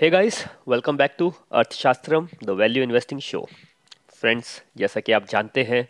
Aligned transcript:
Hey 0.00 0.08
guys 0.10 0.36
welcome 0.68 0.96
back 0.96 1.14
to 1.18 1.26
Arthashastram 1.52 2.28
the 2.44 2.50
value 2.50 2.82
investing 2.82 3.20
show 3.20 3.40
friends 4.20 4.52
जैसा 4.76 5.00
कि 5.00 5.12
आप 5.12 5.26
जानते 5.28 5.62
हैं, 5.62 5.88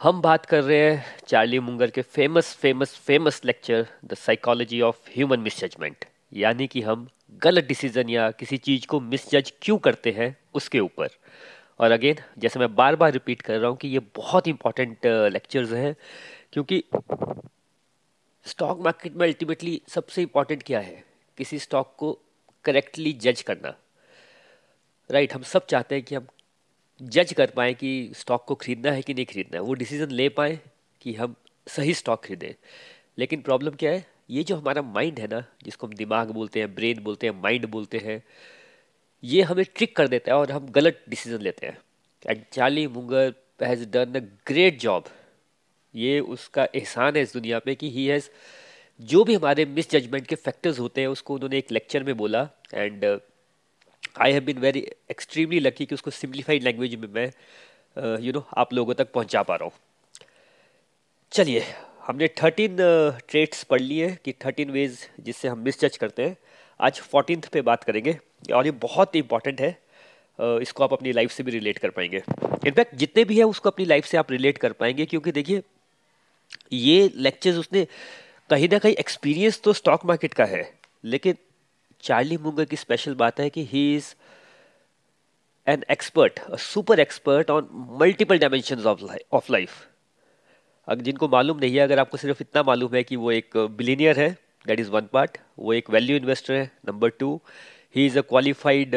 हम 0.00 0.20
बात 0.22 0.46
कर 0.46 0.62
रहे 0.62 0.78
हैं 0.80 1.04
चार्ली 1.28 1.58
मुंगर 1.58 1.90
के 1.90 2.02
famous 2.02 2.52
famous 2.56 2.94
famous 3.06 3.40
lecture 3.44 3.86
the 4.04 4.14
psychology 4.14 4.80
of 4.80 5.08
human 5.10 5.40
misjudgment 5.40 6.04
यानी 6.32 6.66
कि 6.66 6.82
हम 6.82 7.08
गलत 7.42 7.64
डिसीज़न 7.64 8.08
या 8.08 8.30
किसी 8.30 8.56
चीज़ 8.58 8.86
को 8.86 9.00
मिसजज 9.00 9.52
क्यों 9.62 9.78
करते 9.78 10.10
हैं, 10.10 10.36
उसके 10.54 10.80
ऊपर। 10.80 11.08
और 11.80 11.90
अगेन 11.90 12.18
जैसे 12.38 12.60
मैं 12.60 12.74
बार 12.74 12.96
बार 12.96 13.12
रिपीट 13.12 13.42
कर 13.42 13.58
रहा 13.58 13.70
हूँ 13.70 13.76
कि 13.76 13.88
ये 13.88 14.00
बहुत 14.16 14.48
इंपॉर्टेंट 14.48 15.06
लेक्चर्स 15.32 15.72
हैं, 15.72 15.94
क्योंकि 16.52 16.82
स्टॉक 18.46 18.84
मार्केट 18.84 19.16
में 19.16 19.26
अल्टीमेटली 19.26 19.80
सबसे 19.88 20.22
इंपॉर्टेंट 20.22 20.62
क्या 20.62 20.80
है? 20.80 21.02
किसी 21.38 21.58
स्टॉक 21.58 21.94
को 21.98 22.18
करेक्टली 22.64 23.12
जज 23.12 23.42
करना। 23.42 23.74
राइट 25.10 25.30
right, 25.30 25.44
हम 25.44 25.50
सब 25.52 25.66
चाहते 25.66 25.94
हैं 25.94 26.04
कि 26.04 26.14
हम 26.14 26.26
जज 27.02 27.32
कर 27.32 27.50
पाए 27.50 27.74
कि 27.74 28.12
स्टॉक 28.14 28.44
को 28.44 28.54
खरीदना 28.54 28.92
है 28.92 29.02
कि 29.02 29.14
नहीं 29.14 29.26
खरीदना 29.26 29.56
है। 29.56 29.62
वो 29.62 29.74
डिसीज़न 29.74 30.10
ले 30.10 30.28
पाए 30.28 30.60
कि 31.00 31.14
हम 31.14 31.34
सही 31.66 31.94
स्टॉक 31.94 32.24
खरीदें। 32.24 32.54
लेकिन 33.18 33.40
प्रॉब्लम 33.40 33.70
क्या 33.70 33.90
है? 33.90 34.06
ये 34.30 34.44
जो 34.44 34.56
हमारा 34.56 34.82
माइंड 34.82 35.18
है 35.18 35.26
ना 35.26 35.44
जिसको 35.64 35.86
हम 35.86 35.92
दिमाग 35.92 36.30
बोलते 36.30 36.60
हैं 36.60 36.74
ब्रेन 36.74 37.00
बोलते 37.00 37.26
हैं 37.26 37.42
माइंड 37.42 37.66
बोलते 37.66 37.98
हैं 37.98 38.22
ये 39.24 39.42
हमें 39.42 39.64
ट्रिक 39.76 39.96
कर 39.96 40.08
देता 40.08 40.32
है 40.32 40.38
और 40.38 40.52
हम 40.52 40.68
गलत 40.68 41.04
डिसीज़न 41.08 41.38
लेते 41.38 41.66
हैं। 41.66 41.78
And 42.26 42.44
Charlie 42.52 42.86
Munger 42.86 43.34
has 43.62 43.88
done 43.90 44.14
a 44.14 44.20
great 44.46 44.78
job 44.78 45.04
ये 45.94 46.20
उसका 46.20 46.68
एहसान 46.74 47.16
है 47.16 47.22
इस 47.22 47.32
दुनिया 47.32 47.58
पे 47.58 47.74
कि 47.74 47.90
ही 47.90 48.06
हैज़ 48.06 48.30
जो 49.00 49.24
भी 49.24 49.34
हमारे 49.34 49.64
मिस 49.64 49.90
जजमेंट 49.90 50.26
के 50.26 50.34
फैक्टर्स 50.34 50.78
होते 50.78 51.00
हैं 51.00 51.08
उसको 51.08 51.34
उन्होंने 51.34 51.58
एक 51.58 51.72
लेक्चर 51.72 52.02
में 52.02 52.16
बोला 52.16 52.48
and 52.74 53.04
I 54.20 54.32
have 54.32 54.44
been 54.44 54.58
very 54.58 54.80
extremely 55.10 55.60
lucky 55.60 55.86
कि 55.86 55.94
उसको 55.94 56.10
सिंप्लीफाइड 56.10 56.62
लैंग्वेज 56.62 56.94
में 56.94 57.08
मैं 57.08 57.26
you 57.26 57.32
uh, 58.02 58.20
know 58.20 58.26
you 58.26 58.32
know, 58.32 58.44
आप 58.56 58.72
लोगों 58.72 58.94
तक 58.94 59.12
पहुँचा 59.12 59.42
पा 59.42 59.56
रहा 59.56 59.64
हूँ। 59.64 59.72
चलिए 61.32 61.64
हमने 62.06 62.28
थर्टीन 62.28 62.76
ट्रेट्स 63.28 63.62
uh, 63.62 63.68
पढ़ 63.68 63.80
लिए 63.80 64.16
कि 64.24 64.32
थर्टीन 64.32 64.70
वेज 64.70 64.98
जिससे 65.20 65.48
हम 65.48 65.58
मिस 65.58 65.80
जज 65.80 65.96
करते 65.96 66.22
हैं। 66.22 66.36
आज 66.80 67.00
फोर्टीन 67.00 67.42
पे 67.52 67.62
बात 67.62 67.84
करेंगे 67.84 68.18
और 68.54 68.66
ये 68.66 68.70
बहुत 68.70 69.16
इंपॉर्टेंट 69.16 69.60
है 69.60 69.78
uh, 70.38 70.60
इसको 70.62 70.84
आप 70.84 70.92
अपनी 70.92 71.12
लाइफ 71.12 71.32
से 71.32 71.42
भी 71.42 71.50
रिलेट 71.50 71.78
कर 71.78 71.90
पाएँगे। 71.90 72.22
इनफैक्ट 72.66 72.94
जितने 72.94 73.24
भी 73.24 73.38
है 73.38 73.44
उसको 73.44 73.70
अपनी 73.70 73.84
लाइफ 73.84 74.06
से 74.06 74.16
आप 74.16 74.30
रिलेट 74.30 74.58
कर 74.58 74.72
पाएँगे 74.72 75.06
क्योंकि 75.06 75.32
देखिए 75.32 75.62
ये 76.72 77.10
लेक्चर्स 77.16 77.56
उसने 77.56 77.86
कहीं 78.50 78.68
ना 78.68 78.78
कहीं 78.78 78.94
एक्सपीरियंस 78.96 79.60
तो 79.64 79.72
स्टॉक 79.72 80.04
मार्केट 80.06 80.34
का 80.34 80.44
है, 80.44 80.62
लेकिन 81.04 81.36
चार्ली 82.02 82.36
मुंगर 82.36 82.64
की 82.64 82.76
स्पेशल 82.76 83.14
बात 83.14 83.40
है 83.40 83.48
कि 83.50 83.64
he 83.66 83.94
is 83.96 84.14
an 85.66 85.84
expert 85.90 86.40
super 86.60 87.00
expert 87.00 87.50
on 87.50 87.68
multiple 88.00 88.38
dimension 88.38 88.82
of 89.32 89.52
life 89.52 89.70
अगर 90.88 91.02
जिनको 91.02 91.28
मालूम 91.28 91.58
नहीं 91.58 91.74
है, 91.74 91.80
अगर 91.80 91.98
आपको 91.98 92.16
सिर्फ़ 92.16 92.40
इतना 92.40 92.62
मालूम 92.62 92.94
है 92.94 93.02
कि 93.04 93.16
वो 93.16 93.30
एक 93.32 93.56
बिलीनियर 93.76 94.18
है 94.20 94.30
दैट 94.66 94.80
इज़ 94.80 94.90
वन 94.90 95.06
पार्ट 95.12 95.38
वो 95.58 95.72
एक 95.72 95.90
वैल्यू 95.90 96.16
इन्वेस्टर 96.16 96.54
है 96.54 96.70
number 96.88 97.10
two 97.20 97.40
he 97.96 98.06
is 98.06 98.18
a 98.18 98.22
qualified 98.22 98.94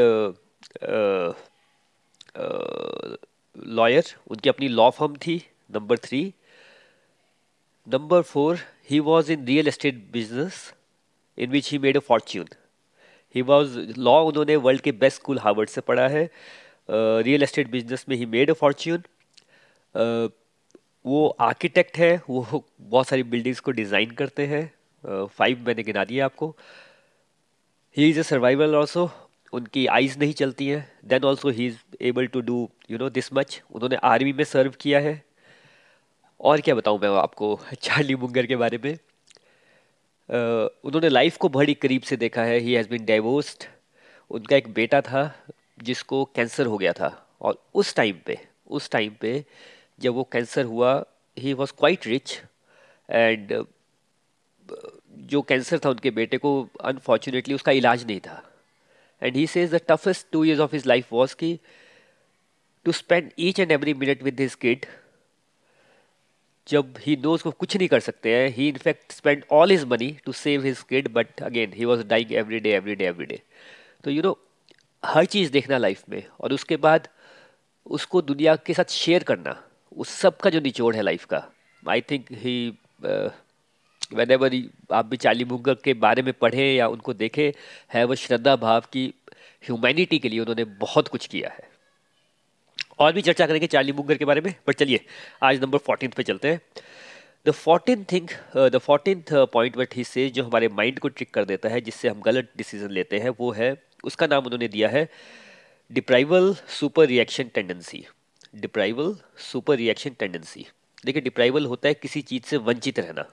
lawyer 3.78 4.14
उनकी 4.28 4.50
अपनी 4.50 4.68
लॉ 4.70 4.90
फर्म 4.90 5.16
थी 5.18 5.42
number 5.72 5.98
three 6.00 6.22
number 7.88 8.22
four 8.24 8.60
he 8.90 9.00
was 9.02 9.30
in 9.36 9.46
real 9.46 9.68
estate 9.68 10.00
business 10.12 10.62
in 11.38 11.52
which 11.52 11.68
he 11.70 11.78
made 11.86 11.98
a 12.00 12.02
fortune. 12.10 12.48
He 13.36 13.42
was 13.50 13.76
law 14.08 14.20
उन्होंने 14.28 14.56
world 14.66 14.82
के 14.82 14.92
best 15.02 15.22
school 15.22 15.40
Harvard 15.40 15.70
से 15.70 15.82
पढ़ा 15.82 16.08
है। 16.08 16.30
Real 16.90 17.44
estate 17.44 17.72
business 17.72 18.06
में 18.10 18.16
he 18.18 18.26
made 18.26 18.50
a 18.50 18.54
fortune 18.62 19.04
वो 21.06 21.28
architect 21.42 21.98
है। 21.98 22.16
वो 22.30 22.64
बहुत 22.80 23.08
सारी 23.08 23.24
बिल्डिंग्स 23.24 23.60
को 23.60 23.72
डिज़ाइन 23.72 24.12
करते 24.22 24.46
हैं। 24.48 25.28
फाइव 25.28 25.64
मैंने 25.68 25.84
गिना 25.84 26.04
दिया 26.06 26.26
आपको। 26.26 26.56
He 27.98 28.10
is 28.10 28.20
a 28.20 28.24
survival 28.24 28.76
also 28.76 29.10
उनकी 29.54 29.86
आइज़ 29.88 30.18
नहीं 30.20 30.34
चलती 30.34 30.68
हैं। 30.68 30.82
Then 31.06 31.24
also 31.26 31.50
he 31.50 31.68
is 31.68 31.78
able 32.10 32.28
to 32.28 32.42
do 32.42 32.70
you 32.92 32.98
know 32.98 33.10
this 33.10 33.34
much 33.34 33.62
उन्होंने 33.72 33.96
आर्मी 34.04 34.34
में 34.34 34.44
सर्व 34.44 34.74
किया 34.82 35.00
है। 35.00 35.22
और 36.40 36.62
क्या 36.62 36.76
बताऊँ 36.76 37.00
मैं 37.02 37.10
आपको 37.20 37.60
चार्ली 37.82 38.16
मुंगर 38.16 38.46
के 38.46 38.56
बारे 38.56 38.78
में? 38.84 38.98
उन्होंने 40.86 41.10
लाइफ 41.10 41.38
को 41.38 41.50
बड़ी 41.50 41.74
करीब 41.74 42.02
से 42.02 42.18
देखा 42.18 42.44
है। 42.44 42.58
ही 42.60 42.74
हैज़ 42.74 42.90
बीन 42.90 43.06
डाइवोर्स्ड 43.06 43.64
उनका 44.32 44.56
एक 44.56 44.68
बेटा 44.74 45.02
था, 45.02 45.32
जिसको 45.84 46.24
कैंसर 46.36 46.66
हो 46.66 46.78
गया 46.78 46.94
था। 46.94 47.10
और 47.42 47.62
उस 47.76 47.96
टाइम 47.96 48.20
पे, 48.26 48.38
उस 48.68 48.90
टाइम 48.92 49.16
पे 49.22 49.44
जब 50.02 50.14
वो 50.14 50.24
कैंसर 50.32 50.66
हुआ 50.66 51.04
he 51.38 51.54
was 51.54 51.74
quite 51.80 52.08
rich 52.08 52.42
and 53.10 53.54
जो 55.30 55.42
कैंसर 55.42 55.80
था 55.86 55.90
उनके 55.90 56.12
बेटे 56.12 56.38
को 56.38 56.52
अनफॉर्चुनेटली 56.86 57.56
उसका 57.56 57.72
इलाज 57.72 58.06
नहीं 58.06 58.20
था। 58.20 58.44
And 59.22 59.36
he 59.36 59.46
says 59.48 59.74
the 59.74 59.82
toughest 59.88 60.28
two 60.32 60.44
years 60.44 60.60
of 60.60 60.76
his 60.76 60.86
life 60.88 61.14
was 61.14 61.36
की 61.36 61.60
to 62.86 62.92
spend 62.92 63.32
each 63.40 63.60
and 63.60 63.72
every 63.72 63.94
minute 63.94 64.24
with 64.24 64.40
his 64.40 64.56
kid 64.56 64.86
जब 66.68 66.94
ही 67.00 67.16
नोज़ 67.24 67.44
को 67.44 67.52
कुछ 67.54 67.76
नहीं 67.78 67.88
कर 67.88 68.00
सकते 68.00 68.36
हैं 68.36 68.50
he 68.56 68.68
in fact 68.70 69.12
spend 69.12 69.44
all 69.52 69.72
his 69.72 69.84
money 69.92 70.12
to 70.26 70.32
save 70.34 70.64
his 70.66 70.82
kid 70.90 71.08
but 71.14 71.42
again 71.44 71.74
he 71.74 71.86
was 71.86 72.04
dying 72.08 72.34
every 72.34 72.60
day 72.60 72.74
every 72.76 72.96
day 72.96 73.06
every 73.06 73.26
day 73.26 73.42
तो 74.04 74.12
you 74.12 74.22
know 74.24 74.38
हर 75.04 75.26
चीज़ 75.26 75.52
देखना 75.52 75.78
लाइफ 75.78 76.04
में, 76.10 76.24
और 76.42 76.54
उसके 76.54 76.76
बाद 76.78 77.08
उसको 77.86 78.22
दुनिया 78.22 78.56
के 78.58 78.74
साथ 78.74 78.92
शेयर 78.92 79.24
करना, 79.24 79.56
उस 79.92 80.10
सब 80.12 80.38
का 80.38 80.50
जो 80.50 80.60
निचोड़ 80.60 80.96
है 80.96 81.02
लाइफ 81.02 81.26
का। 81.26 81.44
I 81.84 82.02
think 82.02 82.26
he 82.34 82.56
when 83.02 84.32
ever 84.32 84.56
आप 84.94 85.06
भी 85.06 85.18
चाली 85.18 85.46
मुंगर 85.46 85.76
के 85.84 85.94
बारे 85.96 86.22
में 86.22 86.34
पढ़े 86.34 86.74
या 86.74 86.88
उनको 86.88 87.14
देखे, 87.14 87.54
है 87.94 88.04
वो 88.04 88.16
श्रद्धा 88.16 88.56
भाव 88.58 88.84
की 88.94 89.06
ह्यूमैनिटी 89.64 90.20
के 90.20 90.30
लिए 90.30 90.40
उन्होंने 90.40 90.64
बहुत 90.82 91.08
कुछ 91.08 91.26
किया 91.28 91.50
है। 91.50 91.70
और 93.00 93.14
भी 93.14 93.22
चर्चा 93.22 93.46
करेंगे 93.48 93.68
चार्ली 93.68 93.92
मुंगर 93.92 94.18
के 94.18 94.26
बारे 94.26 94.42
में 94.42 94.54
बट 94.68 94.76
चलिए, 94.76 95.06
आज 95.44 95.62
नंबर 95.62 95.78
फोर्टीन 95.78 96.12
पे 96.18 96.24
चलते 96.24 96.48
हैं। 96.48 96.62
The 97.46 97.52
fourteen 97.52 98.06
thing 98.12 98.28
the 98.72 98.78
fourteen 98.78 99.24
point 99.32 99.78
what 99.78 99.96
he 99.96 100.04
से 100.04 100.30
जो 100.30 100.44
हमारे 100.44 100.68
माइंड 100.70 101.00
को 101.00 101.08
ट्रिक 101.08 101.34
कर 101.34 101.46
देता 101.46 101.70
है, 101.70 101.82
जिससे 101.82 102.10
हम 102.10 102.22
गलत 102.22 102.52
डिसीज़न 102.58 102.92
लेते 102.92 103.20
हैं, 103.20 103.30
वो 103.30 103.52
है, 103.52 103.76
उसका 104.04 104.28
नाम 104.28 104.46
उन्होंने 104.46 104.68
दिया 104.68 104.90
है 104.90 105.08
deprival 105.92 106.54
super 106.70 107.06
reaction 107.08 107.50
tendency 107.54 108.06
deprival 108.56 109.16
super 109.44 109.76
reaction 109.78 110.16
tendency 110.20 110.66
देखिए 111.06 111.22
डिप्राइवल 111.22 111.66
होता 111.66 111.88
है 111.88 111.94
किसी 111.94 112.22
चीज़ 112.22 112.44
से 112.44 112.58
वंचित 112.60 113.00
रहना। 113.00 113.26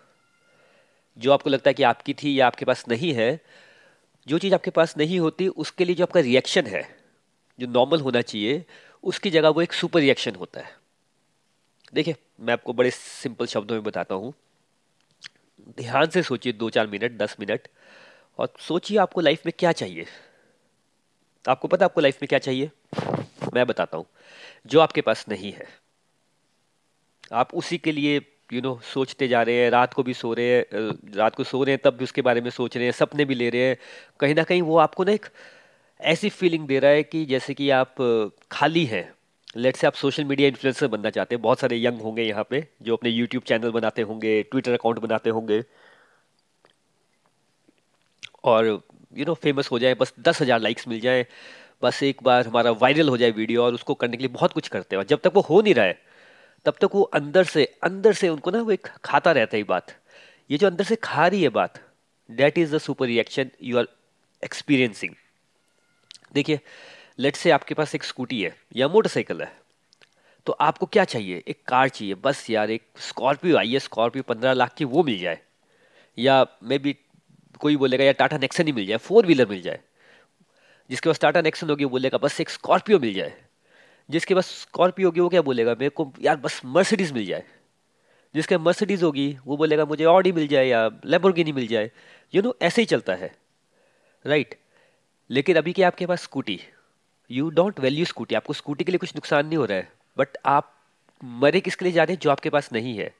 जो 1.16 1.32
आपको 1.32 1.50
लगता 1.50 1.70
है 1.70 1.74
कि 1.74 1.82
आपकी 1.82 2.14
थी 2.14 2.38
या 2.38 2.46
आपके 2.46 2.64
पास 2.64 2.84
नहीं 2.88 3.12
है, 3.14 3.40
जो 4.26 4.38
चीज़ 4.38 4.54
आपके 4.54 4.70
पास 4.70 4.96
नहीं 4.98 5.18
होती, 5.20 5.48
उसके 5.48 5.84
लिए 5.84 5.94
जो 5.96 6.04
आपका 6.04 6.20
रिएक्शन 6.20 6.66
है, 6.66 6.82
जो 7.58 7.66
नॉर्मल 7.68 8.00
होना 8.00 8.20
चाहिए 8.22 8.64
उसकी 9.04 9.30
जगह 9.30 9.48
वो 9.48 9.62
एक 9.62 9.72
सुपर 9.72 10.00
रिएक्शन 10.00 10.34
होता 10.34 10.60
है। 10.60 10.76
देखिए 11.94 12.14
मैं 12.40 12.52
आपको 12.52 12.72
बड़े 12.72 12.90
सिंपल 12.90 13.46
शब्दों 13.46 13.74
में 13.74 13.84
बताता 13.84 14.14
हूँ। 14.14 14.32
ध्यान 15.78 16.06
से 16.06 16.22
सोचिए 16.22 16.52
दो 16.52 16.70
चार 16.70 16.86
मिनट 16.86 17.16
दस 17.18 17.36
मिनट 17.40 17.68
और 18.38 18.52
सोचिए 18.58 18.98
आपको 18.98 19.20
लाइफ 19.20 19.46
में 19.46 19.52
क्या 19.58 19.72
चाहिए। 19.72 20.06
आपको 21.48 21.68
पता 21.68 21.84
आपको 21.84 22.00
लाइफ 22.00 22.22
में 22.22 22.28
क्या 22.28 22.38
चाहिए? 22.38 22.70
मैं 23.54 23.66
बताता 23.66 23.96
हूँ। 23.96 24.06
जो 24.66 24.80
आपके 24.80 25.00
पास 25.00 25.24
नहीं 25.28 25.52
है। 25.52 25.66
आप 27.32 27.54
उसी 27.54 27.78
के 27.78 27.92
लिए 27.92 28.16
यू 28.16 28.60
you 28.60 28.62
नो 28.62 28.74
know, 28.74 28.84
सोचते 28.84 29.28
जा 29.28 29.42
रहे 29.42 29.54
हैं 29.56 29.70
रात 29.70 29.94
को 29.94 30.02
भी 30.02 30.14
सो 30.14 30.32
रहे 30.34 30.46
हैं 30.46 30.64
रात 31.14 31.34
को 31.34 31.44
सो 31.44 31.62
रहे 31.64 31.74
हैं 31.74 31.80
तब 31.84 31.96
भी 31.96 32.04
उसके 32.04 32.22
बारे 32.22 32.40
में 32.40 32.50
सोच 32.50 32.76
रहे 32.76 32.84
हैं 32.84 32.92
सपने 32.92 33.24
भी 33.24 33.34
ले 33.34 33.50
रहे 33.50 33.60
हैं। 33.60 33.76
कहीं 34.20 34.34
ना 34.34 34.42
कहीं 34.42 34.62
वो 34.62 34.76
आपको 34.78 35.04
ना 35.04 35.12
एक 35.12 35.26
ऐसी 36.04 36.28
फीलिंग 36.30 36.66
दे 36.68 36.78
रहा 36.78 36.90
है 36.90 37.02
कि 37.02 37.24
जैसे 37.26 37.54
कि 37.54 37.68
आप 37.70 37.94
खाली 38.52 38.84
हैं। 38.86 39.08
लेट 39.56 39.76
से 39.76 39.86
आप 39.86 39.94
सोशल 39.94 40.24
मीडिया 40.24 40.48
इन्फ्लुएंसर 40.48 40.86
बनना 40.86 41.10
चाहते 41.10 41.34
हैं। 41.34 41.42
बहुत 41.42 41.60
सारे 41.60 41.76
यंग 41.78 42.00
होंगे 42.00 42.22
यहाँ 42.22 42.46
पे, 42.50 42.66
जो 42.82 42.96
अपने 42.96 43.10
यूट्यूब 43.10 43.42
चैनल 43.42 43.70
बनाते 43.70 44.02
होंगे 44.02 44.42
ट्विटर 44.42 44.72
अकाउंट 44.72 44.98
बनाते 44.98 45.30
होंगे। 45.30 45.62
और 48.44 48.66
यू 49.16 49.24
नो 49.24 49.34
फ़ेमस 49.34 49.70
हो 49.70 49.78
जाए, 49.78 49.94
बस 49.94 50.12
दस 50.20 50.42
हज़ार 50.42 50.60
लाइक्स 50.60 50.88
मिल 50.88 51.00
जाए, 51.00 51.26
बस 51.82 52.02
एक 52.02 52.22
बार 52.22 52.46
हमारा 52.46 52.70
वायरल 52.72 53.08
हो 53.08 53.16
जाए 53.16 53.30
वीडियो 53.32 53.64
और 53.64 53.74
उसको 53.74 53.94
करने 53.94 54.16
के 54.16 54.22
लिए 54.22 54.32
बहुत 54.32 54.52
कुछ 54.52 54.68
करते 54.68 54.96
हैं। 54.96 55.02
और 55.02 55.06
जब 55.06 55.20
तक 55.20 55.32
वो 55.34 55.40
हो 55.42 55.60
नहीं 55.60 55.74
रहा 55.74 55.84
है, 55.84 55.98
तब 56.66 56.74
तक 56.80 56.94
वो 56.94 57.02
अंदर 57.14 57.44
से 57.46 57.64
अंदर 57.84 58.12
से 58.12 58.28
उनको 58.28 58.50
ना 58.50 58.62
वो 58.62 58.70
एक 58.70 58.86
खाता 59.04 59.32
रहता 59.32 59.56
है 59.56 59.62
बात। 59.64 59.96
ये 60.50 60.58
जो 60.58 60.66
अंदर 60.66 60.84
से 60.84 60.96
खा 61.02 61.26
रही 61.26 61.42
है 61.42 61.48
बात 61.50 61.80
that 62.28 62.58
is 62.58 62.74
the 62.76 62.78
super 62.78 63.06
reaction 63.06 63.50
you 63.62 63.78
are 63.78 63.86
experiencing 64.42 65.14
देखिए 66.34 66.60
लेट 67.18 67.36
से 67.36 67.50
आपके 67.50 67.74
पास 67.74 67.94
एक 67.94 68.04
स्कूटी 68.04 68.42
है 68.42 68.56
या 68.76 68.88
मोटरसाइकिल 68.88 69.42
है 69.42 69.64
तो 70.46 70.52
आपको 70.52 70.86
क्या 70.86 71.04
चाहिए? 71.04 71.42
एक 71.48 71.62
कार 71.68 71.88
चाहिए। 71.88 72.14
बस 72.14 72.50
यार, 72.50 72.70
एक 72.70 72.82
स्कॉर्पियो 72.98 73.56
आई 73.56 73.72
है 73.72 73.78
स्कॉर्पियो 73.78 74.22
पंद्रह 74.22 74.52
लाख 74.52 74.74
की 74.74 74.84
वो 74.84 75.02
मिल 75.02 75.18
जाए। 75.18 75.38
या 76.18 76.46
मे 76.62 76.78
बी 76.78 76.96
कोई 77.60 77.76
बोलेगा 77.76 78.04
यार 78.04 78.14
टाटा 78.14 78.38
नेक्सन 78.38 78.66
ही 78.66 78.72
मिल 78.72 78.86
जाए 78.86 78.98
फोर 78.98 79.26
व्हीलर 79.26 79.48
मिल 79.48 79.62
जाए। 79.62 79.80
जिसके 80.90 81.08
पास 81.08 81.20
टाटा 81.20 81.40
नेक्सन 81.40 81.70
होगी 81.70 81.84
बोलेगा, 81.84 82.18
बस 82.18 82.40
एक 82.40 82.50
स्कॉर्पियो 82.50 82.98
मिल 82.98 83.14
जाए। 83.14 83.44
जिसके 84.10 84.34
पास 84.34 84.46
स्कॉर्पियो 84.46 85.08
होगी, 85.08 85.20
वो 85.20 85.28
क्या 85.28 85.42
बोलेगा, 85.42 85.72
मेरे 85.72 85.88
को 85.88 86.12
यार 86.20 86.36
बस 86.36 86.60
मर्सिडीज 86.64 87.12
मिल 87.12 87.26
जाए। 87.26 87.44
जिसके 88.34 88.58
मर्सिडीज 88.58 89.02
होगी, 89.02 89.38
वो 89.46 89.56
बोलेगा, 89.56 89.84
मुझे 89.84 90.04
ऑडी 90.04 90.32
मिल 90.32 90.46
जाए 90.46 90.66
या 90.66 90.90
लेबोर्गिनी 91.04 91.52
मिल 91.52 91.66
जाए। 91.66 91.90
यू 92.34 92.42
नो 92.42 92.56
ऐसे 92.62 92.82
ही 92.82 92.86
चलता 92.86 93.14
है। 93.14 93.34
राइट 94.26 94.54
लेकिन 95.30 95.56
अभी 95.56 95.72
क्या 95.72 95.86
आपके 95.86 96.06
पास 96.06 96.22
scooty 96.22 96.60
you 97.30 97.50
don't 97.50 97.80
value 97.80 98.04
scooty, 98.04 98.34
आपको 98.34 98.52
स्कूटी 98.52 98.84
के 98.84 98.92
लिए 98.92 98.98
कुछ 98.98 99.14
नुकसान 99.14 99.46
नहीं 99.46 99.56
हो 99.56 99.64
रहा 99.64 99.78
है 99.78 99.92
बट 100.18 100.28
आप 100.46 100.74
मरे 101.24 101.60
किसके 101.60 101.84
लिए 101.84 101.92
जा 101.92 102.04
रहे 102.04 102.14
हैं 102.14 102.20
जो 102.20 102.30
आपके 102.30 102.50
पास 102.50 102.72
नहीं 102.72 102.98
है? 102.98 103.14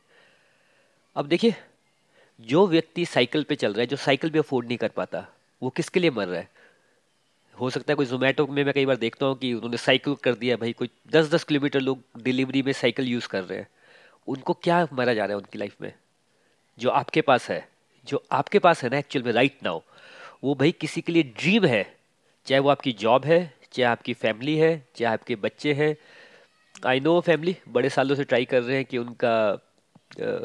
अब 1.16 1.26
देखिए, 1.26 1.54
जो 2.40 2.66
व्यक्ति 2.66 3.04
साइकिल 3.04 3.42
पे 3.42 3.56
चल 3.56 3.72
रहा 3.72 3.80
है, 3.80 3.86
जो 3.86 3.96
साइकिल 3.96 4.30
भी 4.30 4.38
अफोर्ड 4.38 4.66
नहीं 4.66 4.78
कर 4.78 4.88
पाता, 4.88 5.28
वो 5.62 5.70
किसके 5.70 6.00
लिए 6.00 6.10
मर 6.10 6.26
रहा 6.26 6.40
है? 6.40 6.48
हो 7.60 7.70
सकता 7.70 7.92
है 7.92 7.94
कोई 7.94 8.06
जोमेटो 8.06 8.46
में 8.46 8.64
मैं 8.64 8.74
कई 8.74 8.86
बार 8.86 8.96
देखता 8.96 9.26
हूँ 9.26 9.38
कि 9.38 9.54
उन्होंने 9.54 9.76
साइकिल 9.76 10.14
कर 10.14 10.34
दिया 10.34 10.56
भाई, 10.56 10.72
कोई 10.72 10.90
दस 11.10 11.30
दस 11.30 11.44
किलोमीटर 11.44 11.80
लोग 11.80 12.02
डिलीवरी 12.22 12.62
में 12.62 12.72
साइकिल 12.72 13.06
यूज़ 13.06 13.28
कर 13.28 13.44
रहे 13.44 13.58
हैं। 13.58 13.68
उनको 14.28 14.52
क्या 14.52 14.88
मरा 14.92 15.14
जा 15.14 15.24
रहा 15.24 15.30
है 15.30 15.36
उनकी 15.36 15.58
लाइफ 15.58 15.76
में? 15.80 15.92
जो 16.78 16.90
आपके 16.90 17.20
पास 17.20 17.50
है, 17.50 17.68
जो 18.06 18.24
आपके 18.32 18.58
पास 18.58 18.84
है 18.84 18.90
ना 18.90 18.98
एक्चुअल 18.98 19.24
में 19.24 19.32
राइट 19.32 19.58
नाउ 19.62 19.80
वो 20.44 20.54
भाई 20.54 20.72
किसी 20.72 21.00
के 21.00 21.12
लिए 21.12 21.22
ड्रीम 21.22 21.64
है 21.64 21.93
चाहे 22.46 22.58
वो 22.58 22.68
आपकी 22.68 22.92
जॉब 22.92 23.24
है, 23.24 23.54
चाहे 23.72 23.86
आपकी 23.86 24.14
फैमिली 24.14 24.56
है, 24.56 24.72
चाहे 24.96 25.12
आपके 25.12 25.36
बच्चे 25.36 25.72
हैं। 25.72 25.96
आई 26.86 27.00
नो 27.00 27.20
फैमिली 27.20 27.56
बड़े 27.68 27.88
सालों 27.88 28.16
से 28.16 28.24
ट्राई 28.24 28.44
कर 28.44 28.62
रहे 28.62 28.76
हैं 28.76 28.84
कि 28.84 28.98
उनका 28.98 29.34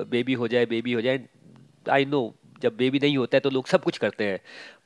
बेबी 0.09 0.33
हो 0.33 0.47
जाए 0.47 0.65
बेबी 0.65 0.93
हो 0.93 1.01
जाए। 1.01 1.19
आई 1.89 2.05
नो 2.05 2.33
जब 2.61 2.75
बेबी 2.77 2.99
नहीं 2.99 3.17
होता 3.17 3.37
है 3.37 3.41
तो 3.41 3.49
लोग 3.49 3.67
सब 3.67 3.83
कुछ 3.83 3.97
करते 3.97 4.23
हैं। 4.23 4.39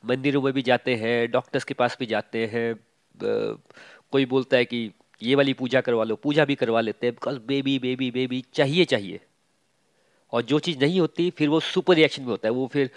मंदिरों 0.04 0.42
में 0.42 0.52
भी 0.52 0.62
जाते 0.62 0.94
हैं 0.94 1.30
डॉक्टर्स 1.30 1.64
के 1.64 1.74
पास 1.74 1.96
भी 2.00 2.06
जाते 2.06 2.46
हैं। 2.46 2.74
कोई 4.12 4.26
बोलता 4.26 4.56
है 4.56 4.64
कि 4.64 4.90
ये 5.22 5.34
वाली 5.34 5.52
पूजा 5.52 5.80
करवा 5.80 6.04
लो, 6.04 6.16
पूजा 6.16 6.44
भी 6.44 6.54
करवा 6.54 6.80
लेते 6.80 7.06
हैं। 7.06 7.14
बिकॉज़ 7.14 7.38
बेबी 7.38 7.78
बेबी 7.78 8.10
बेबी 8.10 8.44
चाहिए 8.54 8.84
चाहिए। 8.84 9.20
और 10.32 10.42
जो 10.42 10.58
चीज़ 10.58 10.78
नहीं 10.78 11.00
होती, 11.00 11.30
फिर 11.30 11.48
वो 11.48 11.60
सुपर 11.60 11.94
रिएक्शन 11.94 12.22
में 12.22 12.28
होता 12.28 12.48
है। 12.48 12.52
वो 12.52 12.66
फिर 12.66 12.90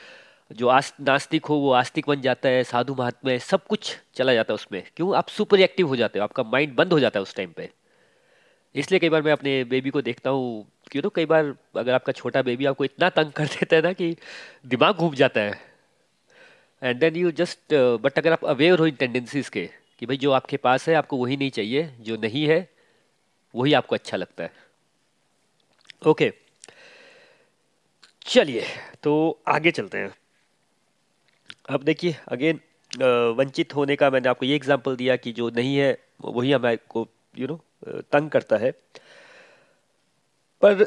जो 0.52 0.68
आस, 0.68 0.94
नास्तिक 1.02 1.46
हो, 1.46 1.56
वो 1.56 1.72
आस्तिक 1.72 2.08
बन 2.08 2.22
जाता 2.22 2.50
है, 2.50 2.64
साधु 2.64 2.96
महात्मा 2.96 3.32
है, 3.32 3.40
सब 3.40 3.66
कुछ 3.66 3.96
चला 4.16 4.34
जाता 4.34 4.54
है 4.54 4.56
उसमें। 4.56 4.84
क्यों? 4.96 5.16
आप 5.16 5.28
सुपर 5.30 5.60
एक्टिव 5.60 5.88
हो 5.88 5.96
जाते 5.96 6.20
हो, 6.20 6.24
आपका 6.24 6.44
माइंड 6.44 6.76
बंद 6.76 6.94
हो 6.94 7.00
जाता 7.00 7.20
है 7.20 7.22
उस 7.22 7.36
टाइम 7.36 7.52
पे। 7.52 7.70
इसलिए 8.76 9.00
कई 9.00 9.10
बार 9.10 9.22
मैं 9.22 9.32
अपने 9.32 9.64
बेबी 9.64 9.90
को 9.90 10.02
देखता 10.02 10.30
हूँ, 10.30 10.66
क्यों 10.92 11.02
तो 11.04 11.10
कई 11.10 11.26
बार 11.26 11.54
अगर 11.78 11.94
आपका 11.94 12.12
छोटा 12.12 12.42
बेबी 12.42 12.66
आपको 12.66 12.86
इतना 12.86 13.10
तंग 13.10 13.32
कर 13.32 13.46
देता 13.46 13.76
है 13.76 13.82
ना 13.82 13.92
कि 13.94 14.16
दिमाग 14.66 14.96
घूम 14.96 15.16
जाता 15.16 15.42
है। 15.42 15.60
And 16.82 17.00
then 17.00 17.16
you 17.16 17.32
just 17.32 17.74
but 18.02 18.18
अगर 18.18 18.32
आप 18.32 18.46
अवेयर 18.46 18.80
हो 18.80 18.88
इन 18.88 18.96
टेंडेंसीज 18.96 19.50
के, 19.50 19.70
कि 20.00 20.06
भाई 20.06 20.18
जो 20.18 20.32
आपके 20.32 20.58
पास 20.58 20.88
है, 20.90 20.96
आपको 20.96 21.18
वही 21.18 21.38
नहीं 21.38 21.52
चाहिए, 21.52 21.84
जो 22.00 22.18
नहीं 22.18 22.46
है, 22.48 22.68
वही 23.54 23.74
आपको 23.74 23.96
अच्छा 23.96 24.18
लगता 24.18 24.44
है। 24.44 24.52
Okay 26.08 26.30
okay. 26.30 26.38
चलिए 28.28 28.66
तो 29.04 29.40
आगे 29.48 29.72
चलते 29.72 29.98
हैं। 29.98 30.14
अब 31.68 31.84
देखिए 31.84 32.16
अगेन 32.28 32.60
वंचित 33.38 33.76
होने 33.76 33.96
का 33.96 34.10
मैंने 34.10 34.30
आपको 34.30 34.46
ये 34.46 34.56
एग्ज़ाम्पल 34.56 34.96
दिया 34.96 35.16
कि 35.16 35.32
जो 35.32 35.50
नहीं 35.50 35.76
है, 35.78 35.98
वही 36.22 36.52
हमारे 36.52 36.78
को 36.90 37.08
यू 37.36 37.48
नो 37.48 37.60
तंग 38.12 38.30
करता 38.30 38.58
है। 38.58 38.72
पर 40.62 40.86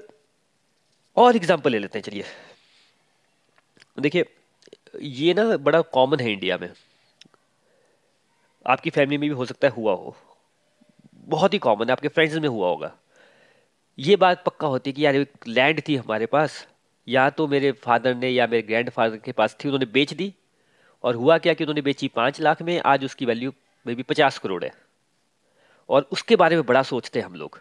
और 1.17 1.37
एग्ज़ाम्पल 1.37 1.73
ले 1.73 1.79
लेते 1.79 1.99
हैं, 1.99 2.03
चलिए। 2.05 2.25
देखिए, 3.99 4.25
ये 5.03 5.35
ना 5.35 5.57
बड़ा 5.59 5.81
कॉमन 5.93 6.21
है 6.21 6.33
इंडिया 6.33 6.59
में। 6.59 6.71
आपकी 8.67 8.91
फैमिली 8.91 9.19
में 9.19 9.29
भी 9.29 9.35
हो 9.35 9.45
सकता 9.47 9.69
है 9.69 9.75
हुआ 9.75 9.93
हो। 9.95 10.17
बहुत 11.29 11.55
ही 11.55 11.59
कॉमन 11.59 11.85
है, 11.85 11.93
आपके 11.93 12.09
फ्रेंड्स 12.09 12.35
में 12.37 12.49
हुआ 12.49 12.69
होगा। 12.69 12.93
ये 13.99 14.17
बात 14.17 14.43
पक्का 14.47 14.67
होती 14.67 14.91
है 14.91 14.95
कि 14.95 15.05
यार, 15.07 15.17
एक 15.17 15.49
लैंड 15.49 15.81
थी 15.89 15.97
हमारे 15.97 16.27
पास। 16.27 16.67
या 17.09 17.29
तो 17.31 17.47
मेरे 17.49 17.73
फादर 17.75 18.15
ने 18.15 18.29
या 18.31 18.47
मेरे 18.47 18.63
ग्रैंड 18.63 18.91
फादर 18.91 19.17
के 19.19 19.33
पास 19.33 19.57
थी, 19.61 19.69
उन्होंने 19.69 19.87
बेच 19.93 20.13
दी 20.15 20.33
और 21.03 21.15
हुआ 21.15 21.39
क्या 21.39 21.55
कि 21.55 21.65
उन्होंने 21.65 21.81
बेची 21.81 22.09
पाँच 22.09 22.41
लाख 22.41 22.63
में, 22.63 22.83
आज 22.85 23.05
उसकी 23.05 23.27
वैल्यू 23.27 23.53
मे 23.87 23.95
बी 23.95 24.03
पचास 24.03 24.39
करोड़ 24.39 24.65
है। 24.65 24.73
और 25.89 26.09
उसके 26.13 26.37
बारे 26.37 26.57
में 26.57 26.67
बड़ा 26.67 26.83
सोचते 26.83 27.19
हैं 27.19 27.27
हम 27.27 27.35
लोग। 27.35 27.61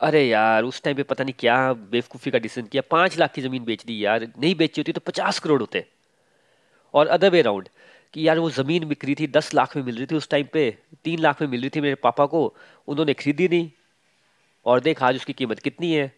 अरे 0.00 0.28
यार, 0.28 0.64
उस 0.64 0.82
टाइम 0.82 0.96
पे 0.96 1.02
पता 1.02 1.24
नहीं 1.24 1.34
क्या 1.38 1.72
बेवकूफ़ी 1.72 2.30
का 2.30 2.38
डिसीज़न 2.38 2.68
किया। 2.68 2.82
पाँच 2.90 3.18
लाख 3.18 3.32
की 3.32 3.40
ज़मीन 3.40 3.64
बेच 3.64 3.84
दी 3.84 4.04
यार, 4.04 4.32
नहीं 4.38 4.54
बेची 4.54 4.80
होती 4.80 4.92
तो 4.92 5.00
पचास 5.00 5.38
करोड़ 5.38 5.60
होते। 5.60 5.86
और 6.94 7.06
अदर 7.06 7.30
वे 7.30 7.42
राउंड 7.42 7.68
कि 8.12 8.28
यार 8.28 8.38
वो 8.38 8.50
ज़मीन 8.50 8.84
बिक 8.84 9.04
रही 9.04 9.14
थी, 9.14 9.26
दस 9.26 9.54
लाख 9.54 9.76
में 9.76 9.84
मिल 9.84 9.96
रही 9.96 10.06
थी 10.06 10.14
उस 10.14 10.28
टाइम 10.28 10.46
पे, 10.52 10.78
तीन 11.04 11.18
लाख 11.18 11.42
में 11.42 11.48
मिल 11.48 11.60
रही 11.60 11.70
थी 11.70 11.80
मेरे 11.80 11.94
पापा 11.94 12.26
को, 12.26 12.54
उन्होंने 12.88 13.14
खरीदी 13.14 13.48
नहीं। 13.48 13.70
और 14.66 14.80
देख 14.80 15.02
आज 15.02 15.16
उसकी 15.16 15.32
कीमत 15.32 15.58
कितनी 15.58 15.92
है। 15.92 16.12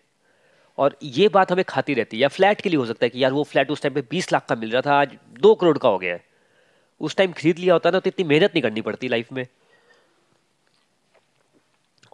और 0.79 0.99
ये 1.03 1.29
बात 1.29 1.53
हमें 1.53 1.65
खाती 1.65 1.95
रहती 1.95 2.17
है। 2.17 2.23
या 2.23 2.29
फ्लैट 2.29 2.61
के 2.61 2.69
लिए 2.69 2.79
हो 2.79 2.87
सकता 2.87 3.07
है 3.07 3.11
कि 3.11 3.25
यार 3.25 3.33
वो 3.33 3.43
फ्लैट 3.45 3.71
उस 3.71 3.83
टाइम 3.83 3.95
पे 3.95 4.01
बीस 4.01 4.33
लाख 4.33 4.47
का 4.47 4.55
मिल 4.55 4.71
रहा 4.71 4.83
था, 4.83 5.01
आज 5.01 5.19
दो 5.41 5.55
करोड़ 5.55 5.79
का 5.79 5.89
हो 5.89 5.99
गया 5.99 6.15
है। 6.15 6.32
उस 7.03 7.17
टाइम 7.17 7.33
खरीद 7.33 7.59
लिया 7.59 7.73
होता 7.73 7.91
ना 7.91 8.01
तो 8.01 8.09
इतनी 8.09 8.25
मेहनत 8.25 8.51
नहीं 8.51 8.63
करनी 8.63 8.81
पड़ती 8.81 9.09
लाइफ 9.09 9.33
में। 9.33 9.47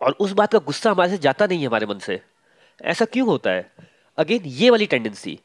और 0.02 0.12
उस 0.12 0.32
बात 0.32 0.52
का 0.52 0.58
गुस्सा 0.58 0.90
हमारे 0.90 1.10
से 1.10 1.18
जाता 1.18 1.46
नहीं 1.46 1.60
है 1.60 1.66
हमारे 1.66 1.86
मन 1.86 1.98
से। 1.98 2.20
ऐसा 2.82 3.04
क्यों 3.04 3.28
होता 3.28 3.50
है? 3.50 3.72
अगेन 4.18 4.42
ये 4.44 4.70
वाली 4.70 4.86
टेंडेंसी 4.86 5.40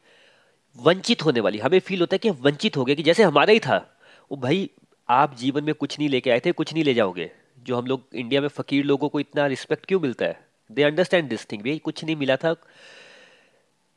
वंचित 0.78 1.26
होने 1.26 1.40
वाली। 1.40 1.60
हमें 1.60 1.80
फील 1.80 2.00
होता 2.00 2.16
है 2.16 2.20
कि 2.20 2.30
वंचित 2.30 2.78
हो 2.78 2.86
गए, 2.86 2.96
कि 2.96 3.04
जैसे 3.04 3.24
हमारा 3.24 3.54
ही 3.54 3.60
था। 3.60 4.00
वो 4.32 4.38
भाई, 4.38 4.70
आप 5.10 5.36
जीवन 5.36 5.64
में 5.64 5.76
कुछ 5.76 6.00
नहीं 6.00 6.10
लेके 6.10 6.32
आए 6.32 6.40
थे, 6.40 6.52
कुछ 6.52 6.74
नहीं 6.74 6.84
ले 6.84 6.94
जाओगे। 6.94 7.32
जो 7.64 7.76
हम 7.76 7.86
लोग 7.86 8.04
इंडिया 8.14 8.42
में 8.42 8.48
फकीर 8.48 8.86
लोगों 8.86 9.10
को 9.10 9.20
इतना 9.20 9.46
रिस्पेक्ट 9.46 9.86
क्यों 9.86 10.00
मिलता 10.00 10.26
है? 10.26 10.48
दे 10.72 10.84
अंडरस्टैंड 10.84 11.30
दिस 11.30 11.52
थिंग 11.52 11.62
भाई, 11.62 11.78
कुछ 11.78 12.04
नहीं 12.04 12.16
मिला 12.16 12.36
था। 12.36 12.54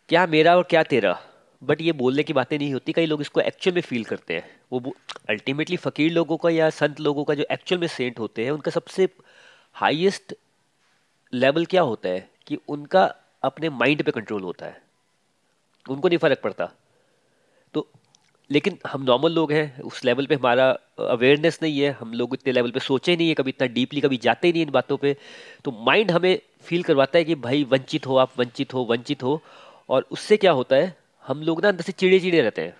क्या 0.09 0.27
मेरा 0.27 0.57
और 0.57 0.63
क्या 0.63 0.83
तेरा? 0.83 1.23
बट 1.63 1.81
ये 1.81 1.93
बोलने 1.93 2.23
की 2.23 2.33
बातें 2.33 2.59
नहीं 2.59 2.73
होती, 2.73 2.93
कई 2.93 3.07
लोग 3.07 3.21
इसको 3.21 3.41
एक्चुअल 3.41 3.75
में 3.75 3.83
फील 3.83 4.05
करते 4.05 4.35
हैं। 4.35 4.61
वो 4.73 4.97
अल्टीमेटली 5.29 5.77
फकीर 5.77 6.13
लोगों 6.13 6.37
का 6.37 6.49
या 6.49 6.71
संत 6.71 7.01
लोगों 7.01 7.25
का 7.25 7.35
जो 7.35 7.45
एक्चुअल 7.53 7.81
में 7.81 7.89
सेंट 7.89 8.19
होते 8.19 8.45
हैं, 8.45 8.51
उनका 8.51 8.71
सबसे 8.71 9.09
हाईएस्ट 9.75 10.35
लेवल 11.33 11.65
क्या 11.65 11.83
होता 11.83 12.09
है? 12.09 12.31
कि 12.47 12.59
उनका 12.69 13.15
अपने 13.43 13.69
माइंड 13.69 14.03
पे 14.03 14.11
कंट्रोल 14.11 14.43
होता 14.43 14.67
है। 14.67 14.83
उनको 15.91 16.09
नहीं 16.09 16.19
फ़र्क 16.19 16.41
पड़ता। 16.41 16.73
तो 17.75 17.89
लेकिन 18.51 18.79
हम 18.87 19.03
नॉर्मल 19.03 19.33
लोग 19.33 19.53
हैं, 19.53 19.81
उस 19.81 20.05
लेवल 20.05 20.27
पे 20.27 20.35
हमारा 20.35 20.79
अवेयरनेस 21.01 21.59
नहीं 21.63 21.81
है, 21.81 21.91
हम 21.91 22.13
लोग 22.13 22.35
इतने 22.35 22.53
लेवल 22.53 22.71
पे 22.71 22.81
सोचे 22.81 23.17
नहीं 23.17 23.29
है, 23.29 23.35
कभी 23.35 23.49
इतना 23.49 23.67
डीपली 23.67 24.01
कभी 24.01 24.17
जाते 24.17 24.53
नहीं 24.53 24.63
इन 24.63 24.71
बातों 24.71 24.97
पे। 24.97 25.17
तो 25.65 25.71
माइंड 25.71 26.11
हमें 26.11 26.43
फील 26.61 26.83
करवाता 26.83 27.19
है 27.19 27.25
कि 27.25 27.35
भाई 27.35 27.65
वंचित 27.65 28.07
हो 28.07 28.17
आप, 28.17 28.33
वंचित 28.39 28.75
हो 28.75 28.81
वंचित 28.81 29.23
हो। 29.23 29.43
और 29.89 30.07
उससे 30.11 30.37
क्या 30.37 30.53
होता 30.53 30.77
है? 30.77 31.06
हम 31.27 31.43
लोग 31.43 31.63
ना 31.63 31.69
अंदर 31.69 31.83
से 31.83 31.93
चिड़े 31.93 32.21
चिड़े 32.21 32.41
रहते 32.41 32.63
हैं। 32.63 32.77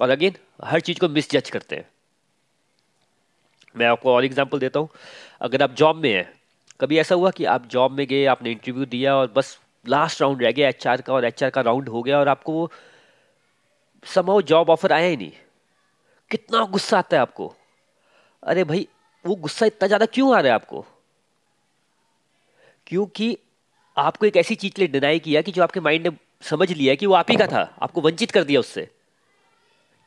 और 0.00 0.10
अगेन 0.10 0.34
हर 0.64 0.80
चीज़ 0.80 0.98
को 0.98 1.08
मिस 1.08 1.30
जज 1.30 1.50
करते 1.50 1.76
हैं। 1.76 1.88
मैं 3.76 3.86
आपको 3.86 4.14
और 4.14 4.24
एग्जांपल 4.24 4.58
देता 4.58 4.80
हूँ। 4.80 4.88
अगर 5.40 5.62
आप 5.62 5.72
जॉब 5.72 5.96
में 5.96 6.12
हैं, 6.12 6.32
कभी 6.80 6.98
ऐसा 6.98 7.14
हुआ 7.14 7.30
कि 7.30 7.44
आप 7.44 7.66
जॉब 7.66 7.92
में 7.92 8.06
गए, 8.06 8.24
आपने 8.24 8.50
इंटरव्यू 8.50 8.84
दिया 8.84 9.16
और 9.16 9.32
बस 9.36 9.60
लास्ट 9.88 10.20
राउंड 10.22 10.42
रह 10.42 10.52
गया 10.52 10.68
एचआर 10.68 11.00
का 11.00 11.14
और 11.14 11.24
एचआर 11.24 11.50
का 11.50 11.60
राउंड 11.60 11.88
हो 11.88 12.02
गया 12.02 12.18
और 12.18 12.28
आपको 12.28 12.52
वो 12.52 12.70
समाओ 14.04 14.42
जॉब 14.42 14.70
ऑफ़र 14.70 14.92
आया 14.92 15.08
ही 15.08 15.16
नहीं। 15.16 15.32
कितना 16.30 16.64
गुस्सा 16.64 16.98
आता 16.98 17.16
है 17.16 17.20
आपको। 17.22 17.54
अरे 18.42 18.64
भाई, 18.64 18.88
वो 19.26 19.34
गुस्सा 19.34 19.66
इतना 19.66 19.86
ज़्यादा 19.86 20.06
क्यों 20.06 20.36
आ 20.36 20.40
रहा 20.40 20.48
है 20.48 20.54
आपको? 20.54 20.86
क्योंकि 22.86 23.38
आपको 23.96 24.26
एक 24.26 24.36
ऐसी 24.36 24.54
चीज़ 24.54 24.72
के 24.72 24.82
लिए 24.82 24.88
डिनाई 24.88 25.18
किया 25.18 25.42
कि 25.42 25.52
जो 25.52 25.62
आपके 25.62 25.80
माइंड 25.80 26.06
ने 26.06 26.25
समझ 26.46 26.70
लिया 26.72 26.94
कि 26.94 27.06
वो 27.06 27.14
आप 27.14 27.30
ही 27.30 27.36
का 27.36 27.46
था। 27.46 27.62
आपको 27.82 28.00
वंचित 28.00 28.30
कर 28.30 28.44
दिया 28.44 28.60
उससे। 28.60 28.88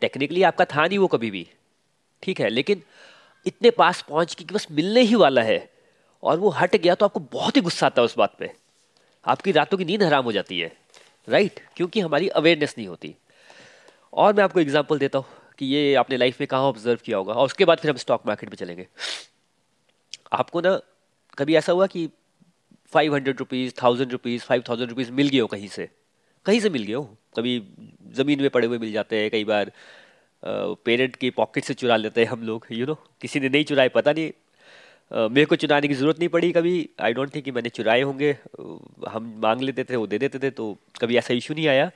टेक्निकली 0.02 0.44
आपका 0.44 0.66
था 0.66 0.86
नहीं 0.88 0.98
वो 0.98 1.08
कभी 1.08 1.32
भी। 1.32 1.48
ठीक 2.24 2.40
है, 2.40 2.50
लेकिन 2.50 2.82
इतने 3.46 3.70
पास 3.72 4.02
पहुँच 4.10 4.34
के 4.36 4.44
कि 4.44 4.54
बस 4.54 4.68
मिलने 4.72 5.02
ही 5.02 5.16
वाला 5.16 5.42
है 5.42 5.70
और 6.24 6.38
वो 6.40 6.50
हट 6.52 6.76
गया 6.76 6.96
तो 6.96 7.06
आपको 7.06 7.20
बहुत 7.34 7.56
ही 7.56 7.62
गुस्सा 7.62 7.86
आता 7.86 8.02
है 8.02 8.06
उस 8.06 8.18
बात 8.18 8.36
पे। 8.40 8.52
आपकी 9.26 9.52
रातों 9.52 9.78
की 9.78 9.86
नींद 9.86 10.04
हराम 10.04 10.24
हो 10.24 10.32
जाती 10.32 10.60
है। 10.60 10.72
राइट 11.28 11.60
क्योंकि 11.76 12.00
हमारी 12.00 12.28
अवेयरनेस 12.30 12.76
नहीं 12.78 12.88
होती। 12.88 13.16
और 14.14 14.34
मैं 14.34 14.44
आपको 14.44 14.60
एग्ज़ाम्पल 14.60 15.00
देता 15.00 15.18
हूँ 15.20 15.26
कि 15.60 15.66
ये 15.66 15.94
आपने 15.96 16.18
लाइफ 16.18 16.40
में 16.42 16.48
कहाँ 16.48 16.64
ऑब्ज़र्व 16.64 17.00
किया 17.06 17.18
होगा। 17.18 17.34
और 17.34 17.46
उसके 17.46 17.66
बाद 17.66 17.80
फिर 17.80 17.92
हम 17.92 17.98
स्टॉक 17.98 18.28
मार्केट 18.28 18.50
में 18.50 18.56
चलेंगे। 18.58 18.88
आपको 20.34 20.62
ना 20.62 20.80
कभी 21.38 21.56
ऐसा 21.56 21.72
हुआ 21.72 21.88
कि 21.88 22.10
five 22.94 23.14
hundred 23.16 23.40
rupees 23.40 23.74
thousand 23.84 24.12
rupees 24.12 24.44
five 24.44 24.64
thousand 24.70 24.90
rupees 24.90 25.12
मिल 25.12 25.30
गए 25.30 25.40
हो 25.40 25.48
कहीं 25.48 25.68
से? 25.68 25.90
कहीं 26.46 26.60
से 26.60 26.70
मिल 26.70 26.84
गए 26.84 26.94
हो? 26.94 27.04
कभी 27.38 27.62
ज़मीन 28.16 28.42
में 28.42 28.50
पड़े 28.50 28.68
हुए 28.68 28.78
मिल 28.78 28.92
जाते 28.92 29.16
हैं, 29.16 29.30
कई 29.32 29.44
बार 29.46 29.72
पेरेंट 30.86 31.16
की 31.16 31.30
पॉकेट 31.32 31.64
से 31.64 31.74
चुरा 31.74 31.96
लेते 31.98 32.22
हैं 32.22 32.28
हम 32.28 32.44
लोग 32.44 32.66
यू 32.72 32.86
नो 32.86 32.96
किसी 33.22 33.40
ने 33.40 33.50
नहीं 33.50 33.64
चुराए 33.66 33.90
पता 33.90 34.12
नहीं 34.12 35.30
मेरे 35.30 35.46
को 35.46 35.56
चुराने 35.56 35.88
की 35.88 35.94
ज़रूरत 35.94 36.20
नहीं 36.20 36.30
पड़ी 36.30 36.52
कभी 36.52 36.74
आई 37.02 37.14
डोंट 37.14 37.34
थिंक 37.36 37.46
कि 37.46 37.52
मैंने 37.52 37.70
चुराए 37.70 38.02
होंगे 38.02 38.32
हम 39.10 39.34
मांग 39.44 39.62
लेते 39.62 39.84
थे, 39.84 39.96
वो 39.96 40.08
दे 40.08 40.18
देते 40.18 40.40
थे 40.40 40.50
तो 40.52 40.76
कभी 41.02 41.18
ऐसा 41.18 41.34
इशू 41.34 41.54
नहीं 41.54 41.68
आया 41.68 41.90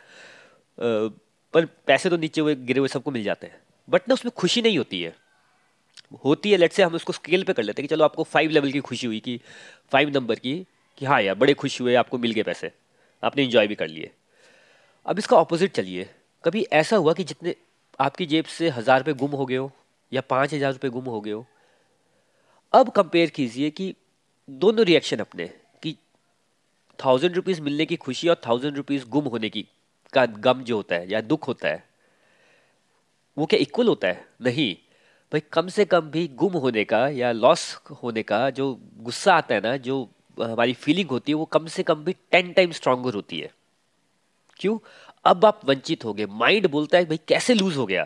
पर 1.53 1.65
पैसे 1.87 2.09
तो 2.09 2.17
नीचे 2.17 2.41
हुए, 2.41 2.55
गिरे 2.55 2.79
हुए 2.79 2.87
सबको 2.89 3.11
मिल 3.11 3.23
जाते 3.23 3.47
हैं 3.47 3.59
बट 3.87 4.09
ना 4.09 4.13
उसमें 4.13 4.31
खुशी 4.37 4.61
नहीं 4.61 4.77
होती 4.77 5.01
है। 5.01 5.15
होती 6.25 6.51
है 6.51 6.57
लेट 6.57 6.71
से 6.73 6.83
हम 6.83 6.95
उसको 6.95 7.13
स्केल 7.13 7.43
पे 7.43 7.53
कर 7.53 7.63
लेते 7.63 7.81
हैं 7.81 7.87
कि 7.87 7.95
चलो 7.95 8.03
आपको 8.03 8.23
फाइव 8.25 8.51
लेवल 8.51 8.71
की 8.71 8.79
खुशी 8.81 9.07
हुई 9.07 9.19
कि 9.19 9.39
फाइव 9.91 10.09
नंबर 10.09 10.35
की, 10.35 10.55
कि 10.97 11.05
हाँ 11.05 11.21
यार, 11.21 11.35
बड़े 11.35 11.53
खुश 11.53 11.79
हुए, 11.81 11.95
आपको 11.95 12.17
मिल 12.17 12.31
गए 12.31 12.43
पैसे, 12.43 12.71
आपने 13.23 13.43
इन्जॉय 13.43 13.67
भी 13.67 13.75
कर 13.75 13.87
लिए। 13.87 14.11
अब 15.05 15.19
इसका 15.19 15.37
ऑपोजिट 15.37 15.71
चलिए। 15.71 16.09
कभी 16.43 16.61
ऐसा 16.73 16.97
हुआ 16.97 17.13
कि 17.13 17.23
जितने 17.23 17.55
आपकी 17.99 18.25
जेब 18.25 18.45
से 18.47 18.69
हज़ार 18.69 18.99
रुपये 18.99 19.13
गुम 19.13 19.31
हो 19.31 19.45
गए 19.45 19.55
हो 19.55 19.71
या 20.11 20.21
पाँच 20.29 20.53
हज़ार 20.53 20.71
रुपये 20.73 20.89
गुम 20.91 21.05
हो 21.05 21.21
गए 21.21 21.31
हो? 21.31 21.45
अब 22.73 22.89
कंपेयर 22.89 23.29
कीजिए 23.29 23.69
कि 23.69 23.93
दोनों 24.49 24.85
रिएक्शन 24.85 25.17
अपने, 25.17 25.47
कि 25.83 25.95
थाउज़ेंड 26.99 27.35
रुपीज़ 27.35 27.61
मिलने 27.61 27.85
की 27.85 27.95
खुशी 27.95 28.27
और 28.27 28.41
थाउज़ेंड 28.47 28.75
रुपीज़ 28.77 29.05
गुम 29.09 29.25
होने 29.25 29.49
की 29.49 29.65
का 30.13 30.25
गम 30.25 30.63
जो 30.63 30.75
होता 30.75 30.95
है 30.95 31.11
या 31.11 31.21
दुख 31.23 31.47
होता 31.47 31.67
है, 31.67 31.83
वो 33.37 33.45
क्या 33.45 33.59
इक्वल 33.59 33.87
होता 33.87 34.07
है? 34.07 34.25
नहीं। 34.41 34.73
भाई, 35.31 35.41
कम 35.53 35.67
से 35.67 35.85
कम 35.85 36.09
भी 36.11 36.27
गुम 36.35 36.53
होने 36.55 36.83
का 36.83 37.07
या 37.09 37.31
लॉस 37.31 37.73
होने 38.03 38.23
का 38.23 38.49
जो 38.51 38.73
गुस्सा 38.99 39.35
आता 39.35 39.55
है 39.55 39.61
ना, 39.61 39.75
जो 39.77 40.09
हमारी 40.37 40.73
फीलिंग 40.75 41.09
होती 41.09 41.31
है, 41.31 41.35
वो 41.35 41.45
कम 41.47 41.65
से 41.67 41.83
कम 41.83 42.03
भी 42.03 42.13
टेन 42.31 42.51
टाइम 42.53 42.71
स्ट्रांगर 42.71 43.13
होती 43.13 43.39
है। 43.39 43.51
क्यों? 44.63 44.77
अब 45.25 45.45
आप 45.45 45.61
वंचित 45.65 46.05
हो 46.05 46.13
गए। 46.13 46.25
माइंड 46.25 46.67
बोलता 46.69 46.97
है 46.97 47.05
भाई, 47.05 47.19
कैसे 47.27 47.53
लूज 47.53 47.77
हो 47.77 47.85
गया? 47.85 48.05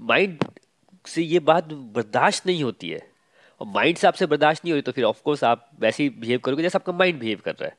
माइंड 0.00 0.44
से 1.04 1.22
ये 1.22 1.38
बात 1.40 1.72
बर्दाश्त 1.94 2.46
नहीं 2.46 2.62
होती 2.62 2.90
है। 2.90 3.00
और 3.60 3.66
माइंड 3.66 3.96
से 3.96 4.06
आपसे 4.06 4.26
बर्दाश्त 4.26 4.64
नहीं 4.64 4.72
हो 4.72 4.76
रही 4.76 4.82
तो 4.82 4.92
फिर 4.92 5.04
ऑफकोर्स 5.04 5.44
आप 5.44 5.70
वैसे 5.80 6.02
ही 6.02 6.08
बिहेव 6.10 6.38
करोगे 6.38 6.62
जैसे 6.62 6.78
आपका 6.78 6.92
माइंड 6.92 7.18
बिहेव 7.20 7.40
कर 7.44 7.52
रहा 7.52 7.66
है। 7.66 7.76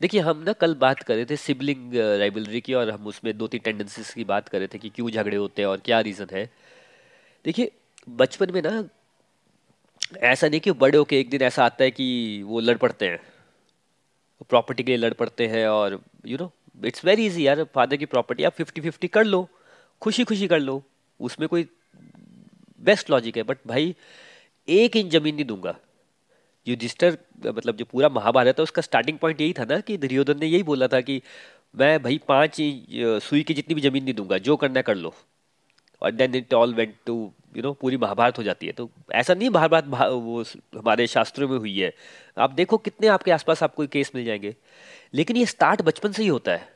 देखिए, 0.00 0.20
हम 0.20 0.42
ना 0.42 0.52
कल 0.52 0.74
बात 0.76 1.02
कर 1.02 1.14
रहे 1.14 1.24
थे 1.24 1.36
सिबलिंग 1.36 1.94
राइवलरी 1.94 2.60
की, 2.60 2.74
और 2.74 2.90
हम 2.90 3.06
उसमें 3.06 3.36
दो 3.38 3.46
तीन 3.46 3.60
टेंडेंसीज 3.64 4.10
की 4.10 4.24
बात 4.24 4.48
कर 4.48 4.58
रहे 4.58 4.68
थे 4.74 4.78
कि 4.78 4.88
क्यों 4.88 5.10
झगड़े 5.10 5.36
होते 5.36 5.62
हैं 5.62 5.68
और 5.68 5.80
क्या 5.80 6.00
रीज़न 6.00 6.26
है। 6.32 6.44
देखिए, 7.44 7.70
बचपन 8.08 8.52
में 8.54 8.62
ना 8.62 8.82
ऐसा 10.22 10.48
नहीं 10.48 10.60
कि 10.60 10.72
बड़े 10.74 10.98
होके 10.98 11.20
एक 11.20 11.30
दिन 11.30 11.42
ऐसा 11.42 11.64
आता 11.64 11.84
है 11.84 11.90
कि 11.90 12.42
वो 12.46 12.60
लड़ 12.60 12.76
पड़ते 12.76 13.08
हैं। 13.08 13.20
प्रॉपर्टी 14.48 14.82
के 14.82 14.90
लिए 14.90 14.98
लड़ 14.98 15.12
पड़ते 15.14 15.46
हैं 15.46 15.66
और 15.68 16.00
you 16.26 16.38
know 16.38 16.52
it's 16.76 17.04
very 17.04 17.26
easy 17.26 17.46
यार 17.46 17.62
फादर 17.74 17.96
की 17.96 18.06
प्रॉपर्टी 18.06 18.44
आप 18.44 18.52
फिफ्टी 18.52 18.80
फिफ्टी 18.80 19.08
कर 19.08 19.24
लो 19.24 19.48
खुशी 20.02 20.24
खुशी 20.24 20.46
कर 20.48 20.60
लो, 20.60 20.82
उसमें 21.20 21.48
कोई 21.48 21.66
बेस्ट 22.80 23.10
लॉजिक 23.10 23.36
है 23.36 23.42
बट 23.42 23.58
भाई, 23.66 23.94
एक 24.68 24.96
इंच 24.96 25.12
ज़मीन 25.12 25.34
नहीं 25.34 25.44
दूँगा। 25.44 25.74
युधिष्ठर 26.66 27.16
मतलब 27.46 27.76
जो 27.76 27.84
पूरा 27.84 28.08
महाभारत 28.08 28.58
है, 28.58 28.62
उसका 28.62 28.82
स्टार्टिंग 28.82 29.18
पॉइंट 29.18 29.40
यही 29.40 29.52
था 29.52 29.64
ना 29.64 29.78
कि 29.80 29.96
दुर्योधन 29.98 30.38
ने 30.40 30.46
यही 30.46 30.62
बोला 30.62 30.88
था 30.88 31.00
कि 31.00 31.20
मैं 31.74 32.02
भाई 32.02 32.18
पाँच 32.28 32.56
सुई 33.24 33.42
की 33.42 33.54
जितनी 33.54 33.74
भी 33.74 33.80
ज़मीन 33.80 34.04
नहीं 34.04 34.14
दूँगा, 34.14 34.38
जो 34.38 34.56
करना 34.56 34.82
कर 34.82 34.94
लो। 34.96 35.14
और 36.02 36.10
then 36.12 36.34
it 36.34 36.54
all 36.54 36.74
went 36.74 36.94
to 37.06 37.32
you 37.56 37.62
know 37.62 37.72
पूरी 37.72 37.96
महाभारत 37.96 38.38
हो 38.38 38.42
जाती 38.42 38.66
है। 38.66 38.72
तो 38.72 38.90
ऐसा 39.12 39.34
नहीं 39.34 39.50
महाभारत 39.50 39.84
वो 39.86 40.42
हमारे 40.74 41.06
शास्त्रों 41.06 41.48
में 41.48 41.58
हुई 41.58 41.78
है। 41.80 41.94
आप 42.38 42.50
देखो 42.50 42.76
कितने 42.76 43.08
आपके 43.08 43.30
आसपास 43.30 43.62
आपको 43.62 43.86
केस 43.86 44.12
मिल 44.14 44.24
जाएँगे। 44.24 44.54
लेकिन 45.14 45.36
ये 45.36 45.46
स्टार्ट 45.46 45.82
बचपन 45.82 46.12
से 46.12 46.22
ही 46.22 46.28
होता 46.28 46.52
है। 46.52 46.68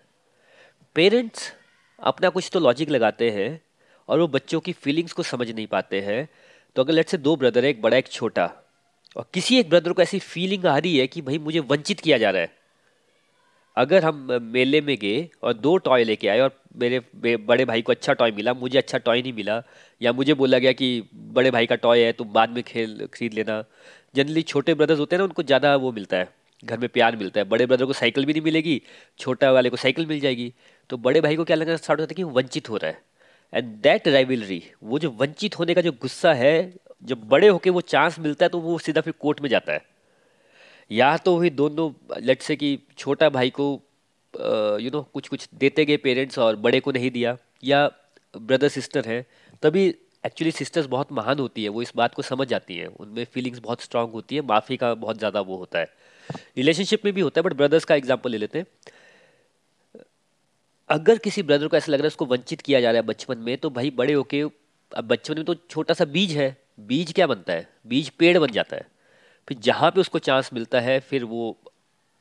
पेरेंट्स 0.95 1.55
अपना 2.01 2.29
कुछ 2.29 2.51
तो 2.53 2.61
लॉजिक 2.61 2.91
लगाते 2.91 3.31
हैं 3.31 3.61
और 4.09 4.21
वो 4.21 4.29
बच्चों 4.29 4.61
की 4.61 4.73
फीलिंग्स 4.73 5.13
को 5.13 5.23
समझ 5.23 5.51
नहीं 5.51 5.67
पाते 5.67 6.01
हैं। 6.01 6.29
तो 6.77 6.85
अगर 6.85 6.93
लेट 6.93 7.09
से 7.09 7.19
दो 7.19 7.37
ब्रदर 7.37 7.65
है, 7.65 7.71
एक 7.71 7.83
बड़ा, 7.83 7.97
एक 7.97 8.09
छोटा, 8.09 8.53
और 9.17 9.27
किसी 9.35 9.59
एक 9.61 9.71
ब्रदर 9.71 9.93
को 9.93 10.03
ऐसी 10.03 10.19
फीलिंग 10.19 10.67
आ 10.67 10.79
रही 10.79 10.99
है 10.99 11.07
कि 11.07 11.23
भाई 11.23 11.39
मुझे 11.39 11.61
वंचित 11.61 12.01
किया 12.01 12.19
जा 12.19 12.31
रहा 12.31 12.43
है। 12.43 12.60
अगर 13.77 14.05
हम 14.05 14.27
मेले 14.45 14.81
में 14.81 14.97
गए 14.97 15.29
और 15.43 15.53
दो 15.55 15.77
टॉय 15.79 16.05
लेके 16.05 16.29
आए 16.29 16.41
और 16.41 16.59
मेरे 16.77 17.01
बड़े 17.39 17.65
भाई 17.65 17.83
को 17.83 17.93
अच्छा 17.93 18.13
टॉय 18.13 18.31
मिला, 18.31 18.55
मुझे 18.55 18.79
अच्छा 18.79 18.99
टॉय 18.99 19.23
नहीं 19.23 19.33
मिला, 19.33 19.63
या 20.01 20.13
मुझे 20.13 20.35
बोला 20.35 20.59
गया 20.59 20.73
कि 20.73 21.03
बड़े 21.15 21.51
भाई 21.51 21.67
का 21.67 21.77
टॉय 21.77 22.05
है, 22.05 22.13
तुम 22.13 22.33
बाद 22.33 22.51
में 22.51 22.63
खेल, 22.63 23.07
खरीद 23.15 23.35
लेना। 23.35 23.63
जनरली 24.15 24.43
छोटे 24.45 24.75
ब्रदर्स 24.75 24.99
होते 24.99 25.17
हैं 25.17 25.19
ना, 25.19 25.25
उनको 25.25 25.43
ज़्यादा 25.43 25.75
वो 25.77 25.93
मिलता 25.93 26.17
है, 26.17 26.29
घर 26.63 26.79
में 26.79 26.89
प्यार 26.89 27.17
मिलता 27.17 27.41
है। 27.41 27.49
बड़े 27.49 27.67
ब्रदर 27.67 27.85
को 27.85 27.93
साइकिल 27.93 28.25
भी 28.25 28.33
नहीं 28.33 28.43
मिलेगी, 28.43 28.81
छोटा 29.21 29.51
वाले 29.53 29.71
को 29.71 29.77
साइकिल 29.77 30.07
मिल 30.07 30.21
जाएगी। 30.21 30.53
तो 30.91 30.97
बड़े 30.99 31.21
भाई 31.21 31.37
को 31.37 31.45
क्या 31.45 31.57
लगना 31.57 31.77
स्टार्ट 31.77 32.01
होता 32.01 32.13
है 32.13 32.17
कि 32.17 32.23
वंचित 32.33 32.69
हो 32.71 32.77
रहा 32.77 32.91
है। 32.91 33.03
एंड 33.53 33.75
दैट 33.83 34.09
राइवलरी 34.09 34.63
वो 34.85 34.99
जो 34.99 35.11
वंचित 35.13 35.59
होने 35.59 35.75
का 35.75 35.81
जो 35.81 35.93
गुस्सा 35.93 36.33
है, 36.35 36.73
जब 37.03 37.29
बड़े 37.29 37.49
होके 37.49 37.71
वो 37.71 37.81
चांस 37.83 38.19
मिलता 38.19 38.45
है 38.45 38.49
तो 38.49 38.59
वो 38.61 38.79
सीधा 38.79 39.01
फिर 39.01 39.15
कोर्ट 39.21 39.41
में 39.41 39.49
जाता 39.51 39.73
है। 39.73 39.85
या 40.91 41.17
तो 41.17 41.37
वही 41.37 41.51
दोनों 41.53 41.91
लेट 42.23 42.43
से 42.43 42.57
कि 42.57 42.79
छोटा 42.99 43.29
भाई 43.31 43.51
को 43.51 43.71
यू 44.81 44.91
नो 44.91 45.03
कुछ 45.15 45.29
कुछ 45.29 45.49
देते 45.55 45.85
गए 45.85 45.97
पेरेंट्स 45.99 46.39
और 46.39 46.57
बड़े 46.59 46.81
को 46.81 46.93
नहीं 46.93 47.11
दिया, 47.11 47.37
या 47.65 47.87
ब्रदर 48.35 48.69
सिस्टर 48.69 49.09
हैं, 49.09 49.25
तभी 49.63 49.87
एक्चुअली 50.25 50.51
सिस्टर्स 50.53 50.87
बहुत 50.89 51.13
महान 51.13 51.39
होती 51.39 51.63
है, 51.63 51.69
वो 51.69 51.83
इस 51.83 51.93
बात 51.97 52.15
को 52.15 52.23
समझ 52.23 52.47
जाती 52.49 52.77
हैं। 52.77 52.87
उनमें 52.89 53.25
फीलिंग्स 53.27 53.59
बहुत 53.61 53.83
स्ट्रांग 53.83 54.11
होती 54.13 54.35
है, 54.35 54.43
माफ़ी 54.43 54.77
का 54.77 54.93
बहुत 54.97 55.19
ज़्यादा 55.19 55.41
वो 55.43 55.57
होता 55.57 55.79
है। 55.79 55.87
रिलेशनशिप 56.57 57.05
में 57.05 57.13
भी 57.15 57.21
होता 57.21 57.41
है 57.41 57.45
बट 57.45 57.53
ब्रदर्स 57.55 57.85
का 57.85 57.95
एग्ज़ाम्पल 57.95 58.31
ले 58.31 58.39
लेते 58.39 58.59
हैं। 58.59 58.67
अगर 60.91 61.19
किसी 61.19 61.43
ब्रदर 61.43 61.69
को 61.69 61.77
ऐसा 61.77 61.93
लग 61.93 61.99
रहा 61.99 62.05
है 62.05 62.09
उसको 62.09 62.27
वंचित 62.27 62.61
किया 62.61 62.81
जा 62.81 62.91
रहा 62.91 63.01
है 63.01 63.07
बचपन 63.07 63.39
में 63.39 63.57
तो 63.59 63.71
भाई 63.71 63.91
बड़े 63.93 64.13
होके, 64.13 64.43
अब 64.43 65.05
बचपन 65.05 65.37
में 65.37 65.45
तो 65.45 65.55
छोटा 65.55 65.95
सा 65.95 66.05
बीज 66.07 66.33
है, 66.33 66.57
बीज 66.81 67.13
क्या 67.13 67.27
बनता 67.27 67.53
है? 67.53 67.69
बीज 67.87 68.09
पेड़ 68.11 68.39
बन 68.39 68.53
जाता 68.53 68.77
है। 68.77 68.87
फिर 69.51 69.59
जहाँ 69.59 69.91
पे 69.91 70.01
उसको 70.01 70.19
चांस 70.19 70.51
मिलता 70.55 70.81
है 70.81 70.99
फिर 71.01 71.25
वो 71.25 71.57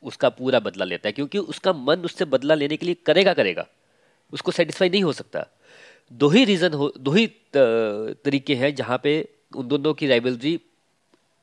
उसका 0.03 0.29
पूरा 0.29 0.59
बदला 0.59 0.86
लेता 0.86 1.07
है। 1.07 1.12
क्योंकि 1.12 1.38
उसका 1.38 1.74
मन 1.74 2.05
उससे 2.05 2.25
बदला 2.25 2.55
लेने 2.55 2.77
के 2.77 2.86
लिए 2.86 2.95
करेगा 3.05 3.33
करेगा। 3.33 3.65
उसको 4.33 4.51
सेटिस्फाई 4.51 4.89
नहीं 4.89 5.03
हो 5.03 5.12
सकता। 5.13 5.45
दो 6.12 6.29
ही 6.29 6.43
रीज़न 6.45 6.74
हो 6.74 6.91
दो 6.98 7.12
ही 7.12 7.25
तरीके 7.55 8.55
हैं 8.55 8.74
जहाँ 8.75 9.00
पे 9.03 9.13
उन 9.55 9.67
दोनों 9.67 9.93
की 9.93 10.07
राइवलरी 10.07 10.59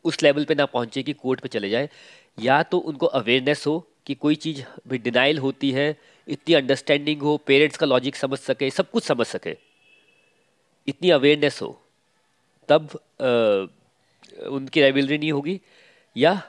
उस 0.05 0.23
लेवल 0.23 0.45
पे 0.45 0.55
ना 0.55 0.67
पहुँचे 0.67 1.03
कि 1.03 1.13
कोर्ट 1.13 1.41
पे 1.41 1.49
चले 1.49 1.71
जाए। 1.71 1.89
या 2.39 2.63
तो 2.63 2.79
उनको 2.79 3.07
अवेयरनेस 3.07 3.67
हो 3.67 3.79
कि 4.07 4.15
कोई 4.15 4.35
चीज़ 4.35 4.63
भी 4.89 4.99
डिनाइल 4.99 5.39
होती 5.39 5.71
है 5.71 5.89
इतनी 6.29 6.55
अंडरस्टैंडिंग 6.55 7.23
हो 7.23 7.37
पेरेंट्स 7.47 7.77
का 7.77 7.87
लॉजिक 7.87 8.17
समझ 8.17 8.39
सके 8.39 8.71
सब 8.71 8.91
कुछ 8.91 9.05
समझ 9.05 9.27
सके। 9.27 9.57
इतनी 10.89 11.11
अवेयरनेस 11.11 11.63
हो 11.63 11.71
तब 12.69 12.89
आ, 13.21 13.86
उनकी 14.49 14.81
राइवलरी 14.81 15.19
नहीं 15.19 15.33
होगी, 15.33 15.61
या 16.17 16.41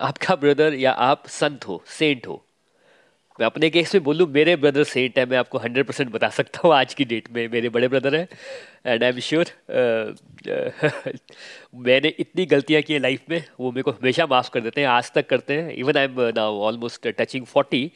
आपका 0.00 0.34
ब्रदर 0.36 0.74
या 0.74 0.92
आप 0.92 1.26
संत 1.28 1.66
हो 1.68 1.82
सेंट 1.88 2.26
हो। 2.26 2.42
मैं 3.38 3.46
अपने 3.46 3.68
केस 3.70 3.94
में 3.94 4.02
बोलूँ, 4.04 4.26
मेरे 4.32 4.54
ब्रदर 4.56 4.84
सेंट 4.84 5.18
है, 5.18 5.24
मैं 5.26 5.36
आपको 5.38 5.58
हंड्रेड 5.58 5.86
परसेंट 5.86 6.10
बता 6.10 6.28
सकता 6.30 6.60
हूँ 6.64 6.74
आज 6.74 6.94
की 6.94 7.04
डेट 7.04 7.30
में, 7.32 7.48
मेरे 7.48 7.68
बड़े 7.68 7.88
ब्रदर 7.88 8.16
हैं 8.16 8.28
एंड 8.86 9.04
आई 9.04 9.10
एम 9.10 9.18
श्योर 9.20 9.46
मैंने 11.76 12.08
इतनी 12.18 12.46
गलतियाँ 12.46 12.82
की 12.82 12.92
हैं 12.92 13.00
लाइफ 13.00 13.24
में, 13.30 13.42
वो 13.60 13.70
मेरे 13.72 13.82
को 13.82 13.90
हमेशा 13.92 14.26
माफ़ 14.26 14.50
कर 14.50 14.60
देते 14.60 14.80
हैं, 14.80 14.88
आज 14.88 15.12
तक 15.12 15.28
करते 15.28 15.60
हैं 15.60 15.72
even 15.74 15.96
I 15.96 16.04
am 16.04 16.20
now 16.36 16.60
almost 16.60 17.08
touching 17.10 17.46
forty 17.46 17.90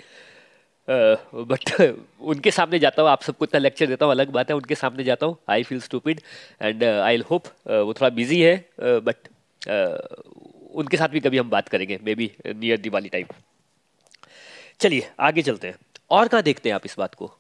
but 1.35 1.95
उनके 2.21 2.51
सामने 2.51 2.79
जाता 2.79 3.03
हूँ 3.03 3.11
आप 3.11 3.23
सबको 3.23 3.45
इतना 3.45 3.59
लेक्चर 3.59 3.87
देता 3.87 4.07
हूँ 4.07 4.13
अलग 4.13 4.29
बात 4.29 4.51
है 4.51 4.57
उनके 4.57 4.75
सामने 4.75 5.05
जाता 5.05 5.27
हूँ 5.27 5.37
I 5.49 5.63
feel 5.63 5.81
stupid 5.81 6.21
and 6.63 6.85
I 6.85 7.17
hope 7.31 7.47
वो 7.69 7.95
थोड़ा 7.95 8.09
बिज़ी 8.09 8.41
है 8.41 8.71
बट 8.81 9.17
uh, 9.17 9.71
uh, 9.71 10.73
उनके 10.75 10.97
साथ 10.97 11.09
भी 11.09 11.21
कभी 11.21 11.39
हम 11.39 11.51
बात 11.51 11.69
करेंगे 11.69 11.99
may 12.03 12.15
be 12.15 12.31
near 12.47 12.79
Diwali 12.79 13.09
time 13.09 13.27
चलिए 14.81 15.11
आगे 15.21 15.43
चलते 15.43 15.69
हैं। 15.69 15.75
और 16.11 16.29
कहाँ 16.29 16.43
देखते 16.43 16.69
हैं 16.69 16.75
आप 16.75 16.83
इस 16.85 16.95
बात 16.99 17.15
को? 17.15 17.31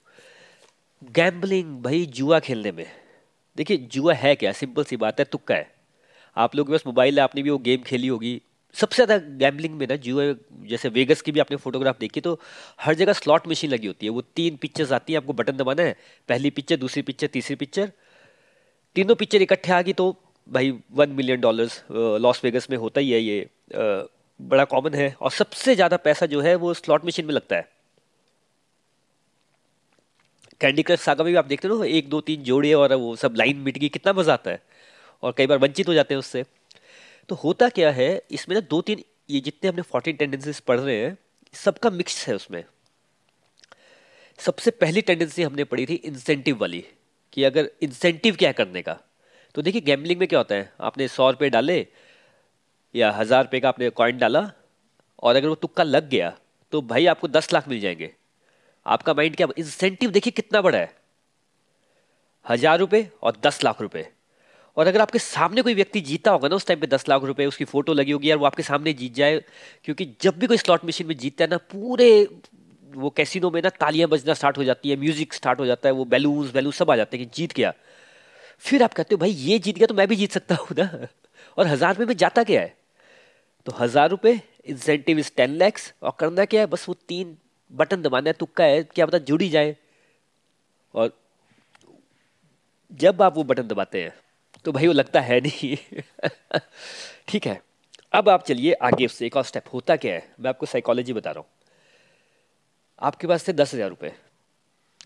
गैम्बलिंग 1.04 1.82
भाई 1.82 2.06
जुआ 2.06 2.38
खेलने 2.38 2.72
में। 2.72 2.86
देखिए 3.56 3.76
जुआ 3.76 4.14
है 4.14 4.34
क्या? 4.36 4.52
सिंपल 4.52 4.84
सी 4.84 4.96
बात 4.96 5.18
है 5.18 5.24
तुक्का 5.24 5.54
है। 5.54 5.70
आप 6.36 6.56
लोग 6.56 6.66
के 6.66 6.72
पास 6.72 6.82
मोबाइल 6.86 7.18
है 7.18 7.24
आपने 7.24 7.42
भी 7.42 7.50
वो 7.50 7.58
गेम 7.58 7.82
खेली 7.82 8.08
होगी। 8.08 8.42
सबसे 8.78 9.04
ज़्यादा 9.04 9.16
गैम्बलिंग 9.38 9.74
में 9.74 9.86
ना 9.86 9.96
जुआ 9.98 10.24
जैसे 10.68 10.88
वेगस 10.90 11.22
की 11.22 11.32
भी 11.32 11.40
आपने 11.40 11.56
फोटोग्राफ 11.58 11.98
देखी 12.00 12.20
तो 12.20 12.38
हर 12.80 12.94
जगह 12.96 13.12
स्लॉट 13.14 13.48
मशीन 13.48 13.70
लगी 13.70 13.86
होती 13.86 14.06
है। 14.06 14.10
वो 14.12 14.20
तीन 14.36 14.56
पिक्चर्स 14.56 14.92
आती 14.92 15.12
हैं, 15.12 15.20
आपको 15.20 15.32
बटन 15.34 15.56
दबाना 15.56 15.82
है, 15.82 15.96
पहली 16.28 16.50
पिक्चर 16.50 16.76
दूसरी 16.78 17.02
पिक्चर 17.02 17.26
तीसरी 17.28 17.56
पिक्चर 17.56 17.90
तीनों 18.96 19.14
पिक्चर 19.16 19.42
इकट्ठे 19.42 19.72
आ 19.72 19.80
गई 19.82 19.92
तो 19.94 20.14
भाई 20.48 20.70
one 20.92 21.10
million 21.12 21.40
dollars 21.40 21.82
Las 22.20 22.40
Vegas 22.44 22.66
में 22.70 22.76
होता 22.78 23.00
ही 23.00 23.10
है 23.10 23.20
ये 23.20 23.48
बड़ा 24.40 24.64
कॉमन 24.66 24.94
है। 24.94 25.14
और 25.20 25.30
सबसे 25.32 25.74
ज़्यादा 25.74 25.96
पैसा 25.98 26.26
जो 26.26 26.40
है, 26.40 26.54
वो 26.56 26.74
स्लॉट 26.74 27.04
मशीन 27.04 27.26
में 27.26 27.32
लगता 27.34 27.56
है। 27.56 27.68
कैंडी 30.60 30.82
क्रश 30.82 31.00
सागा 31.00 31.24
में 31.24 31.32
भी 31.32 31.38
आप 31.38 31.44
देखते 31.46 31.68
हो, 31.68 31.82
एक, 31.84 32.08
दो, 32.08 32.20
तीन 32.20 32.42
जोड़े 32.42 32.72
और 32.74 32.94
वो 32.94 33.14
सब 33.16 33.34
लाइन 33.36 33.56
मिट 33.58 33.78
गई, 33.78 33.88
कितना 33.88 34.12
मज़ा 34.12 34.32
आता 34.32 34.50
है। 34.50 34.62
और 35.22 35.34
कई 35.36 35.46
बार 35.46 35.58
वंचित 35.58 35.88
हो 35.88 35.94
जाते 35.94 36.14
हैं 36.14 36.18
उससे। 36.18 36.44
तो 37.28 37.34
होता 37.34 37.68
क्या 37.68 37.90
है, 37.90 38.22
इसमें 38.30 38.54
ना 38.56 38.60
दो 38.60 38.80
तीन 38.82 39.02
ये 39.30 39.40
जितने 39.40 39.68
हमने 39.68 39.82
फोर्टीन 39.84 40.16
टेंडेंसीज 40.16 40.60
पढ़ 40.60 40.80
रहे 40.80 40.96
हैं, 40.96 41.16
सबका 41.54 41.90
मिक्स 41.90 42.26
है 42.28 42.34
उसमें। 42.34 42.62
सबसे 44.38 44.70
पहली 44.72 45.00
टेंडेंसी 45.02 45.42
हमने 45.42 45.64
पढ़ी 45.64 45.86
थी 45.86 45.94
इंसेंटिव 45.94 46.58
वाली, 46.58 46.84
कि 47.32 47.44
अगर 47.44 47.70
इंसेंटिव 47.82 48.36
क्या 48.36 48.52
करने 48.52 48.82
का? 48.82 48.98
तो 49.54 49.62
देखिए 49.62 49.80
गैमलिंग 49.82 50.20
में 50.20 50.28
क्या 50.28 50.38
होता 50.38 50.54
है, 50.54 50.72
आपने 50.80 51.08
सौ 51.08 51.30
रुपये 51.30 51.50
डाले, 51.50 51.86
या 52.94 53.10
हज़ार 53.12 53.44
रुपये 53.44 53.60
का 53.60 53.68
आपने 53.68 53.90
कॉइन 53.92 54.18
डाला, 54.18 54.50
और 55.18 55.36
अगर 55.36 55.48
वो 55.48 55.54
तुक्का 55.56 55.82
लग 55.84 56.08
गया 56.08 56.36
तो 56.72 56.80
भाई 56.82 57.06
आपको 57.06 57.28
दस 57.28 57.52
लाख 57.52 57.68
मिल 57.68 57.80
जाएँगे। 57.80 58.10
आपका 58.86 59.14
माइंड 59.14 59.36
क्या 59.36 59.46
इंसेंटिव 59.58 60.10
देखिए 60.10 60.30
कितना 60.30 60.60
बड़ा 60.62 60.78
है। 60.78 60.92
हज़ार 62.46 62.78
रुपये 62.78 63.10
और 63.22 63.36
दस 63.42 63.62
लाख 63.64 63.80
रुपए। 63.82 64.06
और 64.78 64.86
अगर 64.86 65.00
आपके 65.00 65.18
सामने 65.18 65.62
कोई 65.62 65.74
व्यक्ति 65.74 66.00
जीता 66.00 66.30
होगा 66.30 66.48
ना 66.48 66.56
उस 66.56 66.66
टाइम 66.66 66.80
पे 66.80 66.86
दस 66.86 67.08
लाख 67.08 67.22
रुपए, 67.24 67.46
उसकी 67.46 67.64
फ़ोटो 67.64 67.92
लगी 67.94 68.12
होगी 68.12 68.30
यार, 68.30 68.38
वो 68.38 68.46
आपके 68.46 68.62
सामने 68.62 68.92
जीत 68.92 69.14
जाए, 69.14 69.38
क्योंकि 69.84 70.04
जब 70.20 70.38
भी 70.38 70.46
कोई 70.46 70.56
स्लॉट 70.56 70.84
मशीन 70.84 71.06
में 71.06 71.16
जीतता 71.16 71.44
है 71.44 71.50
ना, 71.50 71.56
पूरे 71.56 72.28
वो 72.90 73.10
कैसीनो 73.10 73.50
में 73.50 73.60
ना 73.62 73.68
तालियाँ 73.70 74.08
बजना 74.08 74.34
स्टार्ट 74.34 74.58
हो 74.58 74.64
जाती 74.64 74.90
है 74.90 74.96
म्यूज़िक 74.96 75.34
स्टार्ट 75.34 75.60
हो 75.60 75.66
जाता 75.66 75.88
है, 75.88 75.92
वो 75.92 76.04
बैलून्स 76.06 76.52
बैलून 76.52 76.72
सब 76.72 76.90
आ 76.90 76.96
जाते 76.96 77.16
हैं 77.16 77.26
कि 77.26 77.36
जीत 77.36 77.52
गया। 77.54 77.72
फिर 78.58 78.82
आप 78.82 78.94
कहते 78.94 79.14
हो, 79.14 79.18
भाई, 79.18 79.30
ये 79.30 79.58
जीत 79.58 79.76
गया 79.76 79.86
तो 79.86 79.94
मैं 79.94 80.06
भी 80.08 80.16
जीत 80.16 80.32
सकता 80.32 80.54
हूँ 80.54 80.76
ना। 80.78 81.08
और 81.58 81.66
हज़ार 81.66 81.94
रुपये 81.94 82.06
में 82.06 82.16
जाता 82.16 82.44
क्या 82.44 82.60
है? 82.60 82.76
तो 83.66 83.72
हज़ार 83.78 84.10
रुपये 84.10 84.40
इंसेंटिव 84.66 85.18
इज़ 85.18 85.30
टेन 85.36 85.50
लैक्स 85.54 85.92
और 86.02 86.12
करना 86.18 86.44
क्या 86.44 86.60
है? 86.60 86.66
बस 86.66 86.88
वो 86.88 86.94
तीन 87.08 87.36
बटन 87.70 88.02
दबाना 88.02 88.30
है, 88.30 88.34
तुक्का 88.34 88.64
है, 88.64 88.82
क्या 88.84 89.06
पता 89.06 89.18
जुड़ी 89.24 89.48
जाए। 89.48 89.76
और 90.94 91.12
जब 92.92 93.22
आप 93.22 93.36
वो 93.36 93.44
बटन 93.44 93.68
दबाते 93.68 94.02
हैं 94.02 94.14
तो 94.64 94.72
भाई 94.72 94.86
वो 94.86 94.92
लगता 94.92 95.20
है 95.20 95.40
नहीं। 95.40 95.76
ठीक 97.28 97.46
है, 97.46 97.60
अब 98.12 98.28
आप 98.28 98.44
चलिए 98.44 98.72
आगे 98.72 99.06
उससे 99.06 99.26
एक 99.26 99.36
और 99.36 99.44
स्टेप 99.44 99.64
होता 99.72 99.96
क्या 99.96 100.14
है, 100.14 100.34
मैं 100.40 100.48
आपको 100.48 100.66
साइकोलॉजी 100.66 101.12
बता 101.12 101.30
रहा 101.30 101.40
हूँ। 101.40 101.48
आपके 102.98 103.26
पास 103.26 103.48
थे 103.48 103.52
दस 103.52 103.74
हज़ार 103.74 103.88
रुपये 103.88 104.12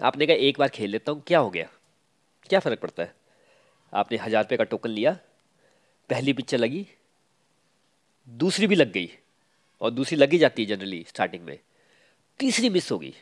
आपने 0.00 0.26
कहा 0.26 0.36
एक 0.38 0.58
बार 0.58 0.68
खेल 0.68 0.90
लेता 0.90 1.12
हूँ, 1.12 1.22
क्या 1.26 1.38
हो 1.38 1.50
गया? 1.50 1.68
क्या 2.50 2.60
फ़र्क 2.60 2.80
पड़ता 2.80 3.02
है? 3.02 3.14
आपने 3.92 4.18
हज़ार 4.18 4.42
रुपये 4.42 4.58
का 4.58 4.64
टोकन 4.64 4.90
लिया, 4.90 5.12
पहली 6.10 6.32
पिक्चर 6.32 6.58
लगी, 6.58 6.86
दूसरी 8.28 8.66
भी 8.66 8.74
लग 8.74 8.92
गई, 8.92 9.10
और 9.80 9.90
दूसरी 9.90 10.16
लगी 10.18 10.38
जाती 10.38 10.64
है 10.64 10.68
जनरली 10.68 11.04
स्टार्टिंग 11.08 11.44
में। 11.44 11.58
तीसरी 12.40 12.70
मिस 12.70 12.90
हो 12.92 12.98
गई। 12.98 13.14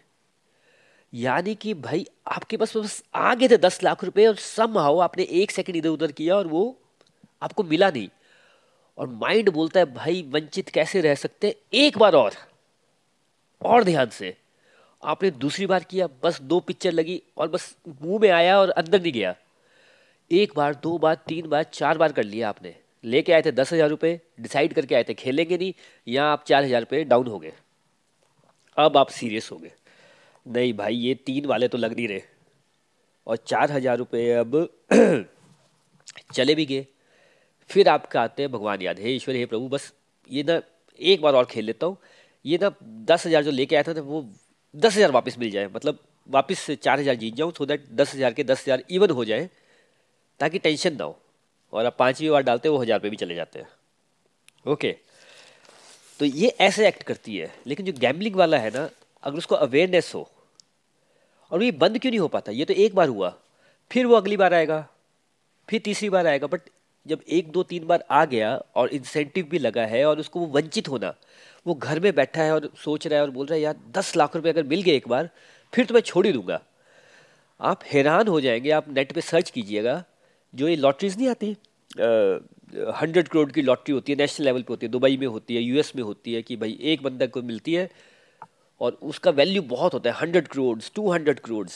यानी 1.12 1.54
कि 1.54 1.74
भाई, 1.74 2.06
आपके 2.26 2.56
पास 2.56 2.76
बस 2.76 3.02
आगे 3.14 3.48
थे 3.48 3.56
दस 3.56 3.82
लाख 3.82 4.04
रुपए 4.04 4.26
और 4.26 4.34
सम 4.36 4.78
हाउ 4.78 4.98
आपने 4.98 5.22
एक 5.32 5.50
सेकंड 5.50 5.76
इधर 5.76 5.88
उधर 5.88 6.12
किया 6.12 6.36
और 6.36 6.46
वो 6.46 6.76
आपको 7.42 7.62
मिला 7.62 7.90
नहीं। 7.90 8.08
और 8.98 9.08
माइंड 9.08 9.50
बोलता 9.50 9.80
है, 9.80 9.94
भाई, 9.94 10.22
वंचित 10.30 10.68
कैसे 10.68 11.00
रह 11.00 11.14
सकते 11.14 11.54
एक 11.72 11.98
बार 11.98 12.14
और। 12.14 12.34
और 13.62 13.84
ध्यान 13.84 14.08
से। 14.08 14.36
आपने 15.02 15.30
दूसरी 15.30 15.66
बार 15.66 15.84
किया, 15.84 16.08
बस 16.24 16.40
दो 16.42 16.60
पिक्चर 16.60 16.92
लगी 16.92 17.22
और 17.36 17.48
बस 17.48 17.74
मुँह 18.02 18.18
में 18.20 18.30
आया 18.30 18.58
और 18.60 18.70
अंदर 18.70 19.02
नहीं 19.02 19.12
गया। 19.12 19.34
एक 20.30 20.52
बार, 20.56 20.74
दो 20.74 20.96
बार, 20.98 21.14
तीन 21.28 21.48
बार, 21.48 21.62
चार 21.64 21.98
बार 21.98 22.12
कर 22.12 22.24
लिया 22.24 22.48
आपने। 22.48 22.74
लेके 23.04 23.32
आए 23.32 23.42
थे 23.42 23.52
दस 23.52 23.72
हज़ार 23.72 23.88
रुपये 23.88 24.20
डिसाइड 24.40 24.72
करके 24.72 24.94
आए 24.94 25.04
थे, 25.04 25.14
खेलेंगे 25.14 25.58
नहीं 25.58 25.72
या 26.06 26.24
आप 26.24 26.44
चार 26.46 26.64
हज़ार 26.64 26.80
रुपये 26.80 27.04
डाउन 27.04 27.26
हो 27.26 27.38
गए। 27.38 27.52
अब 28.76 28.96
आप 28.96 29.08
सीरियस 29.10 29.50
हो 29.52 29.56
गए। 29.56 29.72
नहीं 30.50 30.72
भाई, 30.74 30.94
ये 30.96 31.14
तीन 31.16 31.46
वाले 31.46 31.68
तो 31.68 31.78
लग 31.78 31.96
नहीं 31.96 32.08
रहे। 32.08 32.22
और 33.26 33.36
चार 33.38 33.72
हज़ार 33.72 33.98
रुपये 33.98 34.32
अब 34.34 34.68
चले 36.34 36.54
भी 36.54 36.64
गए। 36.66 36.86
फिर 37.70 37.88
आपके 37.88 38.18
आते 38.18 38.42
हैं, 38.42 38.50
भगवान 38.52 38.82
याद 38.82 38.98
हे, 38.98 39.10
ईश्वर 39.10 39.34
हे 39.36 39.46
प्रभु, 39.46 39.68
बस 39.68 39.92
ये 40.30 40.42
ना 40.42 40.60
एक 41.00 41.20
बार 41.22 41.34
और 41.34 41.44
खेल 41.46 41.64
लेता 41.64 41.86
हूँ। 41.86 41.96
ये 42.44 42.58
ना 42.62 42.70
दस 42.80 43.26
हज़ार 43.26 43.42
जो 43.44 43.50
लेके 43.50 43.76
आया 43.76 43.82
था 43.82 43.92
ना 43.92 44.00
वो 44.02 44.24
दस 44.74 44.96
हज़ार 44.96 45.10
वापस 45.12 45.38
मिल 45.38 45.50
जाए। 45.50 45.68
मतलब 45.74 45.98
वापस 46.28 46.70
चार 46.72 47.00
हज़ार 47.00 47.14
जीत 47.16 47.34
जाऊँ 47.34 47.52
सो 47.52 47.66
दैट 47.66 47.86
दस 47.92 48.14
हज़ार 48.14 48.32
के 48.32 48.44
दस 48.44 48.62
हज़ार 48.62 48.82
इवन 48.90 49.10
हो 49.10 49.24
जाए, 49.24 49.48
ताकि 50.40 50.58
टेंशन 50.58 50.96
ना 50.96 51.04
हो। 51.04 51.18
और 51.72 51.86
आप 51.86 51.96
पाँचवीं 51.98 52.30
बार 52.30 52.42
डालते 52.42 52.68
हो, 52.68 52.74
वो 52.74 52.82
हज़ार 52.82 52.98
रुपये 52.98 53.10
भी 53.10 53.16
चले 53.16 53.34
जाते 53.34 53.58
हैं। 53.58 53.68
ओके 54.66 54.94
तो 56.20 56.24
ये 56.26 56.48
ऐसे 56.60 56.86
एक्ट 56.88 57.02
करती 57.02 57.36
है। 57.36 57.52
लेकिन 57.66 57.86
जो 57.86 57.92
गैम्बलिंग 57.98 58.34
वाला 58.36 58.58
है 58.58 58.70
ना, 58.70 58.88
अगर 59.22 59.38
उसको 59.38 59.54
अवेयरनेस 59.56 60.12
हो 60.14 60.28
और 61.50 61.62
ये 61.62 61.70
बंद 61.72 61.98
क्यों 61.98 62.10
नहीं 62.10 62.20
हो 62.20 62.28
पाता? 62.28 62.52
ये 62.52 62.64
तो 62.64 62.74
एक 62.74 62.94
बार 62.94 63.08
हुआ, 63.08 63.34
फिर 63.90 64.06
वो 64.06 64.14
अगली 64.14 64.36
बार 64.36 64.54
आएगा, 64.54 64.86
फिर 65.68 65.80
तीसरी 65.80 66.10
बार 66.10 66.26
आएगा 66.26 66.46
बट 66.46 66.60
जब 67.06 67.20
एक, 67.28 67.50
दो, 67.52 67.62
तीन 67.62 67.86
बार 67.86 68.04
आ 68.10 68.24
गया 68.24 68.54
और 68.76 68.88
इंसेंटिव 68.88 69.46
भी 69.50 69.58
लगा 69.58 69.84
है 69.86 70.04
और 70.04 70.18
उसको 70.20 70.40
वो 70.40 70.46
वंचित 70.48 70.88
होना, 70.88 71.14
वो 71.66 71.74
घर 71.74 72.00
में 72.00 72.14
बैठा 72.14 72.42
है 72.42 72.54
और 72.54 72.70
सोच 72.76 73.06
रहा 73.06 73.18
है 73.18 73.24
और 73.24 73.30
बोल 73.30 73.46
रहा 73.46 73.54
है, 73.54 73.60
यार, 73.60 73.76
दस 73.96 74.14
लाख 74.16 74.36
रुपए 74.36 74.48
अगर 74.48 74.64
मिल 74.64 74.82
गए 74.82 74.96
एक 74.96 75.08
बार, 75.08 75.30
फिर 75.72 75.86
तो 75.86 75.94
मैं 75.94 76.00
छोड़ 76.00 76.26
ही 76.26 76.32
दूँगा। 76.32 76.60
आप 77.60 77.80
हैरान 77.84 78.28
हो 78.28 78.40
जाएँगे, 78.40 78.70
आप 78.70 78.88
नेट 78.88 79.12
पे 79.12 79.20
सर्च 79.20 79.50
कीजिएगा, 79.50 80.02
जो 80.54 80.68
ये 80.68 80.76
लॉटरीज 80.76 81.16
नहीं 81.16 81.28
आती 81.28 81.56
हंड्रेड 82.96 83.28
करोड़ 83.28 83.50
की 83.52 83.62
लॉटरी 83.62 83.92
होती 83.94 84.12
है 84.12 84.18
नेशनल 84.18 84.46
लेवल 84.46 84.62
पे 84.62 84.72
होती 84.72 84.86
है, 84.86 84.90
दुबई 84.92 85.16
में 85.16 85.26
होती 85.26 85.54
है 85.54 85.62
यूएस 85.62 85.92
में 85.96 86.02
होती 86.02 86.34
है 86.34 86.42
कि 86.42 86.56
भाई 86.56 86.78
एक 86.82 87.02
बंदा 87.02 87.26
को 87.26 87.42
मिलती 87.42 87.74
है 87.74 87.88
और 88.80 88.98
उसका 89.02 89.30
वैल्यू 89.30 89.62
बहुत 89.62 89.94
होता 89.94 90.10
है 90.10 90.16
hundred 90.16 90.48
crore 90.48 90.78
two 90.94 91.10
hundred 91.12 91.40
crore 91.40 91.66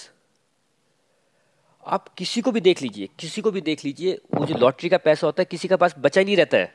आप 1.87 2.09
किसी 2.09 2.41
को 2.41 2.53
भी 2.53 2.61
देख 2.61 2.83
लीजिए, 2.83 3.09
किसी 3.19 3.41
को 3.43 3.51
भी 3.51 3.61
देख 3.61 3.85
लीजिए, 3.85 4.19
वो 4.35 4.47
जो 4.47 4.59
लॉटरी 4.59 4.89
का 4.89 4.97
पैसा 4.97 5.27
होता 5.27 5.41
है, 5.41 5.45
किसी 5.45 5.69
का 5.69 5.77
पास 5.77 5.95
बचा 5.99 6.21
ही 6.21 6.25
नहीं 6.25 6.37
रहता 6.37 6.57
है। 6.57 6.73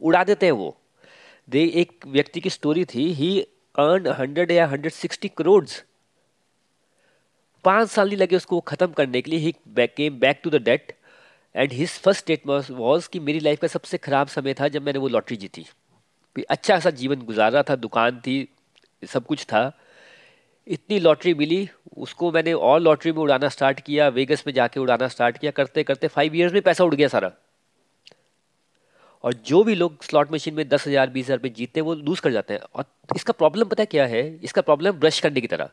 उड़ा 0.00 0.24
देते 0.24 0.46
हैं 0.46 0.52
वो। 0.52 0.76
दे, 1.48 1.64
एक 1.64 2.06
व्यक्ति 2.06 2.40
की 2.40 2.50
स्टोरी 2.50 2.84
थी 2.84 3.12
ही 3.12 3.40
अर्न 3.74 4.06
हंड्रेड 4.18 4.50
या 4.50 4.66
हंड्रेड 4.66 4.92
सिक्सटी 4.92 5.28
करोड़ 5.28 5.64
पाँच 7.64 7.88
साल 7.90 8.08
नहीं 8.08 8.18
लगे 8.18 8.36
उसको 8.36 8.60
खत्म 8.60 8.86
करने 8.86 9.22
के 9.22 9.30
लिए 9.30 9.40
he 9.40 9.54
came 9.78 10.18
back 10.18 10.40
to 10.44 10.50
the 10.50 10.62
date 10.62 10.92
and 11.54 11.72
his 11.72 11.90
first 11.90 12.20
statement 12.20 12.70
was 12.70 13.08
कि 13.08 13.20
मेरी 13.20 13.40
लाइफ 13.40 13.60
का 13.60 13.68
सबसे 13.68 13.98
खराब 13.98 14.28
समय 14.28 14.54
था 14.54 14.68
जब 14.68 14.82
मैंने 14.82 14.98
वो 14.98 15.08
लॉटरी 15.08 15.36
जीती। 15.36 15.66
अच्छा 16.50 16.78
सा 16.80 16.90
जीवन 16.90 17.22
गुजारा 17.22 17.62
था, 17.62 17.76
दुकान 17.76 18.20
थी 18.20 18.48
सब 19.02 19.26
कुछ 19.26 19.44
था। 19.44 19.72
इतनी 20.66 20.98
लॉटरी 20.98 21.34
मिली, 21.34 21.68
उसको 21.96 22.30
मैंने 22.32 22.52
और 22.52 22.80
लॉटरी 22.80 23.12
में 23.12 23.18
उड़ाना 23.18 23.48
स्टार्ट 23.48 23.80
किया 23.80 24.08
वेगस 24.08 24.44
में 24.46 24.52
जाके 24.54 24.80
उड़ाना 24.80 25.08
स्टार्ट 25.08 25.38
किया, 25.38 25.50
करते 25.50 25.82
करते 25.82 26.08
फाइव 26.08 26.36
ईयर्स 26.36 26.52
में 26.52 26.62
पैसा 26.62 26.84
उड़ 26.84 26.94
गया 26.94 27.08
सारा। 27.08 27.32
और 29.24 29.34
जो 29.34 29.62
भी 29.64 29.74
लोग 29.74 30.02
स्लॉट 30.04 30.32
मशीन 30.32 30.54
में 30.54 30.68
दस 30.68 30.86
हज़ार, 30.88 31.10
बीस 31.10 31.26
हज़ार 31.26 31.38
रुपये 31.38 31.50
जीतते 31.50 31.80
हैं, 31.80 31.84
वो 31.84 31.94
लूज 31.94 32.20
कर 32.20 32.32
जाते 32.32 32.54
हैं। 32.54 32.60
और 32.74 32.84
इसका 33.16 33.32
प्रॉब्लम 33.32 33.64
पता 33.64 33.84
क्या 33.84 34.06
है? 34.06 34.22
इसका 34.36 34.62
प्रॉब्लम 34.62 34.92
ब्रश 34.92 35.20
करने 35.20 35.40
की 35.40 35.46
तरह। 35.46 35.70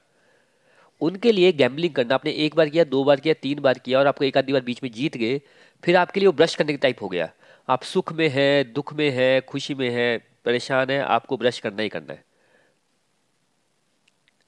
उनके 1.01 1.31
लिए 1.31 1.51
गैम्बलिंग 1.51 1.93
करना, 1.93 2.15
आपने 2.15 2.31
एक 2.31 2.55
बार 2.55 2.69
किया, 2.69 2.83
दो 2.83 3.03
बार 3.03 3.19
किया, 3.19 3.33
तीन 3.33 3.59
बार 3.59 3.79
किया, 3.79 3.99
और 3.99 4.07
आपको 4.07 4.25
एक 4.25 4.37
आधी 4.37 4.53
बार 4.53 4.61
बीच 4.61 4.83
में 4.83 4.91
जीत 4.91 5.17
गए, 5.17 5.41
फिर 5.83 5.95
आपके 5.95 6.19
लिए 6.19 6.27
वो 6.27 6.33
ब्रश 6.33 6.55
करने 6.55 6.73
के 6.73 6.77
टाइप 6.77 7.01
हो 7.01 7.09
गया। 7.09 7.29
आप 7.69 7.83
सुख 7.83 8.13
में 8.13 8.29
है, 8.29 8.63
दुख 8.63 8.93
में 8.93 9.09
है, 9.09 9.41
खुशी 9.41 9.73
में 9.73 9.89
है, 9.89 10.17
परेशान 10.45 10.89
है, 10.89 10.99
आपको 10.99 11.37
ब्रश 11.37 11.59
करना 11.59 11.81
ही 11.81 11.89
करना 11.89 12.13
है। 12.13 12.23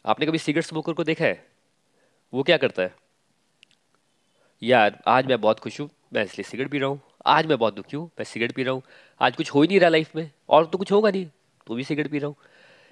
आपने 0.06 0.26
कभी 0.26 0.38
सिगरेट 0.38 0.66
स्मोकर 0.66 0.94
को 0.94 1.04
देखा 1.04 1.26
है? 1.26 1.46
वो 2.34 2.44
क्या 2.44 2.58
करता 2.58 2.84
है? 2.84 2.94
यार, 4.62 5.00
आज 5.08 5.26
मैं 5.26 5.40
बहुत 5.42 5.60
खुश 5.60 5.80
हूँ, 5.80 5.90
मैं 6.14 6.24
इसलिए 6.24 6.44
सिगरेट 6.44 6.70
पी 6.72 6.80
रहा 6.80 6.90
हूँ। 6.90 7.00
आज 7.26 7.46
मैं 7.46 7.58
बहुत 7.58 7.74
दुखी 7.74 7.98
हूँ, 7.98 8.06
मैं 8.06 8.24
सिगरेट 8.24 8.52
पी 8.52 8.64
रहा 8.64 8.74
हूँ। 8.74 8.82
आज 9.22 9.36
कुछ 9.36 9.50
हो 9.52 9.62
ही 9.62 9.68
नहीं 9.68 9.80
रहा 9.80 9.90
लाइफ 9.90 10.16
में, 10.16 10.30
और 10.50 10.66
तो 10.66 10.78
कुछ 10.78 10.92
होगा 10.92 11.12
नहीं। 11.12 11.26
तो 11.68 11.76
भी 11.76 11.84
सिगरेट 11.84 12.12
पी 12.12 12.20
रहा 12.20 12.28
हूँ। 12.28 12.36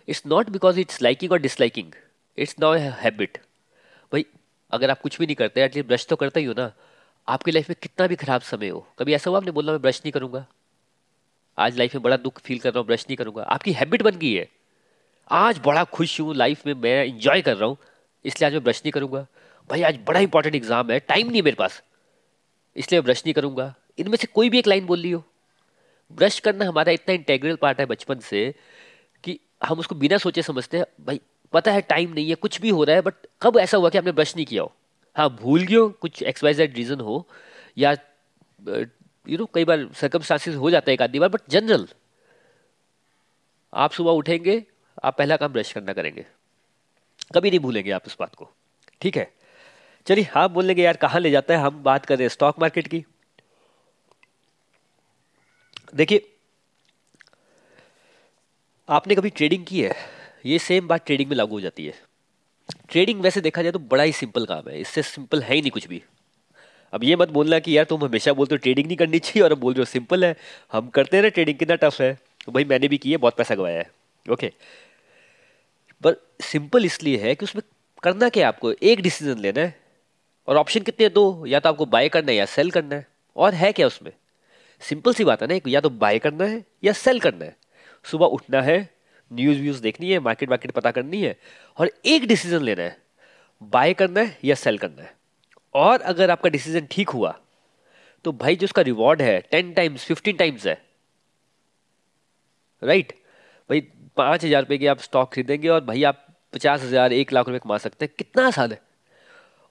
It's 0.07 0.23
not 0.27 0.49
because 0.49 0.79
it's 0.79 1.01
liking 1.01 1.31
और 1.31 1.39
डिसलाइकिंग 1.39 1.93
इट्स 2.37 2.55
नाउ 2.59 2.73
हैबिट 3.01 3.37
भाई, 4.11 4.25
अगर 4.73 4.91
आप 4.91 5.01
कुछ 5.01 5.17
भी 5.19 5.25
नहीं 5.25 5.35
करते 5.35 5.61
एटलीस्ट 5.61 5.87
ब्रश 5.87 6.05
तो 6.07 6.15
करते 6.15 6.39
ही 6.39 6.45
हो 6.45 6.53
ना, 6.53 6.71
आपकी 7.27 7.51
लाइफ 7.51 7.69
में 7.69 7.75
कितना 7.81 8.07
भी 8.07 8.15
खराब 8.15 8.41
समय 8.41 8.69
हो, 8.69 8.85
कभी 8.99 9.13
ऐसा 9.13 9.29
हुआ? 9.29 9.39
आपने 9.39 9.51
बोला, 9.51 9.71
मैं 9.71 9.81
ब्रश 9.81 10.01
नहीं 10.05 10.11
करूँगा। 10.11 10.45
आज 11.57 11.77
लाइफ 11.77 11.95
में 11.95 12.01
बड़ा 12.03 12.17
दुख 12.17 12.41
फील 12.41 12.59
कर 12.59 12.69
रहा 12.69 12.79
हूँ 12.79 12.87
ब्रश 12.87 13.05
नहीं 13.09 13.17
करूँगा। 13.17 13.43
आपकी 13.43 13.71
हैबिट 13.73 14.01
बन 14.01 14.17
गई 14.17 14.33
है। 14.33 14.47
आज 15.29 15.59
बड़ा 15.65 15.83
खुश 15.83 16.19
हूँ 16.21 16.35
लाइफ 16.35 16.65
में 16.65 16.73
मैं 16.73 17.03
इंजॉय 17.05 17.41
कर 17.41 17.55
रहा 17.57 17.67
हूँ, 17.69 17.77
इसलिए 18.25 18.47
आज 18.47 18.53
मैं 18.53 18.63
ब्रश 18.63 18.81
नहीं 18.85 18.91
करूँगा। 18.91 19.25
भाई, 19.69 19.81
आज 19.81 19.99
बड़ा 20.07 20.19
इंपॉर्टेंट 20.19 20.55
एग्ज़ाम 20.55 20.91
है 20.91 20.99
टाइम 20.99 21.29
नहीं 21.29 21.41
मेरे 21.43 21.55
पास। 21.55 21.81
इसलिए 22.75 22.99
मैं 22.99 23.05
ब्रश 23.05 23.23
नहीं 23.25 23.33
करूँगा। 23.33 23.73
इनमें 23.99 24.17
से 24.17 24.27
कोई 24.27 24.49
भी 24.49 24.59
एक 24.59 24.67
लाइन 24.67 24.85
बोल 24.85 24.99
ली 24.99 25.11
हो। 25.11 25.23
ब्रश 26.11 26.39
करना 26.39 26.65
हमारा 26.65 26.91
इतना 26.91 27.13
इंटेग्रल 27.15 27.55
पार्ट 27.55 27.79
है 27.79 27.85
बचपन 27.85 28.19
से 28.19 28.53
कि 29.23 29.39
हम 29.65 29.79
उसको 29.79 29.95
बिना 29.95 30.17
सोचे 30.17 30.41
समझते 30.41 30.77
हैं, 30.77 30.85
भाई, 31.05 31.19
पता 31.53 31.71
है 31.71 31.81
टाइम 31.81 32.13
नहीं 32.13 32.29
है, 32.29 32.35
कुछ 32.35 32.61
भी 32.61 32.69
हो 32.69 32.83
रहा 32.83 32.95
है 32.95 33.01
बट 33.01 33.13
कब 33.41 33.57
ऐसा 33.59 33.77
हुआ 33.77 33.89
कि 33.89 33.97
आपने 33.97 34.11
ब्रश 34.11 34.35
नहीं 34.35 34.45
किया 34.45 34.61
हो? 34.63 34.71
हाँ 35.15 35.29
भूल 35.35 35.61
गए 35.61 35.75
हो, 35.75 35.89
कुछ 35.91 36.23
एक्सवाइजेड 36.23 36.75
रीजन 36.75 36.99
हो, 36.99 37.25
या 37.77 37.95
यू 39.27 39.37
नो 39.37 39.49
कई 39.53 39.65
बार 39.65 39.87
सर्कमस्टांसिस 39.95 40.55
हो 40.55 40.69
जाता 40.71 40.91
है 40.91 40.93
एक 40.93 41.01
आधी 41.01 41.19
बार 41.19 41.29
बट 41.29 41.41
जनरल 41.49 41.87
आप 43.73 43.91
सुबह 43.91 44.11
उठेंगे 44.13 44.63
आप 45.03 45.17
पहला 45.17 45.37
काम 45.37 45.53
ब्रश 45.53 45.71
करना 45.71 45.93
करेंगे। 45.93 46.25
कभी 47.35 47.49
नहीं 47.49 47.59
भूलेंगे 47.59 47.91
आप 47.91 48.03
इस 48.07 48.17
बात 48.19 48.35
को। 48.35 48.51
ठीक 49.01 49.17
है? 49.17 49.33
चलिए, 50.05 50.27
आप 50.35 50.51
बोल 50.51 50.65
लेंगे 50.65 50.83
यार, 50.83 50.97
कहाँ 50.97 51.21
ले 51.21 51.31
जाता 51.31 51.53
है? 51.53 51.59
हम 51.59 51.83
बात 51.83 52.05
कर 52.05 52.15
रहे 52.15 52.23
हैं 52.23 52.29
स्टॉक 52.29 52.59
मार्केट 52.59 52.87
की। 52.87 53.05
देखिए, 55.95 56.31
आपने 58.89 59.15
कभी 59.15 59.29
ट्रेडिंग 59.29 59.65
की 59.65 59.81
है? 59.81 59.95
ये 60.45 60.59
सेम 60.59 60.87
बात 60.87 61.05
ट्रेडिंग 61.05 61.29
में 61.29 61.37
लागू 61.37 61.55
हो 61.55 61.61
जाती 61.61 61.85
है। 61.85 61.93
ट्रेडिंग 62.89 63.21
वैसे 63.21 63.41
देखा 63.41 63.61
जाए 63.61 63.71
तो 63.71 63.79
बड़ा 63.79 64.03
ही 64.03 64.11
सिंपल 64.11 64.45
काम 64.45 64.69
है। 64.69 64.81
इससे 64.81 65.03
सिंपल 65.03 65.41
है 65.41 65.55
ही 65.55 65.61
नहीं 65.61 65.71
कुछ 65.71 65.87
भी। 65.87 66.03
अब 66.93 67.03
ये 67.03 67.15
मत 67.15 67.29
बोलना 67.29 67.59
कि, 67.59 67.77
यार, 67.77 67.85
तुम 67.85 68.05
हमेशा 68.05 68.33
बोलते 68.33 68.55
हो 68.55 68.57
ट्रेडिंग 68.57 68.87
नहीं 68.87 68.97
करनी 68.97 69.19
चाहिए 69.19 69.43
और 69.43 69.51
अब 69.51 69.57
बोल 69.57 69.73
रहे 69.73 69.81
हो 69.81 69.85
सिंपल 69.85 70.25
है। 70.25 70.35
हम 70.71 70.87
करते 70.87 71.17
हैं 71.17 71.23
ना 71.23 71.29
ट्रेडिंग 71.29 71.57
कितना 71.59 71.75
टफ 71.75 72.01
है? 72.01 72.19
तो 72.45 72.51
भाई, 72.51 72.63
मैंने 72.63 72.87
भी 72.87 72.97
की 72.97 73.11
है, 73.11 73.17
बहुत 73.17 73.35
पैसा 73.35 73.55
गवाया 73.55 73.79
है। 73.79 73.91
ओके 74.31 74.53
पर 76.03 76.15
सिंपल 76.41 76.85
इसलिए 76.85 77.17
है 77.17 77.35
कि 77.35 77.45
उसमें 77.45 77.61
करना 78.03 78.29
क्या 78.29 78.47
आपको? 78.47 78.71
एक 78.71 79.01
डिसीज़न 79.01 79.39
लेना 79.39 79.61
है। 79.61 79.75
और 80.47 80.57
ऑप्शन 80.57 80.79
कितने 80.79 81.09
दो। 81.09 81.45
या 81.45 81.59
तो 81.59 81.69
आपको 81.69 81.85
बाय 81.85 82.09
करना 82.09 82.31
है 82.31 82.37
या 82.37 82.45
सेल 82.45 82.71
करना 82.71 82.95
है। 82.95 83.07
और 83.35 83.53
है 83.53 83.71
क्या 83.71 83.87
उसमें? 83.87 84.11
सिंपल 84.81 85.13
सी 85.13 85.23
बात 85.23 85.41
है 85.41 85.47
ना 85.47 85.59
या 85.67 85.81
तो 85.81 85.89
बाय 85.89 86.19
करना 86.19 86.45
है 86.45 86.63
या 86.83 86.93
सेल 86.93 87.19
करना 87.19 87.45
है। 87.45 87.55
सुबह 88.05 88.25
उठना 88.25 88.61
है 88.61 88.77
न्यूज़ 89.31 89.59
व्यूज़ 89.59 89.81
देखनी 89.81 90.11
है 90.11 90.19
मार्केट 90.19 90.49
वार्केट 90.49 90.71
पता 90.71 90.91
करनी 90.91 91.21
है 91.21 91.35
और 91.77 91.91
एक 92.05 92.27
डिसीज़न 92.27 92.63
लेना 92.63 92.83
है। 92.83 92.97
बाय 93.63 93.93
करना 93.93 94.19
है 94.19 94.37
या 94.43 94.55
सेल 94.55 94.77
करना 94.77 95.01
है। 95.01 95.15
और 95.75 96.01
अगर 96.01 96.31
आपका 96.31 96.49
डिसीज़न 96.49 96.87
ठीक 96.91 97.09
हुआ 97.09 97.39
तो 98.25 98.31
भाई 98.31 98.55
जो 98.55 98.65
उसका 98.65 98.81
रिवॉर्ड 98.81 99.21
है 99.21 99.39
टेन 99.41 99.73
टाइम्स 99.73 100.05
फिफ्टीन 100.05 100.35
टाइम्स 100.35 100.65
है। 100.67 100.81
राइट 102.81 103.13
भाई 103.13 103.26
पाँच 104.17 104.45
हज़ार 104.45 104.61
रुपए 104.61 104.77
की 104.77 104.87
आप 104.87 104.99
स्टॉक 105.01 105.33
खरीदेंगे 105.33 105.67
और 105.69 105.83
भाई 105.85 106.03
आप 106.03 106.25
पचास 106.53 106.81
हज़ार, 106.83 107.13
एक 107.13 107.33
लाख 107.33 107.47
रुपए 107.47 107.59
कमा 107.59 107.77
सकते 107.77 108.05
हैं। 108.05 108.13
कितना 108.17 108.45
आसान 108.47 108.71
है। 108.71 108.81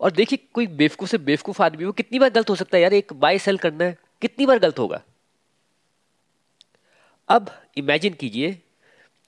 और 0.01 0.11
देखिए, 0.13 0.39
कोई 0.55 0.67
बेवकूफ़ 0.67 1.11
से 1.11 1.19
बेवकूफ़ 1.21 1.63
आदमी 1.63 1.85
हो, 1.85 1.93
कितनी 1.93 2.19
बार 2.19 2.31
गलत 2.31 2.51
हो 2.51 2.55
सकता 2.57 2.77
है 2.77 2.83
यार। 2.83 2.95
एक 2.95 3.13
बाय 3.15 3.39
सेल 3.39 3.59
करना 3.59 3.85
है, 3.85 3.97
कितनी 4.23 4.47
बार 4.47 4.59
गलत 4.59 4.79
होगा। 4.79 5.03
अब 7.29 7.51
इमेजिन 7.77 8.15
कीजिए 8.15 8.57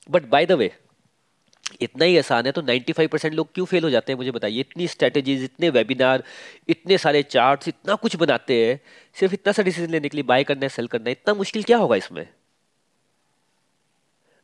बट 0.08 0.28
बाय 0.28 0.46
द 0.46 0.52
वे 0.54 0.70
इतना 1.82 2.04
ही 2.04 2.16
आसान 2.18 2.46
है 2.46 2.52
तो 2.52 2.62
95 2.62 3.06
परसेंट 3.06 3.34
लोग 3.34 3.52
क्यों 3.54 3.64
फेल 3.66 3.84
हो 3.84 3.90
जाते 3.90 4.12
हैं, 4.12 4.16
मुझे 4.18 4.30
बताइए। 4.30 4.60
इतनी 4.60 4.86
स्ट्रेटेजीज 4.88 5.42
इतने 5.44 5.70
वेबिनार 5.70 6.22
इतने 6.68 6.98
सारे 6.98 7.22
चार्ट्स 7.24 7.68
इतना 7.68 7.94
कुछ 7.96 8.16
बनाते 8.16 8.64
हैं, 8.64 8.80
सिर्फ़ 9.16 9.34
इतना 9.34 9.52
सा 9.52 9.62
डिसीज़न 9.62 9.90
लेने 9.90 10.08
के 10.08 10.16
लिए 10.16 10.24
बाय 10.24 10.44
करना 10.44 10.64
है 10.64 10.68
सेल 10.68 10.86
करना 10.86 11.08
है। 11.08 11.12
इतना 11.12 11.34
मुश्किल 11.34 11.62
क्या 11.62 11.78
होगा 11.78 11.96
इसमें? 11.96 12.26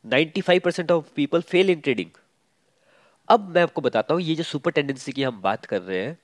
95 0.04 0.60
percent 0.60 0.90
of 0.92 1.08
people 1.16 1.40
fail 1.42 1.70
in 1.70 1.80
trading 1.80 2.10
अब 3.28 3.48
मैं 3.54 3.62
आपको 3.62 3.80
बताता 3.80 4.14
हूँ, 4.14 4.22
ये 4.22 4.34
जो 4.34 4.42
सुपर 4.44 4.70
टेंडेंसी 4.70 5.12
की 5.12 5.22
हम 5.22 5.40
बात 5.42 5.64
कर 5.66 5.80
रहे 5.82 5.98
हैं 5.98 6.18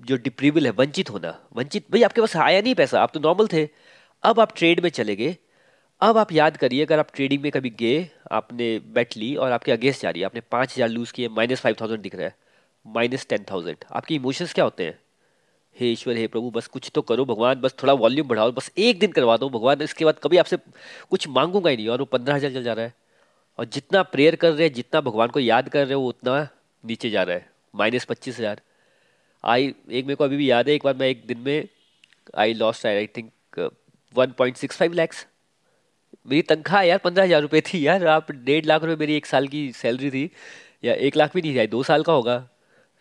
जो 0.00 0.16
डिप्रीवल 0.18 0.66
है, 0.66 0.70
वंचित 0.72 1.10
होना। 1.10 1.34
वंचित, 1.56 1.84
भाई 1.92 2.02
आपके 2.02 2.20
पास 2.20 2.36
आया 2.38 2.60
नहीं 2.60 2.74
पैसा, 2.74 3.00
आप 3.02 3.10
तो 3.14 3.20
नॉर्मल 3.20 3.46
थे। 3.52 3.68
अब 4.22 4.40
आप 4.40 4.52
ट्रेड 4.56 4.80
में 4.80 4.88
चले 4.90 5.16
गए। 5.16 5.36
अब 6.02 6.18
आप 6.18 6.32
याद 6.32 6.56
करिए, 6.56 6.84
अगर 6.84 6.98
आप 6.98 7.08
ट्रेडिंग 7.14 7.42
में 7.42 7.50
कभी 7.52 7.70
गए, 7.80 8.08
आपने 8.32 8.78
बेट 8.94 9.16
ली 9.16 9.34
और 9.36 9.52
आपके 9.52 9.72
अगेंस्ट 9.72 10.02
जा 10.02 10.10
रही 10.10 10.20
है, 10.20 10.26
आपने 10.26 10.40
पाँच 10.52 10.74
हज़ार 10.74 10.88
लूज़ 10.88 11.12
किए 11.12 11.28
माइनस 11.30 11.60
फाइव 11.60 11.76
थाउज़ेंड 11.80 12.02
दिख 12.02 12.14
रहा 12.14 12.26
है 12.26 12.34
माइनस 12.86 13.26
टेन 13.28 13.44
थाउज़ेंड 13.50 13.84
आपके 13.92 14.14
इमोशंस 14.14 14.52
क्या 14.54 14.64
होते 14.64 14.84
हैं? 14.84 14.98
हे 15.80 15.90
ईश्वर, 15.92 16.16
हे 16.16 16.26
प्रभु, 16.26 16.50
बस 16.50 16.66
कुछ 16.68 16.90
तो 16.94 17.02
करो 17.02 17.24
भगवान, 17.24 17.60
बस 17.60 17.74
थोड़ा 17.82 17.92
वॉल्यूम 17.94 18.28
बढ़ाओ, 18.28 18.52
बस 18.52 18.70
एक 18.78 18.98
दिन 18.98 19.12
करवा 19.12 19.36
दो 19.36 19.48
भगवान। 19.50 19.82
इसके 19.82 20.04
बाद 20.04 20.18
कभी 20.24 20.36
आपसे 20.36 20.56
कुछ 21.10 21.28
मांगूँगा 21.30 21.70
ही 21.70 21.76
नहीं, 21.76 21.88
और 21.88 21.98
वो 21.98 22.04
पंद्रह 22.06 22.34
हज़ार 22.34 22.52
चल 22.52 22.62
जा 22.64 22.72
रहा 22.72 22.84
है। 22.84 22.94
और 23.58 23.64
जितना 23.66 24.02
प्रेयर 24.04 24.36
कर 24.36 24.52
रहे 24.52 24.66
हैं, 24.66 24.72
जितना 24.74 25.00
भगवान 25.00 25.28
को 25.28 25.40
याद 25.40 25.68
कर 25.68 25.86
रहे 25.86 25.94
हो 25.94 26.08
उतना 26.08 26.48
नीचे 26.84 27.10
जा 27.10 27.22
रहा 27.22 27.36
है 27.36 27.48
माइनस 27.74 28.04
पच्चीस 28.04 28.38
हज़ार। 28.38 28.60
आई 29.44 29.66
एक 29.66 30.04
मेरे 30.04 30.14
को 30.14 30.24
अभी 30.24 30.36
भी 30.36 30.50
याद 30.50 30.68
है, 30.68 30.74
एक 30.74 30.84
बार 30.84 30.94
मैं 30.96 31.08
एक 31.08 31.22
दिन 31.26 31.38
में 31.38 31.68
I 32.36 32.54
lost 32.54 32.86
I 32.86 32.96
I 32.96 33.06
think 33.16 33.70
one 34.14 34.32
point 34.38 34.56
six 34.56 34.76
five 34.76 34.92
lakhs 34.92 35.26
मेरी 36.26 36.42
तनख्वाह 36.44 36.82
यार 36.82 36.98
पंद्रह 36.98 37.24
हज़ार 37.24 37.40
रुपये 37.42 37.60
थी 37.62 37.86
यार, 37.86 38.06
आप 38.06 38.30
डेढ़ 38.32 38.64
लाख 38.66 38.82
रुपये 38.82 38.96
मेरी 38.96 39.16
एक 39.16 39.26
साल 39.26 39.48
की 39.48 39.70
सैलरी 39.72 40.10
थी, 40.10 40.30
या 40.84 40.94
एक 40.94 41.16
लाख 41.16 41.34
भी 41.34 41.42
नहीं 41.42 41.56
थी 41.56 41.66
दो 41.68 41.82
साल 41.82 42.02
का 42.02 42.12
होगा, 42.12 42.38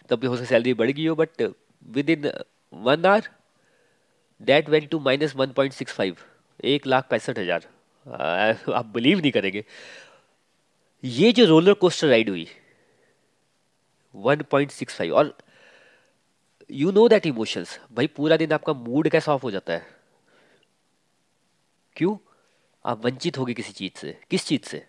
तब 0.10 0.20
भी 0.20 0.28
हो 0.28 0.36
सकता 0.36 0.50
सैलरी 0.50 0.74
बढ़ 0.76 0.92
गई 0.92 1.06
हो 1.06 1.16
but 1.16 1.42
within 2.10 2.32
one 2.74 3.06
hour 3.06 3.30
date 4.42 4.70
went 4.70 4.90
to 4.90 5.00
minus 5.00 5.36
one 5.36 5.52
point 5.52 5.74
six 5.74 5.94
five 5.94 6.18
एक 6.64 6.88
लाख 6.88 7.08
पैंसठ 7.10 7.40
हज़ार। 7.40 7.68
आप 8.74 8.86
बिलीव 8.86 9.20
नहीं 9.20 9.32
करेंगे। 9.32 9.64
ये 11.04 11.32
जो 11.32 11.46
रोलर 11.46 11.74
कोस्टर 11.74 12.08
राइड 12.08 12.30
हुई 12.30 12.48
1.65 14.16 15.12
और 15.12 15.38
यू 16.70 16.92
नो 16.92 17.08
दैट 17.10 17.26
इमोशंस 17.26 17.80
भाई 17.92 18.08
पूरा 18.08 18.38
दिन 18.38 18.52
आपका 18.54 18.74
मूड 18.74 19.10
कैसा 19.10 19.34
ऑफ़ 19.34 19.44
हो 19.44 19.52
जाता 19.52 19.74
है। 19.74 19.86
क्यों? 21.96 22.16
आप 22.86 23.06
वंचित 23.06 23.38
हो 23.38 23.46
गए 23.46 23.54
किसी 23.54 23.74
चीज़ 23.74 24.00
से। 24.00 24.18
किस 24.32 24.46
चीज़ 24.46 24.62
से? 24.62 24.86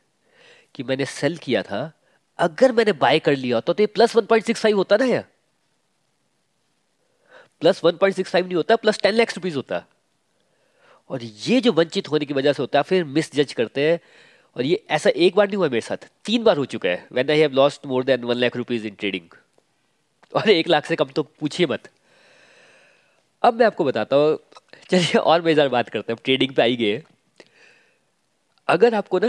कि 0.74 0.82
मैंने 0.82 1.04
सेल 1.04 1.36
किया 1.36 1.62
था। 1.62 1.80
अगर 2.38 2.72
मैंने 2.72 2.92
बाय 2.94 3.18
कर 3.18 3.36
लिया 3.36 3.60
तो, 3.60 3.72
तो 3.72 3.82
ये 3.82 3.86
plus 3.86 4.16
one 4.16 4.26
point 4.26 4.44
six 4.46 4.62
five 4.62 4.76
होता 4.76 4.96
ना 4.96 5.04
यार। 5.04 5.24
Plus 7.62 7.84
one 7.84 7.96
point 7.96 8.16
six 8.16 8.30
five 8.30 8.46
नहीं 8.46 8.56
होता 8.56 8.76
प्लस 8.76 9.00
टेन 9.02 9.14
लैक्स 9.14 9.36
रुपीज़ 9.36 9.56
होता। 9.56 9.84
और 11.10 11.22
ये 11.22 11.60
जो 11.60 11.72
वंचित 11.72 12.08
होने 12.10 12.26
की 12.26 12.34
वजह 12.34 12.52
से 12.52 12.62
होता 12.62 12.78
है, 12.78 12.82
फिर 12.82 13.04
मिस 13.06 13.32
जज 13.34 13.52
करते 13.52 13.90
हैं। 13.90 13.98
और 14.56 14.64
ये 14.64 14.82
ऐसा 14.90 15.10
एक 15.10 15.34
बार 15.36 15.46
नहीं 15.46 15.56
हुआ 15.56 15.68
मेरे 15.68 15.80
साथ, 15.80 16.06
तीन 16.24 16.42
बार 16.44 16.56
हो 16.56 16.64
चुका 16.66 16.88
है। 16.88 17.06
When 17.12 17.30
I 17.30 17.38
have 17.38 17.52
lost 17.52 17.86
more 17.86 18.04
than 18.04 18.24
one 18.24 18.36
lakh 18.36 18.56
rupees 18.56 18.86
in 18.86 18.94
trading 18.94 19.36
और 20.32 20.50
एक 20.50 20.68
लाख 20.68 20.86
से 20.86 20.96
कम 20.96 21.08
तो 21.10 21.22
पूछिए 21.40 21.66
मत। 21.66 21.88
अब 23.42 23.54
मैं 23.54 23.66
आपको 23.66 23.84
बताता 23.84 24.16
हूँ, 24.16 24.38
चलिए 24.90 25.18
और 25.18 25.42
मज़ेदार 25.42 25.68
बात 25.68 25.88
करते 25.88 26.12
हैं। 26.12 26.20
ट्रेडिंग 26.24 26.54
पे 26.54 26.62
आई 26.62 26.76
गए। 26.76 27.02
अगर 28.68 28.94
आपको 28.94 29.18
ना 29.18 29.28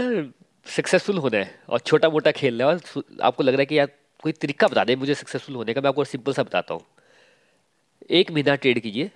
सक्सेसफुल 0.66 1.18
होना 1.18 1.38
है 1.38 1.60
और 1.68 1.78
छोटा 1.80 2.08
मोटा 2.10 2.30
खेलना 2.32 2.64
है, 2.64 2.70
और 2.70 3.04
आपको 3.22 3.42
लग 3.42 3.52
रहा 3.52 3.60
है 3.60 3.66
कि 3.66 3.78
यार 3.78 3.88
कोई 4.22 4.32
तरीका 4.32 4.68
बता 4.68 4.84
दे 4.84 4.96
मुझे 4.96 5.14
सक्सेसफुल 5.14 5.54
होने 5.56 5.74
का, 5.74 5.80
मैं 5.80 5.88
आपको 5.88 6.04
सिंपल 6.04 6.32
सा 6.32 6.42
बताता 6.42 6.74
हूँ। 6.74 6.82
एक 8.10 8.30
महीना 8.30 8.54
ट्रेड 8.54 8.80
कीजिए, 8.80 9.10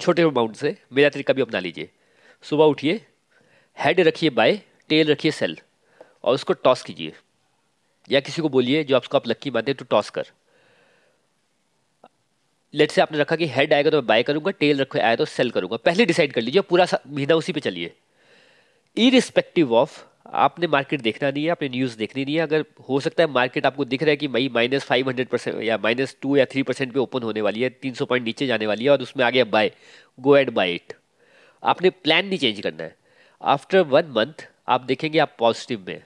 छोटे 0.00 0.22
अमाउंट 0.22 0.56
से 0.56 0.76
मेरा 0.92 1.08
तरीका 1.08 1.34
भी 1.34 1.42
अपना 1.42 1.58
लीजिए। 1.58 1.88
सुबह 2.44 2.64
उठिए 2.64 3.00
हेड 3.78 4.00
रखिए 4.00 4.30
बाय 4.30 4.60
टेल 4.90 5.10
रखिए 5.10 5.30
सेल 5.30 5.56
और 6.24 6.34
उसको 6.34 6.52
टॉस 6.52 6.82
कीजिए। 6.82 7.12
या 8.10 8.20
किसी 8.20 8.42
को 8.42 8.48
बोलिए 8.48 8.82
जो 8.84 8.96
आपको 8.96 9.16
आप 9.18 9.28
लक्की 9.28 9.50
मानते 9.50 9.70
हैं 9.70 9.78
तो 9.78 9.84
टॉस 9.90 10.10
कर। 10.10 10.26
लेट 12.74 12.90
से 12.90 13.00
आपने 13.00 13.18
रखा 13.18 13.36
कि 13.36 13.46
हेड 13.46 13.72
आएगा 13.72 13.90
तो 13.90 13.96
मैं 13.96 14.06
बाय 14.06 14.22
करूँगा 14.22 14.50
टेल 14.50 14.80
रखो, 14.80 14.98
आया 14.98 15.16
तो 15.16 15.24
सेल 15.24 15.50
करूँगा। 15.50 15.76
पहले 15.76 16.06
डिसाइड 16.06 16.32
कर 16.32 16.40
लीजिए 16.40 16.62
पूरा 16.62 16.86
महीना 17.06 17.34
उसी 17.34 17.52
पे 17.52 17.60
चलिए। 17.60 17.94
इरिस्पेक्टिव 18.96 19.74
ऑफ़ 19.74 20.02
आपने 20.26 20.66
मार्केट 20.66 21.00
देखना 21.00 21.30
नहीं 21.30 21.44
है, 21.44 21.50
आपने 21.50 21.68
न्यूज़ 21.68 21.96
देखनी 21.98 22.24
नहीं 22.24 22.34
है। 22.36 22.42
अगर 22.42 22.64
हो 22.88 22.98
सकता 23.00 23.22
है 23.22 23.30
मार्केट 23.30 23.66
आपको 23.66 23.84
दिख 23.84 24.02
रहा 24.02 24.10
है 24.10 24.16
कि 24.16 24.28
मई 24.28 24.48
माइनस 24.54 24.84
फाइव 24.84 25.08
हंड्रेड 25.08 25.28
परसेंट 25.28 25.62
या 25.62 25.78
माइनस 25.78 26.16
टू 26.22 26.36
या 26.36 26.44
थ्री 26.44 26.62
परसेंट 26.62 26.92
पे 26.92 26.98
ओपन 27.00 27.22
होने 27.22 27.40
वाली 27.40 27.62
है, 27.62 27.68
तीन 27.70 27.94
सौ 27.94 28.04
पॉइंट 28.04 28.24
नीचे 28.24 28.46
जाने 28.46 28.66
वाली 28.66 28.84
है 28.84 28.90
और 28.90 29.02
उसमें 29.02 29.24
आगे 29.24 29.44
by 29.46 29.70
go 30.18 30.36
add 30.36 30.50
by 30.50 30.74
it 30.74 30.92
आपने 31.62 31.90
प्लान 31.90 32.26
नहीं 32.26 32.38
चेंज 32.38 32.60
करना 32.60 32.82
है। 32.82 32.96
आफ्टर 33.42 33.80
वन 33.80 34.12
मंथ 34.16 34.46
आप 34.68 34.80
देखेंगे 34.80 35.18
आप 35.18 35.34
पॉजिटिव 35.38 35.84
में 35.88 36.02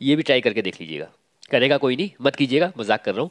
ये 0.00 0.16
भी 0.16 0.22
ट्राई 0.22 0.40
करके 0.40 0.62
देख 0.62 0.80
लीजिएगा। 0.80 1.08
करेगा 1.50 1.76
कोई 1.76 1.96
नहीं, 1.96 2.10
मत 2.22 2.36
कीजिएगा, 2.36 2.72
मज़ाक 2.78 3.04
कर 3.04 3.14
रहा 3.14 3.22
हूँ। 3.22 3.30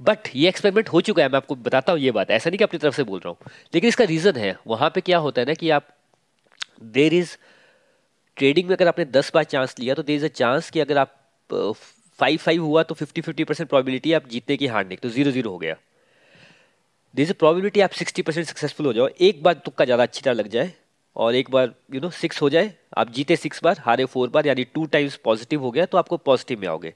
बट 0.00 0.28
ये 0.34 0.48
एक्सपेरिमेंट 0.48 0.88
हो 0.88 1.00
चुका 1.00 1.22
है, 1.22 1.28
मैं 1.28 1.36
आपको 1.36 1.54
बताता 1.56 1.92
हूँ 1.92 2.00
ये 2.00 2.10
बात। 2.10 2.30
ऐसा 2.30 2.50
नहीं 2.50 2.58
कि 2.58 2.64
अपनी 2.64 2.78
तरफ़ 2.78 2.94
से 2.94 3.02
बोल 3.02 3.20
रहा 3.20 3.30
हूँ। 3.30 3.50
लेकिन 3.74 3.88
इसका 3.88 4.04
रीज़न 4.04 4.36
है। 4.36 4.56
वहाँ 4.66 4.90
पे 4.90 5.00
क्या 5.00 5.18
होता 5.18 5.40
है 5.40 5.46
ना 5.46 5.54
कि 5.54 5.70
आप 5.70 5.88
देर 6.82 7.14
इज़ 7.14 7.36
ट्रेडिंग 8.42 8.68
में 8.68 8.74
अगर 8.76 8.88
आपने 8.88 9.04
दस 9.06 9.30
बार 9.34 9.44
चांस 9.46 9.74
लिया 9.78 9.94
तो 9.94 10.02
देर 10.02 10.16
इज़ 10.16 10.24
अ 10.24 10.28
चांस 10.36 10.70
कि 10.70 10.80
अगर 10.80 10.98
आप 10.98 11.14
फाइव 12.18 12.36
फाइव 12.38 12.62
हुआ 12.62 12.82
तो 12.82 12.94
फिफ्टी 12.94 13.20
फिफ्टी 13.20 13.44
परसेंट 13.44 13.68
प्रॉबिलिटी 13.68 14.12
आप 14.12 14.28
जीतने 14.28 14.56
की 14.56 14.66
हारने 14.68 14.96
की 14.96 15.00
तो 15.02 15.08
ज़ीरो 15.10 15.30
ज़ीरो 15.30 15.50
हो 15.50 15.58
गया। 15.58 15.76
देर 17.14 17.24
इज़ 17.24 17.30
अ 17.30 17.36
प्रॉबिलिटी 17.38 17.80
आप 17.80 17.90
सिक्सटी 17.92 18.22
परसेंट 18.22 18.46
सक्सेसफुल 18.46 18.86
हो 18.86 18.92
जाओ। 18.92 19.08
एक 19.20 19.42
बार 19.42 19.54
तुक्का 19.64 19.84
ज़्यादा 19.84 20.02
अच्छी 20.02 20.22
तरह 20.22 20.34
लग 20.34 20.48
जाए, 20.48 20.72
और 21.16 21.34
एक 21.34 21.50
बार 21.50 21.72
यू 21.94 22.00
नो 22.00 22.10
सिक्स 22.12 22.42
हो 22.42 22.50
जाए, 22.50 22.72
आप 22.96 23.10
जीते 23.12 23.36
सिक्स 23.36 23.62
बार, 23.64 23.80
हारे 23.80 24.04
फोर 24.06 24.28
बार, 24.30 24.46
यानी 24.46 24.64
टू 24.66 24.84
टाइम्स 24.88 25.16
पॉजिटिव 25.24 25.62
हो 25.62 25.70
गया 25.70 25.86
तो 25.86 25.98
आपको 25.98 26.16
पॉजिटिव 26.26 26.60
में 26.60 26.68
आओगे। 26.68 26.94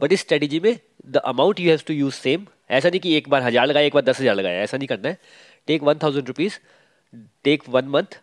बट 0.00 0.12
इस 0.12 0.20
स्ट्रेटेजी 0.20 0.60
में 0.60 0.78
the 1.06 1.16
amount 1.26 1.60
you 1.60 1.70
have 1.70 1.82
to 1.86 1.94
use 1.94 2.14
same 2.16 2.46
ऐसा 2.70 2.88
नहीं 2.88 3.00
कि 3.00 3.16
एक 3.16 3.28
बार 3.28 3.42
हज़ार 3.42 3.66
लगाया 3.66 3.86
एक 3.86 3.94
बार 3.94 4.04
दस 4.04 4.20
हज़ार 4.20 4.34
लगाया 4.36 4.62
ऐसा 4.62 4.76
नहीं 4.76 4.88
करना 4.88 5.08
है। 5.08 5.18
Take 5.68 5.82
one 5.82 5.98
thousand 6.02 6.26
rupees 6.28 6.58
take 7.44 7.68
one 7.68 7.88
month 7.90 8.20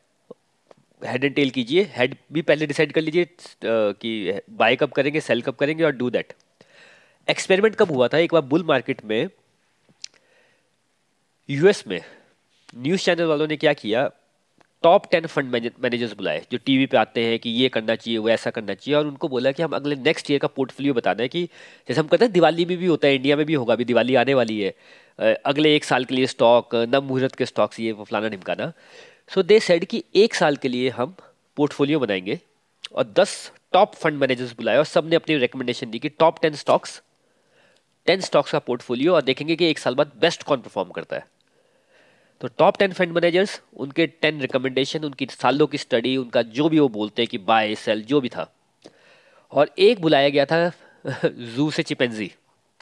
head 1.01 1.23
and 1.23 1.34
tail 1.36 1.49
कीजिए 1.49 1.84
हेड 1.95 2.15
भी 2.34 2.41
पहले 2.41 2.67
डिसाइड 2.67 2.91
कर 2.93 3.01
लीजिए 3.01 3.27
कि 3.65 4.39
बाय 4.51 4.75
कब 4.75 4.91
करेंगे 4.91 5.21
सेल 5.21 5.41
कब 5.41 5.55
करेंगे 5.55 5.84
और 5.84 5.91
डू 5.93 6.10
दैट 6.10 6.34
एक्सपेरिमेंट 7.27 7.75
कब 7.75 7.91
हुआ 7.91 8.08
था? 8.08 8.17
एक 8.17 8.34
बार 8.34 8.41
बुल 8.43 8.63
मार्केट 8.63 9.05
में 9.05 9.29
यूएस 11.49 11.84
में 11.88 12.01
न्यूज़ 12.75 13.01
चैनल 13.01 13.25
वालों 13.25 13.47
ने 13.47 13.55
क्या 13.58 13.73
किया? 13.75 14.10
टॉप 14.84 15.05
टेन 15.12 15.25
फंड 15.25 15.71
मैनेजर्स 15.81 16.13
बुलाए, 16.13 16.41
जो 16.51 16.58
टीवी 16.65 16.86
पे 16.86 16.97
आते 16.97 17.23
हैं 17.25 17.38
कि 17.39 17.49
ये 17.51 17.69
करना 17.69 17.95
चाहिए, 17.95 18.17
वो 18.17 18.29
ऐसा 18.29 18.49
करना 18.49 18.73
चाहिए, 18.73 18.97
और 18.97 19.08
उनको 19.08 19.27
बोला 19.27 19.51
कि 19.51 19.63
हम 19.63 19.71
अगले 19.73 19.95
नेक्स्ट 19.97 20.29
ईयर 20.31 20.39
का 20.39 20.47
पोर्टफोलियो 20.49 20.93
बताना 20.93 21.21
है 21.21 21.27
कि 21.27 21.43
जैसे 21.88 21.99
हम 21.99 22.08
कहते 22.08 22.25
हैं 22.25 22.31
दिवाली 22.34 22.65
में 22.65 22.77
भी 22.77 22.86
होता 22.86 23.08
है 23.08 23.15
इंडिया 23.15 23.36
में 23.36 23.45
भी 23.45 23.53
होगा, 23.53 23.73
अभी 23.73 23.86
दिवाली 23.86 24.15
आने 24.15 24.34
वाली 24.34 24.60
है। 24.62 24.73
अगले 25.45 25.75
एक 25.75 25.84
साल 25.84 26.05
के 26.05 26.15
लिए 26.15 26.25
स्टॉक 26.27 26.75
नव 26.75 27.03
मुहूर्त 27.03 27.36
के 27.36 27.45
स्टॉक्स 27.45 27.79
ये 27.79 27.93
फलाना 28.01 28.29
ढिमकाना। 28.29 28.71
सो 29.30 29.44
दे 29.44 29.60
सेड 29.60 29.86
कि 29.86 30.04
एक 30.16 30.36
साल 30.36 30.56
के 30.56 30.68
लिए 30.68 30.90
हम 30.90 31.16
पोर्टफोलियो 31.58 32.00
बनाएँगे 32.00 32.40
और 32.94 33.04
दस 33.18 33.52
टॉप 33.74 33.96
फंड 33.96 34.20
मैनेजर्स 34.20 34.52
बुलाए 34.52 34.78
और 34.78 34.86
सबने 34.86 35.16
अपनी 35.16 35.38
रिकमेंडेशन 35.38 35.90
दी 35.92 36.00
कि 36.00 36.10
top 36.10 36.40
ten 36.42 36.56
stocks 36.56 37.02
ten 38.08 38.22
stocks 38.22 38.52
का 38.52 38.60
पोर्टफोलियो 38.60 39.16
और 39.16 39.22
देखेंगे 39.22 39.56
कि 39.56 39.70
एक 39.70 39.80
साल 39.80 39.96
बाद 39.96 40.12
बेस्ट 40.22 40.44
कौन 40.44 40.58
परफॉर्म 40.58 40.90
करता 40.90 41.16
है। 41.16 41.26
तो 42.42 42.48
टॉप 42.58 42.78
टेन 42.78 42.94
फंड 42.94 43.12
मैनेजर्स 43.12 43.62
उनके 43.76 44.08
टेन 44.08 44.42
रिकमेंडेशन 44.42 45.04
उनकी 45.04 45.28
सालों 45.32 45.68
की 45.68 45.78
स्टडी 45.78 46.16
उनका 46.18 46.42
जो 46.42 46.70
भी 46.70 46.80
वो 46.80 46.88
बोलते 46.90 47.22
हैं 47.22 47.30
कि 47.30 47.38
बाय 47.38 47.76
सेल 47.76 48.04
जो 48.04 48.22
भी 48.22 48.30
था। 48.30 48.52
और 49.52 49.70
एक 49.80 50.02
बुलाया 50.02 50.30
गया 50.30 50.46
था 50.46 50.72
जू 51.56 51.70
से 51.72 51.84
चिपेंजी 51.84 52.32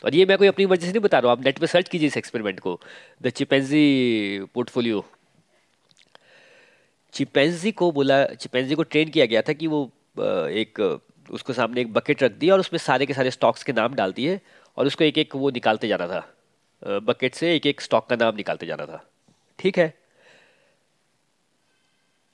और 0.06 0.16
ये 0.16 0.26
मैं 0.26 0.38
कोई 0.38 0.48
अपनी 0.48 0.66
मर्ज़ी 0.66 0.86
से 0.86 0.92
नहीं 0.92 1.02
बता 1.02 1.20
रहा 1.20 1.32
हूँ, 1.32 1.40
आप 1.40 1.46
नेट 1.46 1.60
पर 1.60 1.68
सर्च 1.68 1.90
कीजिए 1.90 2.08
इस 2.08 2.18
एक्सपेरिमेंट 2.18 2.60
को। 2.60 2.80
द 3.24 3.30
चिपेंजी 3.30 4.40
पोर्टफोलियो 4.54 5.06
चिपेंजी 7.13 7.71
को 7.71 7.91
बोला, 7.91 8.26
चिपेंजी 8.26 8.76
को 8.76 8.84
ट्रेन 8.84 9.10
किया 9.10 9.26
गया 9.26 9.41
था 9.41 9.54
कि 9.54 9.67
वो 9.67 9.82
एक, 10.19 10.80
उसको 11.32 11.54
सामने 11.54 11.82
एक 11.82 11.93
बकेट 11.93 12.23
रख 12.23 12.32
दिया 12.32 12.54
और 12.54 12.60
उसमें 12.60 12.78
सारे 12.78 13.06
के 13.06 13.13
सारे 13.13 13.32
स्टॉक्स 13.32 13.63
के 13.63 13.73
नाम 13.73 13.93
डाल 13.95 14.13
दिए 14.13 14.39
और 14.78 14.88
उसको 14.88 15.04
एक 15.04 15.17
एक 15.17 15.36
वो 15.36 15.49
निकालते 15.49 15.88
जाना 15.88 16.08
था। 16.08 16.99
बकेट 16.99 17.36
से 17.36 17.56
एक 17.56 17.65
एक 17.65 17.82
स्टॉक 17.82 18.10
का 18.10 18.15
नाम 18.15 18.36
निकालते 18.36 18.65
जाना 18.65 18.86
था। 18.86 19.04
ठीक 19.60 19.78
है? 19.78 19.93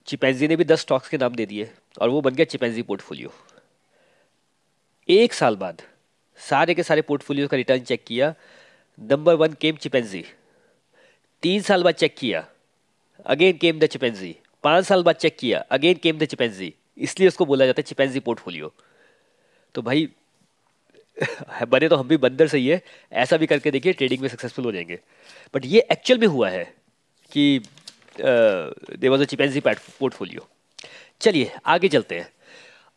चिपेंजी 0.08 0.48
ने 0.48 0.56
भी 0.56 0.64
दस 0.64 0.82
स्टॉक्स 0.82 1.10
के 1.10 1.18
नाम 1.18 1.36
दे 1.36 1.46
दिए 1.46 1.70
और 2.02 2.10
वो 2.10 2.22
बन 2.22 2.36
गया 2.36 2.46
चिपेंजी 2.46 2.82
पोर्टफोलियो 2.82 3.34
एक 5.10 5.34
साल 5.34 5.56
बाद 5.56 5.82
सारे 6.40 6.74
के 6.74 6.84
सारे 6.84 7.02
पोर्टफोलियो 7.02 7.48
का 7.48 7.58
रिटर्न 7.58 7.80
चेक 7.84 8.04
किया। 8.08 8.34
Number 9.00 9.34
one 9.34 9.54
came 9.54 9.76
chimpanzee. 9.76 10.24
तीन 11.44 11.62
साल 11.62 11.84
बाद 11.84 11.96
चेक 11.96 12.16
किया। 12.18 12.46
Again 13.26 13.58
came 13.58 13.80
the 13.80 13.86
chimpanzee. 13.86 14.36
पाँच 14.64 14.86
साल 14.86 15.04
बाद 15.04 15.16
चेक 15.16 15.38
किया 15.40 15.60
अगेन 15.72 15.98
केम 16.04 16.18
द 16.20 16.26
चिपेंजी 16.26 16.74
इसलिए 16.98 17.28
उसको 17.28 17.46
बोला 17.46 17.66
जाता 17.66 17.80
है 17.80 17.84
चिपेंजी 17.84 18.20
पोर्टफोलियो 18.20 18.74
तो 19.76 19.82
भाई, 19.82 20.08
बने 21.70 21.88
तो 21.90 21.96
हम 21.96 22.08
भी 22.08 22.18
बंदर 22.18 22.48
सही 22.48 22.68
है, 22.68 22.82
ऐसा 23.12 23.38
भी 23.38 23.48
करके 23.48 23.72
देखिए 23.72 23.94
ट्रेडिंग 23.94 24.22
में 24.22 24.28
सक्सेसफुल 24.30 24.66
हो 24.66 24.72
जाएँगे। 24.72 25.00
बट 25.54 25.66
ये 25.66 25.86
एक्चुअल 25.92 26.20
में 26.20 26.28
हुआ 26.28 26.50
है 26.50 26.64
कि 27.32 27.62
they 28.20 29.10
was 29.10 29.22
a 29.22 29.26
chimpanzee 29.26 29.62
portfolio 29.66 30.48
चलिए, 31.22 31.52
आगे 31.66 31.88
चलते 31.90 32.20
हैं। 32.20 32.30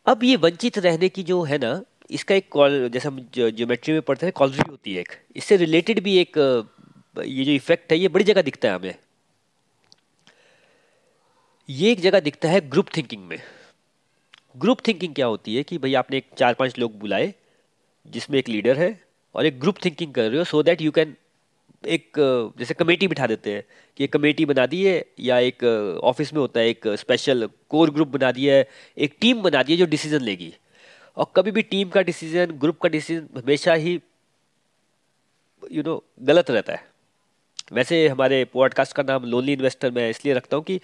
अब 0.07 0.25
ये 0.25 0.37
वंचित 0.37 0.79
रहने 0.79 1.09
की 1.09 1.22
जो 1.22 1.42
है 1.42 1.59
ना, 1.59 1.81
इसका 2.11 2.35
एक 2.35 2.48
कॉल 2.51 2.88
जैसे 2.92 3.09
हम 3.09 3.18
ज्योमेट्री 3.35 3.92
में 3.94 4.03
पढ़ते 4.03 4.27
हैं 4.27 4.33
कॉलरी 4.37 4.70
होती 4.70 4.94
है 4.94 5.01
एक। 5.01 5.12
इससे 5.37 5.57
रिलेटेड 5.57 6.01
भी 6.03 6.16
एक 6.18 6.38
ये 7.18 7.44
जो 7.44 7.53
इफ़ेक्ट 7.53 7.92
है, 7.92 7.98
ये 7.98 8.09
बड़ी 8.09 8.25
जगह 8.25 8.42
दिखता 8.42 8.68
है 8.68 8.75
हमें। 8.75 8.94
ये 11.72 11.90
एक 11.92 12.00
जगह 12.00 12.20
दिखता 12.20 12.48
है 12.48 12.61
ग्रुप 12.70 12.87
थिंकिंग 12.96 13.22
में। 13.24 13.38
ग्रुप 14.56 14.78
थिंकिंग 14.87 15.14
क्या 15.14 15.26
होती 15.26 15.54
है 15.56 15.62
कि 15.62 15.78
भाई 15.78 15.94
आपने 15.94 16.16
एक 16.16 16.26
चार 16.38 16.54
पाँच 16.54 16.78
लोग 16.78 16.98
बुलाए 16.98 17.32
जिसमें 18.06 18.38
एक 18.38 18.48
लीडर 18.48 18.78
है 18.78 18.88
और 19.35 19.46
एक 19.46 19.61
ग्रुप 19.61 19.76
थिंकिंग 19.85 20.12
कर 20.14 20.28
रहे 20.28 20.38
हो 20.38 20.44
सो 20.44 20.62
दैट 20.62 20.82
यू 20.82 20.90
कैन 20.90 21.14
एक 21.85 22.12
जैसे 22.58 22.74
कमेटी 22.74 23.08
बिठा 23.08 23.26
देते 23.26 23.54
हैं 23.54 23.64
कि 23.96 24.04
एक 24.04 24.12
कमेटी 24.12 24.44
बना 24.44 24.66
दी 24.66 24.82
है 24.85 25.04
या 25.20 25.38
एक 25.38 25.64
ऑफ़िस 26.02 26.32
में 26.35 26.40
होता 26.40 26.61
है 26.61 26.68
एक 26.68 26.88
स्पेशल 26.98 27.48
कोर 27.68 27.90
ग्रुप 27.90 28.08
बना 28.08 28.32
दिया 28.32 28.54
है 28.54 28.68
एक 28.98 29.16
टीम 29.20 29.42
बना 29.42 29.62
दी 29.62 29.72
है 29.72 29.78
जो 29.78 29.87
डिसीज़न 29.87 30.20
लेगी। 30.20 30.52
और 31.16 31.32
कभी 31.37 31.50
भी 31.50 31.62
टीम 31.62 31.88
का 31.88 32.02
डिसीज़न 32.02 32.58
ग्रुप 32.61 32.78
का 32.80 32.88
डिसीज़न 32.88 33.28
हमेशा 33.37 33.74
ही 33.74 33.92
यू 33.92 34.00
you 35.70 35.85
नो 35.87 35.94
know, 35.94 36.26
गलत 36.28 36.50
रहता 36.50 36.72
है। 36.72 36.90
वैसे 37.72 38.06
हमारे 38.08 38.44
पॉडकास्ट 38.44 38.96
का 38.96 39.02
नाम 39.02 39.24
लोनली 39.24 39.52
इन्वेस्टर 39.52 39.90
मैं 39.90 40.08
इसलिए 40.11 40.35
रखता 40.35 40.56
हूँ 40.56 40.64
कि 40.64 40.80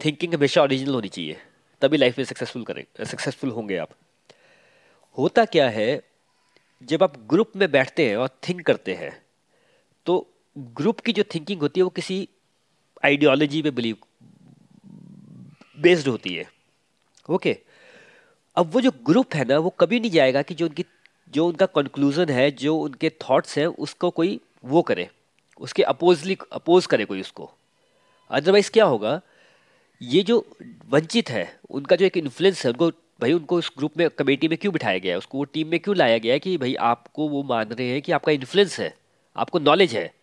थिंकिंग 0.00 0.34
हमेशा 0.34 0.62
ओरिजिनल 0.62 0.94
होनी 0.94 1.08
चाहिए। 1.08 1.36
तभी 1.82 1.96
लाइफ 1.96 2.18
में 2.18 2.24
सक्सेसफुल 2.24 2.64
करें 2.64 2.84
सक्सेसफुल 3.04 3.50
होंगे 3.50 3.76
आप। 3.76 3.90
होता 5.16 5.44
क्या 5.46 5.68
है, 5.70 6.02
जब 6.82 7.02
आप 7.02 7.16
ग्रुप 7.28 7.52
में 7.56 7.70
बैठते 7.70 8.08
हैं 8.08 8.16
और 8.16 8.28
थिंक 8.48 8.64
करते 8.66 8.94
हैं 8.94 9.10
तो 10.06 10.26
ग्रुप 10.56 11.00
की 11.00 11.12
जो 11.12 11.22
थिंकिंग 11.34 11.60
होती 11.60 11.80
है 11.80 11.84
वो 11.84 11.90
किसी 11.90 12.28
आइडियोलॉजी 13.04 13.62
पे 13.62 13.70
बिलीव 13.70 13.96
बेस्ड 15.78 16.08
होती 16.08 16.34
है। 16.34 16.46
ओके 17.28 17.56
अब 18.56 18.70
वो 18.72 18.80
जो 18.80 18.90
ग्रुप 19.06 19.34
है 19.34 19.44
ना, 19.44 19.58
वो 19.58 19.70
कभी 19.70 20.00
नहीं 20.00 20.10
जाएगा 20.10 20.42
कि 20.42 20.54
जो 20.54 20.66
उनकी, 20.66 20.84
जो 21.30 21.46
उनका 21.46 21.66
कंक्लूजन 21.66 22.30
है, 22.30 22.50
जो 22.50 22.76
उनके 22.76 23.10
थॉट्स 23.20 23.56
हैं, 23.58 23.66
उसको 23.66 24.10
कोई 24.10 24.40
वो 24.64 24.82
करे, 24.82 25.08
उसके 25.60 25.82
अपोजली 25.84 26.36
अपोज 26.52 26.86
करे 26.86 27.04
कोई 27.04 27.20
उसको। 27.20 27.50
अदरवाइज़ 28.30 28.70
क्या 28.70 28.84
होगा 28.84 29.20
ये 30.02 30.22
जो 30.22 30.46
वंचित 30.88 31.30
है, 31.30 31.58
उनका 31.70 31.96
जो 31.96 32.04
एक 32.06 32.16
इन्फ्लुएंस 32.16 32.64
है, 32.64 32.70
उनको, 32.70 32.90
भाई 33.20 33.32
उनको 33.32 33.56
उस 33.56 33.72
ग्रुप 33.78 33.98
में 33.98 34.10
कमेटी 34.10 34.48
में 34.48 34.58
क्यों 34.58 34.72
बिठाया 34.72 34.98
गया 34.98 35.12
है? 35.12 35.18
उसको 35.18 35.38
वो 35.38 35.44
टीम 35.44 35.68
में 35.68 35.80
क्यों 35.80 35.96
लाया 35.96 36.18
गया 36.18 36.32
है 36.32 36.38
कि 36.38 36.56
भाई 36.56 36.74
आपको 36.74 37.28
वो 37.28 37.42
मान 37.42 37.68
रहे 37.68 37.86
हैं 37.86 38.02
कि 38.02 38.12
आपका 38.12 38.32
इन्फ्लुएंस 38.32 38.80
है, 38.80 38.94
आपको 39.36 39.58
नॉलेज 39.58 39.94
है? 39.94 40.14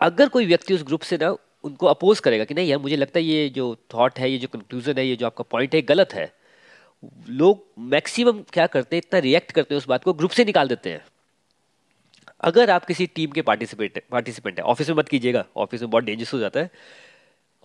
अगर 0.00 0.28
कोई 0.28 0.46
व्यक्ति 0.46 0.74
उस 0.74 0.82
ग्रुप 0.82 1.00
से 1.00 1.16
ना, 1.16 1.36
उनको 1.64 1.86
अपोज 1.86 2.20
करेगा 2.20 2.44
कि 2.44 2.54
नहीं 2.54 2.68
यार, 2.68 2.78
मुझे 2.78 2.96
लगता 2.96 3.18
है 3.18 3.24
ये 3.24 3.48
जो 3.48 3.76
थॉट 3.94 4.18
है, 4.18 4.30
ये 4.30 4.38
जो 4.38 4.48
कंक्लूजन 4.48 4.98
है, 4.98 5.06
ये 5.06 5.16
जो 5.16 5.26
आपका 5.26 5.44
पॉइंट 5.50 5.74
है 5.74 5.82
गलत 5.82 6.14
है। 6.14 6.32
लोग 7.28 7.64
मैक्सिमम 7.78 8.42
क्या 8.52 8.66
करते 8.66 8.96
हैं, 8.96 9.02
इतना 9.06 9.20
रिएक्ट 9.20 9.52
करते 9.52 9.74
हैं 9.74 9.78
उस 9.78 9.88
बात 9.88 10.04
को 10.04 10.12
ग्रुप 10.12 10.30
से 10.30 10.44
निकाल 10.44 10.68
देते 10.68 10.90
हैं। 10.90 11.04
अगर 12.40 12.70
आप 12.70 12.84
किसी 12.84 13.06
टीम 13.06 13.30
के 13.30 13.42
पार्टिसिपेट 13.42 14.04
पार्टिसिपेंट 14.10 14.58
है 14.58 14.64
ऑफ़िस 14.64 14.88
में 14.88 14.96
मत 14.96 15.08
कीजिएगा 15.08 15.44
ऑफ़िस 15.56 15.80
में 15.80 15.90
बहुत 15.90 16.04
डेंजरस 16.04 16.32
हो 16.34 16.38
जाता 16.38 16.60
है। 16.60 16.70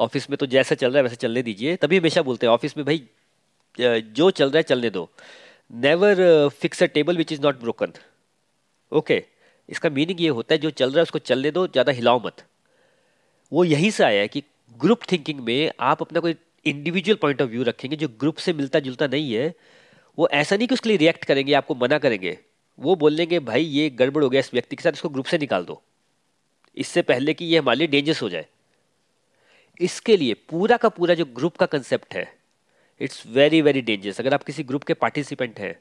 ऑफ़िस 0.01 0.29
में 0.29 0.37
तो 0.37 0.45
जैसा 0.47 0.75
चल 0.75 0.87
रहा 0.87 0.97
है 0.97 1.03
वैसे 1.03 1.15
चलने 1.17 1.41
दीजिए। 1.43 1.75
तभी 1.77 1.97
हमेशा 1.97 2.21
बोलते 2.21 2.45
हैं, 2.45 2.53
ऑफ़िस 2.53 2.77
में 2.77 2.85
भाई 2.85 3.03
जो 3.77 4.29
चल 4.31 4.45
रहा 4.45 4.57
है 4.57 4.63
चलने 4.63 4.89
दो। 4.89 5.09
Never 5.71 6.49
fix 6.51 6.83
a 6.83 6.85
table 6.87 7.17
which 7.17 7.31
is 7.31 7.41
not 7.41 7.59
broken 7.59 7.93
okay 8.91 9.23
इसका 9.69 9.89
मीनिंग 9.89 10.21
ये 10.21 10.29
होता 10.29 10.53
है, 10.53 10.57
जो 10.57 10.69
चल 10.69 10.89
रहा 10.89 10.97
है 10.97 11.03
उसको 11.03 11.19
चलने 11.21 11.51
दो, 11.51 11.65
ज़्यादा 11.67 11.91
हिलाओ 11.91 12.21
मत। 12.25 12.43
वो 13.51 13.63
यहीं 13.65 13.91
से 13.91 14.03
आया 14.03 14.21
है 14.21 14.27
कि 14.27 14.43
ग्रुप 14.79 15.01
थिंकिंग 15.11 15.39
में 15.39 15.71
आप 15.81 16.01
अपना 16.01 16.19
कोई 16.19 16.35
इंडिविजुअल 16.65 17.17
पॉइंट 17.21 17.41
ऑफ़ 17.41 17.49
व्यू 17.49 17.63
रखेंगे, 17.63 17.95
जो 17.95 18.07
ग्रुप 18.19 18.37
से 18.37 18.53
मिलता 18.53 18.79
जुलता 18.79 19.07
नहीं 19.07 19.33
है, 19.33 19.53
वो 20.17 20.27
ऐसा 20.29 20.55
नहीं 20.55 20.67
कि 20.67 20.73
उसके 20.73 20.89
लिए 20.89 20.97
रिएक्ट 20.97 21.25
करेंगे, 21.25 21.53
आपको 21.53 21.75
मना 21.75 21.97
करेंगे। 21.97 22.37
वो 22.77 22.95
बोल 22.95 23.13
लेंगे, 23.13 23.39
भाई, 23.41 23.63
ये 23.63 23.89
गड़बड़ 23.91 24.23
हो 24.23 24.29
गया 24.29 24.39
इस 24.39 24.53
व्यक्ति 24.53 24.75
के 24.75 24.83
साथ, 24.83 24.91
इसको 24.91 25.09
ग्रुप 25.09 25.25
से 25.25 25.37
निकाल 25.37 25.65
दो। 25.65 25.81
इससे 26.77 27.01
पहले 27.03 27.33
कि 27.33 27.45
ये 27.45 27.57
हमारे 27.57 27.79
लिए 27.79 27.87
डेंजरस 27.87 28.21
हो 28.21 28.29
जाए। 28.29 28.45
इसके 29.81 30.17
लिए 30.17 30.33
पूरा 30.49 30.77
का 30.77 30.89
पूरा 30.89 31.13
जो 31.15 31.25
ग्रुप 31.35 31.57
का 31.57 31.65
कंसेप्ट 31.67 32.13
है 32.13 32.27
इट्स 33.01 33.23
वेरी 33.27 33.61
वेरी 33.61 33.81
डेंजरस 33.81 34.19
अगर 34.19 34.33
आप 34.33 34.43
किसी 34.43 34.63
ग्रुप 34.63 34.83
के 34.83 34.93
पार्टिसिपेंट 34.95 35.59
हैं, 35.59 35.75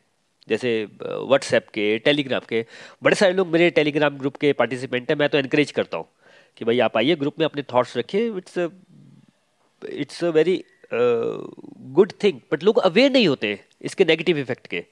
जैसे 0.49 0.71
व्हाट्सएप 1.03 1.69
के 1.69 1.99
टेलीग्राम 1.99 2.41
के, 2.49 2.65
बड़े 3.03 3.17
सारे 3.17 3.33
लोग 3.33 3.49
मेरे 3.49 3.71
टेलीग्राम 3.71 4.17
ग्रुप 4.19 4.37
के 4.37 4.53
पार्टिसिपेंट 4.53 5.11
हैं, 5.11 5.17
मैं 5.19 5.29
तो 5.29 5.39
इनक्रेज 5.39 5.71
करता 5.71 5.99
हूँ 5.99 6.07
कि 6.57 6.65
भाई 6.65 6.79
आप 6.81 6.97
आइए 6.97 7.17
ग्रुप 7.17 7.39
में 7.39 7.45
अपने 7.47 7.63
थॉट्स 7.73 7.97
रखिए 7.97 8.31
it's 8.37 8.59
it's 9.83 10.25
a 10.25 10.29
very 10.31 10.63
good 10.93 12.13
thing 12.23 12.41
but 12.53 12.63
लोग 12.63 12.79
अवेयर 12.81 13.11
नहीं 13.13 13.29
होते 13.29 13.59
इसके 13.83 14.05
नेगेटिव 14.05 14.39
इफ़ेक्ट 14.39 14.67
के। 14.67 14.85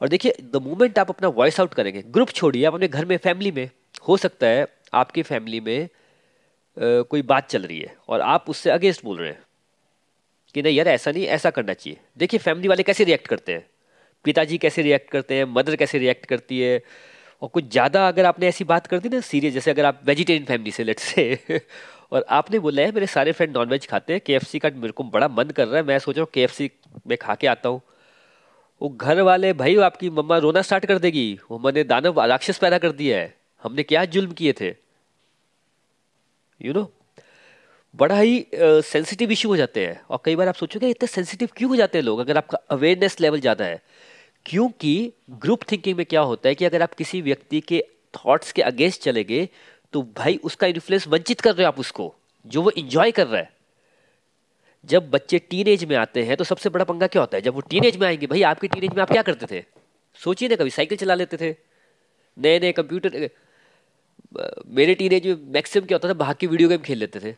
और 0.00 0.08
देखिए 0.08 0.34
द 0.44 0.62
मोमेंट 0.62 0.98
आप 0.98 1.10
अपना 1.10 1.28
वॉइस 1.30 1.60
आउट 1.60 1.74
करेंगे 1.74 2.02
ग्रुप 2.02 2.30
छोड़िए, 2.30 2.64
आप 2.64 2.74
अपने 2.74 2.88
घर 2.88 3.04
में 3.04 3.16
फैमिली 3.18 3.50
में, 3.52 3.68
हो 4.08 4.16
सकता 4.16 4.46
है 4.46 4.66
आपकी 4.94 5.22
फैमिली 5.24 5.60
में 5.60 5.88
कोई 6.78 7.22
बात 7.22 7.48
चल 7.48 7.62
रही 7.62 7.80
है 7.80 7.96
और 8.08 8.20
आप 8.20 8.50
उससे 8.50 8.70
अगेंस्ट 8.70 9.04
बोल 9.04 9.18
रहे 9.18 9.30
हैं 9.30 9.42
कि 10.54 10.62
नहीं 10.62 10.76
यार 10.76 10.88
ऐसा 10.88 11.10
नहीं, 11.10 11.26
ऐसा 11.26 11.50
करना 11.50 11.74
चाहिए। 11.74 11.98
देखिए 12.18 12.40
फैमिली 12.40 12.68
वाले 12.68 12.82
कैसे 12.82 13.04
रिएक्ट 13.04 13.26
करते 13.26 13.52
हैं? 13.52 13.66
पिताजी 14.24 14.58
कैसे 14.58 14.82
रिएक्ट 14.82 15.10
करते 15.10 15.34
हैं? 15.34 15.44
मदर 15.44 15.76
कैसे 15.76 15.98
रिएक्ट 15.98 16.26
करती 16.26 16.60
है? 16.60 16.82
और 17.42 17.48
कुछ 17.48 17.70
ज़्यादा 17.70 18.08
अगर 18.08 18.24
आपने 18.24 18.48
ऐसी 18.48 18.64
बात 18.64 18.86
कर 18.86 18.98
दी 18.98 19.08
ना 19.08 19.20
सीरियस 19.20 19.54
जैसे 19.54 19.70
अगर 19.70 19.84
आप 19.84 20.00
वेजिटेरियन 20.04 20.44
फैमिली 20.44 20.70
से 20.70 20.84
लेट 20.84 20.98
से 20.98 21.38
और 22.12 22.24
आपने 22.28 22.58
बोला 22.58 22.82
है, 22.82 22.92
मेरे 22.92 23.06
सारे 23.06 23.32
फ्रेंड 23.32 23.56
नॉनवेज 23.56 23.86
खाते 23.86 24.12
हैं 24.12 24.22
के 24.26 24.58
का 24.58 24.70
मेरे 24.74 24.92
को 24.92 25.04
बड़ा 25.04 25.28
मन 25.28 25.44
कर 25.44 25.68
रहा 25.68 25.76
है, 25.76 25.82
मैं 25.82 25.98
सोच 25.98 26.16
रहा 26.18 26.22
हूँ 26.22 26.30
के 26.34 26.70
में 27.06 27.18
खा 27.18 27.34
के 27.34 27.46
आता 27.46 27.68
हूँ। 27.68 27.80
वो 28.82 28.88
घर 28.88 29.20
वाले 29.20 29.52
भाई 29.52 29.76
आपकी 29.76 30.10
मम्मा 30.10 30.38
रोना 30.38 30.62
स्टार्ट 30.62 30.86
कर 30.86 30.98
देगी। 30.98 31.38
वो 31.50 31.58
मैंने 31.58 31.84
दानव, 31.84 32.24
राक्षस 32.24 32.58
पैदा 32.58 32.78
कर 32.78 32.92
दिया 32.92 33.18
है। 33.18 33.34
हमने 33.62 33.82
क्या 33.82 34.04
जुल्म 34.04 34.32
किए 34.32 34.52
थे? 34.52 34.85
यू 36.60 36.72
नो 36.72 36.90
बड़ा 37.94 38.18
ही 38.18 38.46
सेंसिटिव 38.54 39.30
इशू 39.32 39.48
हो 39.48 39.56
जाते 39.56 39.86
हैं। 39.86 40.00
और 40.02 40.18
कई 40.24 40.36
बार 40.36 40.48
आप 40.48 40.54
सोचोगे, 40.54 40.88
इतने 40.88 41.06
सेंसिटिव 41.06 41.48
क्यों 41.56 41.68
हो 41.70 41.76
जाते 41.76 41.98
हैं 41.98 42.04
लोग? 42.04 42.18
अगर 42.20 42.36
आपका 42.36 42.58
अवेयरनेस 42.70 43.20
लेवल 43.20 43.40
ज़्यादा 43.40 43.64
है। 43.64 43.80
क्योंकि 44.46 45.12
ग्रुप 45.32 45.62
थिंकिंग 45.72 45.96
में 45.96 46.04
क्या 46.06 46.20
होता 46.22 46.48
है 46.48 46.54
कि 46.54 46.64
अगर 46.64 46.82
आप 46.82 46.94
किसी 46.94 47.20
व्यक्ति 47.22 47.60
के 47.62 47.82
थॉट्स 48.14 48.52
के 48.52 48.62
अगेंस्ट 48.62 49.02
चले 49.02 49.24
गए 49.24 49.48
तो 49.92 50.02
भाई 50.16 50.36
उसका 50.44 50.66
इन्फ्लुएंस 50.66 51.06
वंचित 51.08 51.40
कर 51.40 51.54
रहे 51.54 51.64
हो 51.64 51.68
आप 51.68 51.78
उसको, 51.80 52.14
जो 52.46 52.62
वो 52.62 52.70
इंजॉय 52.72 53.10
कर 53.12 53.26
रहा 53.26 53.40
है। 53.40 53.50
जब 54.84 55.10
बच्चे 55.10 55.38
टीन 55.40 55.88
में 55.88 55.96
आते 55.96 56.22
हैं 56.24 56.36
तो 56.36 56.44
सबसे 56.44 56.68
बड़ा 56.70 56.84
पंगा 56.84 57.06
क्या 57.06 57.22
होता 57.22 57.36
है? 57.36 57.42
जब 57.42 57.54
वो 57.54 57.60
टीन 57.62 57.90
में 58.00 58.06
आएँगे, 58.06 58.26
भाई 58.26 58.42
आपके 58.44 58.68
टीन 58.68 58.90
में 58.94 59.02
आप 59.02 59.10
क्या 59.10 59.22
करते 59.22 59.46
थे? 59.46 59.64
सोचिए 60.20 60.48
ना, 60.48 60.56
कभी 60.56 60.70
साइकिल 60.70 60.98
चला 60.98 61.14
लेते 61.14 61.36
थे। 61.36 61.54
नए 62.36 62.58
नए 62.60 62.72
कंप्यूटर 62.72 63.28
मेरे 64.66 64.94
टीनेज 64.94 65.26
में 65.26 65.36
मैक्सिमम 65.52 65.86
क्या 65.86 65.96
होता 65.96 66.08
था? 66.08 66.12
भाग 66.14 66.36
के 66.36 66.46
वीडियो 66.46 66.68
गेम 66.68 66.78
खेल 66.78 66.98
लेते 66.98 67.20
थे। 67.20 67.34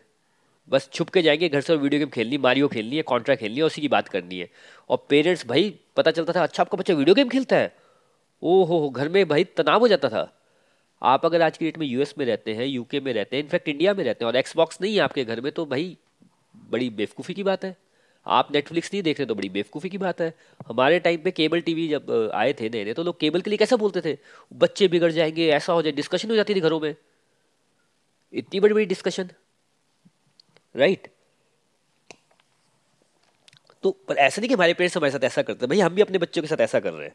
बस 0.69 0.89
छुप 0.93 1.09
के 1.09 1.23
जाएँगे, 1.23 1.49
घर 1.49 1.61
से 1.61 1.73
और 1.73 1.79
वीडियो 1.79 1.99
गेम 1.99 2.09
खेलनी 2.09 2.39
मारियो 2.39 2.69
खेलनी 2.69 2.97
है 2.97 3.03
कॉन्ट्रा 3.03 3.35
खेलनी 3.35 3.57
है, 3.57 3.63
उसी 3.63 3.81
की 3.81 3.89
बात 3.89 4.09
करनी 4.09 4.39
है। 4.39 4.49
और 4.91 5.07
पेरेंट्स 5.09 5.47
भाई, 5.47 5.75
पता 5.97 6.11
चलता 6.11 6.33
था 6.33 6.43
अच्छा 6.43 6.63
आपका 6.63 6.79
बच्चा 6.79 6.95
वीडियो 6.95 7.15
गेम 7.15 7.29
खेलता 7.29 7.57
है। 7.57 7.77
ओ 8.43 8.63
हो 8.65 8.89
घर 8.91 9.09
में 9.09 9.29
भाई 9.29 9.45
तनाव 9.45 9.81
हो 9.81 9.89
जाता 9.89 10.09
था। 10.09 10.33
आप 11.03 11.27
अगर 11.27 11.43
आज 11.43 11.59
की 11.59 11.65
डेट 11.65 11.79
में 11.79 11.87
यूएस 11.87 12.15
में 12.19 12.25
रहते 12.27 12.55
हैं 12.55 12.67
यूके 12.67 13.01
में 13.01 13.13
रहते 13.13 13.37
हैं 13.37 13.43
इनफैक्ट 13.43 13.69
इंडिया 13.69 13.95
में 13.95 14.05
रहते 14.05 14.25
हैं, 14.25 14.33
और 14.33 14.37
एक्सबॉक्स 14.37 14.79
नहीं 14.83 14.95
है 14.95 15.01
आपके 15.01 15.25
घर 15.25 15.41
में 15.41 15.53
तो 15.53 15.67
भाई, 15.67 15.97
बड़ी 16.71 16.91
बेवकूफ़ी 16.91 17.35
की 17.35 17.43
बात 17.43 17.65
है। 17.65 17.77
आप 18.29 18.53
नेटफ्लिक्स 18.53 18.93
नहीं 18.93 19.03
देख 19.03 19.19
रहे 19.19 19.27
तो 19.27 19.35
बड़ी 19.35 19.49
बेवकूफ़ी 19.49 19.91
की 19.91 19.99
बात 19.99 20.21
है। 20.21 20.33
हमारे 20.69 20.99
टाइम 21.01 21.23
पे 21.23 21.31
केबल 21.31 21.61
टीवी 21.61 21.89
जब 21.89 22.31
आए 22.35 22.53
थे 22.53 22.69
नए 22.69 22.85
नए 22.85 22.93
तो 22.93 23.03
लोग 23.03 23.21
केबल 23.21 23.41
के 23.41 23.51
लिए 23.51 23.57
कैसा 23.57 23.77
बोलते 23.77 24.01
थे? 24.01 24.17
बच्चे 24.53 24.89
बिगड़ 24.89 25.13
जाएँगे, 25.13 25.49
ऐसा 25.49 25.73
हो 25.73 25.83
जाए 25.83 25.93
डिस्कशन 25.93 26.31
हो 26.31 26.37
जाती 26.37 26.55
थी 26.55 26.61
घरों 26.61 26.81
में। 26.81 26.95
इतनी 28.33 28.61
बड़ी 28.61 28.75
बड़ी 28.75 28.87
डिस्कशन 28.87 29.31
राइट 30.75 31.09
तो 33.85 33.91
पर 34.09 34.17
ऐसा 34.17 34.41
नहीं 34.41 34.49
कि 34.49 34.55
हमारे 34.55 34.75
पेरेंट्स 34.75 34.97
हमारे 34.97 35.11
साथ 35.11 35.25
ऐसा 35.25 35.43
करते 35.43 35.65
हैं। 35.65 35.69
भाई, 35.69 35.81
हम 35.81 35.95
भी 35.95 36.03
अपने 36.03 36.19
बच्चों 36.19 36.43
के 36.43 36.49
साथ 36.49 36.61
ऐसा 36.61 36.81
कर 36.81 36.93
रहे 36.93 37.07
हैं। 37.07 37.15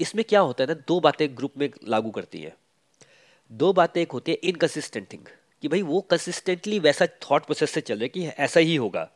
इसमें 0.00 0.24
क्या 0.24 0.40
होता 0.40 0.64
है 0.64 0.68
ना, 0.68 0.74
दो 0.88 1.00
बातें 1.00 1.36
ग्रुप 1.36 1.52
में 1.58 1.68
लागू 1.88 2.10
करती 2.10 2.40
हैं। 2.40 2.52
दो 3.52 3.72
बातें 3.72 4.00
एक 4.02 4.12
होती 4.12 4.32
है 4.32 4.38
इनकन्सिस्टेंट 4.44 5.12
थिंग 5.12 5.22
कि 5.62 5.68
भाई, 5.68 5.82
वो 5.82 6.00
कंसिस्टेंटली 6.00 6.78
वैसा 6.78 7.06
थॉट 7.06 7.44
प्रोसेस 7.44 7.70
से 7.70 7.80
चल 7.80 7.98
रहे 7.98 8.08
कि 8.08 8.26
ऐसा 8.26 8.60
ही 8.60 8.76
होगा। 8.76 9.10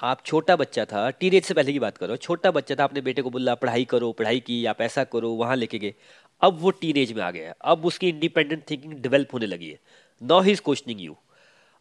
आप 0.00 0.22
छोटा 0.24 0.54
बच्चा 0.56 0.84
था 0.84 1.08
टीनेज 1.12 1.44
से 1.44 1.54
पहले 1.54 1.72
की 1.72 1.78
बात 1.78 1.96
करो, 1.98 2.16
छोटा 2.18 2.50
बच्चा 2.50 2.74
था 2.74 2.84
आपने 2.84 3.00
बेटे 3.00 3.22
को 3.22 3.30
बोला, 3.30 3.54
पढ़ाई 3.56 3.84
करो, 3.84 4.12
पढ़ाई 4.12 4.40
की 4.40 4.64
आप 4.66 4.80
ऐसा 4.80 5.04
करो, 5.06 5.30
वहाँ 5.32 5.56
लेके 5.56 5.78
गए। 5.78 5.94
अब 6.42 6.58
वो 6.60 6.70
टीनेज 6.72 7.12
में 7.12 7.22
आ 7.22 7.30
गया 7.30 7.54
अब 7.62 7.84
उसकी 7.86 8.08
इंडिपेंडेंट 8.08 8.62
थिंकिंग 8.70 8.92
डेवलप 8.94 9.34
होने 9.34 9.46
लगी 9.46 9.70
है। 9.70 9.78
No 10.22 10.40
he 10.40 10.52
is 10.52 10.60
questioning 10.64 11.00
you 11.00 11.16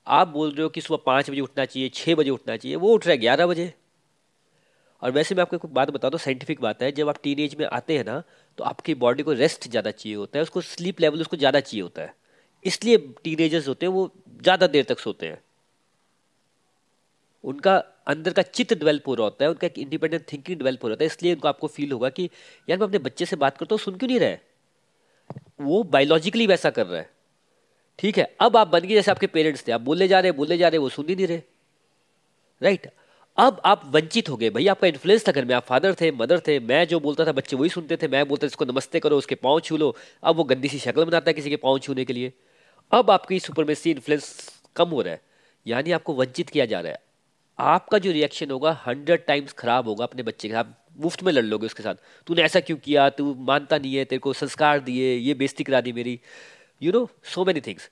आप 0.08 0.28
बोल 0.30 0.52
रहे 0.52 0.64
हो 0.64 0.70
कि 0.70 0.82
सुबह 0.82 1.04
पाँच 1.06 1.30
बजे 1.30 1.42
उठना 1.42 1.66
चाहिए 1.66 1.90
छः 1.90 2.16
बजे 2.16 2.30
उठना 2.30 2.58
चाहिए, 2.58 2.76
वो 2.78 2.94
उठ 2.94 3.06
रहा 3.06 3.12
है 3.12 3.18
ग्यारह 3.18 3.48
बजे। 3.48 3.74
और 5.02 5.12
वैसे 5.12 5.36
मैं 5.36 5.42
आपको 5.42 5.56
एक 5.56 5.66
बात 5.74 5.90
बता 5.92 6.10
दो 6.10 6.18
साइंटिफिक 6.18 6.62
बात 6.62 6.82
है, 6.84 6.92
जब 6.92 7.10
आप 7.10 7.18
टीन 7.24 7.50
में 7.60 7.66
आते 7.68 7.98
हैं 7.98 8.06
ना 8.06 8.22
तो 8.58 8.64
आपकी 8.66 8.96
बॉडी 8.98 9.24
को 9.24 9.34
रेस्ट 9.34 9.68
ज़्यादा 9.70 9.92
चाहिए 9.92 10.16
होता 10.18 10.38
है, 10.38 10.44
उसको 10.44 10.62
स्लीप 10.64 11.00
लेवल 11.02 11.22
उसको 11.22 11.38
ज़्यादा 11.38 11.60
चाहिए 11.60 11.82
होता 11.82 12.02
है। 12.02 12.14
इसलिए 12.66 12.98
टीनेजर्स 13.24 13.68
होते 13.68 13.86
हैं, 13.86 13.94
वो 13.94 14.12
ज़्यादा 14.42 14.68
देर 14.68 14.86
तक 14.90 15.00
सोते 15.00 15.28
हैं। 15.28 15.42
उनका 17.44 17.78
अंदर 18.10 18.34
का 18.34 18.41
चित्त 18.41 18.74
डेवलप 18.74 19.08
हो 19.08 19.13
रहा 19.13 19.24
होता 19.24 19.45
है, 19.45 19.50
उनका 19.50 19.67
एक 19.67 19.80
इंडिपेंडेंट 19.80 20.26
थिंकिंग 20.34 20.58
डेवलप 20.58 20.84
हो 20.84 20.89
रहा 20.89 20.98
है, 21.02 21.06
इसलिए 21.06 21.34
उनको 21.34 21.48
आपको 21.48 21.67
फील 21.67 21.91
होगा 21.91 22.10
कि, 22.10 22.30
यार, 22.69 22.80
मैं 22.80 22.88
अपने 22.88 22.98
बच्चे 22.98 23.26
से 23.26 23.36
बात 23.36 23.58
करता 23.58 23.76
हूँ, 23.76 23.80
सुन 23.80 23.98
क्यों 23.98 24.08
नहीं 24.08 24.19
रहे? 24.19 24.38
वो 25.62 25.84
बायोलॉजिकली 25.84 26.48
वैसा 26.48 26.69
कर 26.69 26.86
रहा 26.86 27.00
है। 27.00 27.10
ठीक 28.00 28.17
है, 28.17 28.36
अब 28.39 28.58
आप 28.58 28.67
बन 28.67 28.80
गए 28.80 28.93
जैसे 28.93 29.12
आपके 29.12 29.28
पेरेंट्स 29.28 29.67
थे, 29.67 29.72
आप 29.72 29.82
बोले 29.82 30.08
जा 30.08 30.19
रहे 30.19 30.32
बोले 30.32 30.58
जा 30.58 30.67
रहे 30.67 30.78
वो 30.78 30.89
सुन 30.89 31.06
ही 31.10 31.15
नहीं 31.15 31.28
रहे। 31.28 31.41
राइट 32.62 32.91
अब 33.38 33.62
आप 33.65 33.82
वंचित 33.86 34.30
हो 34.30 34.38
गए। 34.38 34.50
भाई, 34.50 34.67
आपका 34.67 34.88
इन्फ्लुएंस 34.88 35.28
था 35.28 35.32
घर 35.32 35.45
में, 35.45 35.56
आप 35.56 35.63
फादर 35.63 35.93
थे 35.93 36.12
मदर 36.12 36.39
थे, 36.39 36.60
मैं 36.60 36.88
जो 36.88 37.00
बोलता 37.00 37.26
था, 37.26 37.32
बच्चे 37.32 37.56
वही 37.56 37.69
सुनते 37.69 37.98
थे, 37.98 38.08
मैं 38.08 38.28
बोलता 38.28 38.43
था, 38.43 38.48
इसको 38.48 38.65
नमस्ते 38.65 39.00
करो, 39.00 39.17
उसके 39.17 39.36
पाँव 39.36 39.60
छू 39.60 39.78
लो। 39.78 39.95
अब 40.24 40.36
वो 40.36 40.43
गंदी 40.43 40.67
सी 40.67 40.80
शक्ल 40.80 41.04
बनाता 41.06 41.30
है 41.30 41.34
किसी 41.34 41.50
के 41.50 41.56
पाँव 41.56 41.80
छूने 41.80 42.06
के 42.06 42.13
लिए। 42.13 42.34
अब 42.91 43.12
आपकी 43.12 43.39
सुपरमेसी 43.39 43.91
इन्फ्लुएंस 43.91 44.50
कम 44.76 44.89
हो 44.89 45.02
रहा 45.02 45.13
है। 45.13 45.22
यानी 45.67 45.91
आपको 45.91 46.13
वंचित 46.13 46.50
किया 46.50 46.65
जा 46.65 46.80
रहा 46.80 46.91
है। 46.91 47.09
आपका 47.60 47.98
जो 47.98 48.12
रिएक्शन 48.12 48.52
होगा 48.52 48.72
हंड्रेड 48.86 49.26
टाइम्स 49.26 49.54
खराब 49.54 49.88
होगा 49.88 50.04
अपने 50.04 50.24
बच्चे 50.24 50.48
के 50.48 50.54
साथ। 50.54 50.65
मुफ़्त 50.98 51.24
में 51.24 51.32
लड़ 51.34 51.43
लोगे 51.43 51.65
उसके 51.65 51.84
साथ। 51.84 51.95
तूने 52.28 52.41
ऐसा 52.41 52.60
क्यों 52.60 52.78
किया? 52.78 53.10
तू 53.10 53.34
मानता 53.39 53.78
नहीं 53.78 53.95
है, 53.95 54.06
तेरे 54.06 54.19
को 54.19 54.34
संस्कार 54.34 54.80
दिए, 54.80 55.15
ये 55.15 55.34
बेइज्जती 55.34 55.63
करा 55.63 55.82
दी 55.82 55.91
मेरी। 55.93 56.19
You 56.82 56.91
know 56.91 57.10
so 57.26 57.45
many 57.45 57.62
things 57.62 57.89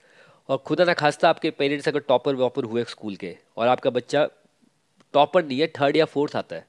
और 0.50 0.58
खुदा 0.58 0.84
ना 0.84 0.94
खास्ता 0.94 1.30
आपके 1.30 1.52
पेरेंट्स 1.52 1.88
अगर 1.88 2.00
टॉपर 2.08 2.36
वॉपर 2.36 2.64
हुए 2.64 2.84
स्कूल 2.86 3.16
के, 3.16 3.36
और 3.58 3.68
आपका 3.68 3.90
बच्चा 3.90 4.28
टॉपर 5.14 5.46
नहीं 5.46 5.60
है 5.60 5.68
थर्ड 5.80 5.98
या 5.98 6.06
फोर्थ 6.06 6.36
आता 6.36 6.56
है। 6.56 6.66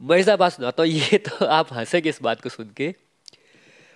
मज़ा 0.00 0.36
बात 0.36 0.52
सुनाता 0.52 0.82
हूँ 0.82 0.90
ये 0.90 1.18
तो 1.18 1.44
आप 1.46 1.72
हंसेंगे 1.72 2.08
इस 2.08 2.22
बात 2.22 2.40
को 2.40 2.48
सुन 2.48 2.70
के। 2.76 2.94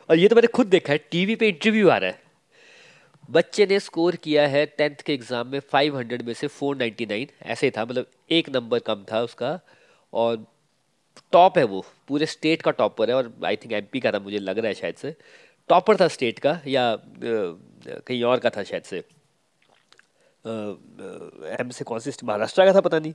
और 0.09 0.19
ये 0.19 0.29
तो 0.29 0.37
मैंने 0.37 0.49
खुद 0.49 0.67
देखा 0.69 0.93
है 0.93 0.99
टीवी 1.11 1.37
पे 1.37 1.49
इंटरव्यू 1.49 1.89
आ 1.89 1.97
रहा 1.97 2.11
है। 2.11 2.23
बच्चे 3.31 3.67
ने 3.67 3.79
स्कोर 3.81 4.17
किया 4.17 4.47
है 4.49 4.65
टेंथ 4.69 5.03
के 5.07 5.13
एग्ज़ाम 5.15 5.47
में 5.47 5.61
500 5.73 6.23
में 6.23 6.33
से 6.35 6.49
499 6.51 7.27
ऐसे 7.45 7.71
था 7.71 7.85
मतलब 7.85 8.07
एक 8.31 8.49
नंबर 8.57 8.79
कम 8.87 9.05
था 9.13 9.21
उसका। 9.23 9.59
और 10.13 10.45
टॉप 11.33 11.59
है 11.59 11.65
वो, 11.65 11.85
पूरे 12.09 12.27
स्टेट 12.27 12.63
का 12.63 12.71
टॉपर 12.73 13.11
है 13.11 13.17
और 13.17 13.33
आई 13.45 13.57
थिंक 13.57 13.73
एमपी 13.73 14.01
का 14.01 14.13
था, 14.13 14.19
मुझे 14.19 14.39
लग 14.39 14.59
रहा 14.59 14.69
है 14.69 14.75
शायद 14.75 14.95
से। 14.95 15.15
टॉपर 15.71 15.97
था 15.97 16.09
स्टेट 16.09 16.39
का, 16.39 16.59
या 16.67 16.97
कहीं 17.23 18.23
और 18.25 18.39
का 18.39 18.51
था 18.51 18.63
शायद 18.63 18.83
से। 18.83 18.99
एम 21.61 21.71
से 21.71 21.85
कौन 21.85 21.99
सी 22.01 22.13
महाराष्ट्र 22.25 22.65
का 22.65 22.75
था, 22.75 22.81
पता 22.81 22.99
नहीं। 22.99 23.13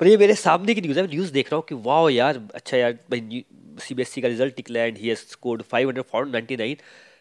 पर 0.00 0.06
ये 0.06 0.16
मेरे 0.16 0.34
सामने 0.36 0.74
की 0.74 0.80
न्यूज़ 0.80 0.98
है, 0.98 1.02
मैं 1.04 1.10
न्यूज़ 1.10 1.32
देख 1.32 1.52
रहा 1.52 1.56
हूँ 1.56 1.64
कि 1.68 1.74
वाह 1.86 2.08
यार 2.12 2.40
अच्छा 2.54 2.76
यार, 2.76 2.92
भाई 3.10 3.44
सी 3.80 3.94
बी 3.94 4.02
एस 4.02 4.14
का 4.14 4.28
रिज़ल्ट 4.28 4.54
निकला 4.58 4.80
and 4.82 4.98
he 4.98 5.14
scored 5.16 5.62
five 5.62 5.88
hundred 5.88 6.04
four 6.06 6.26
ninety 6.26 6.56
nine 6.56 6.76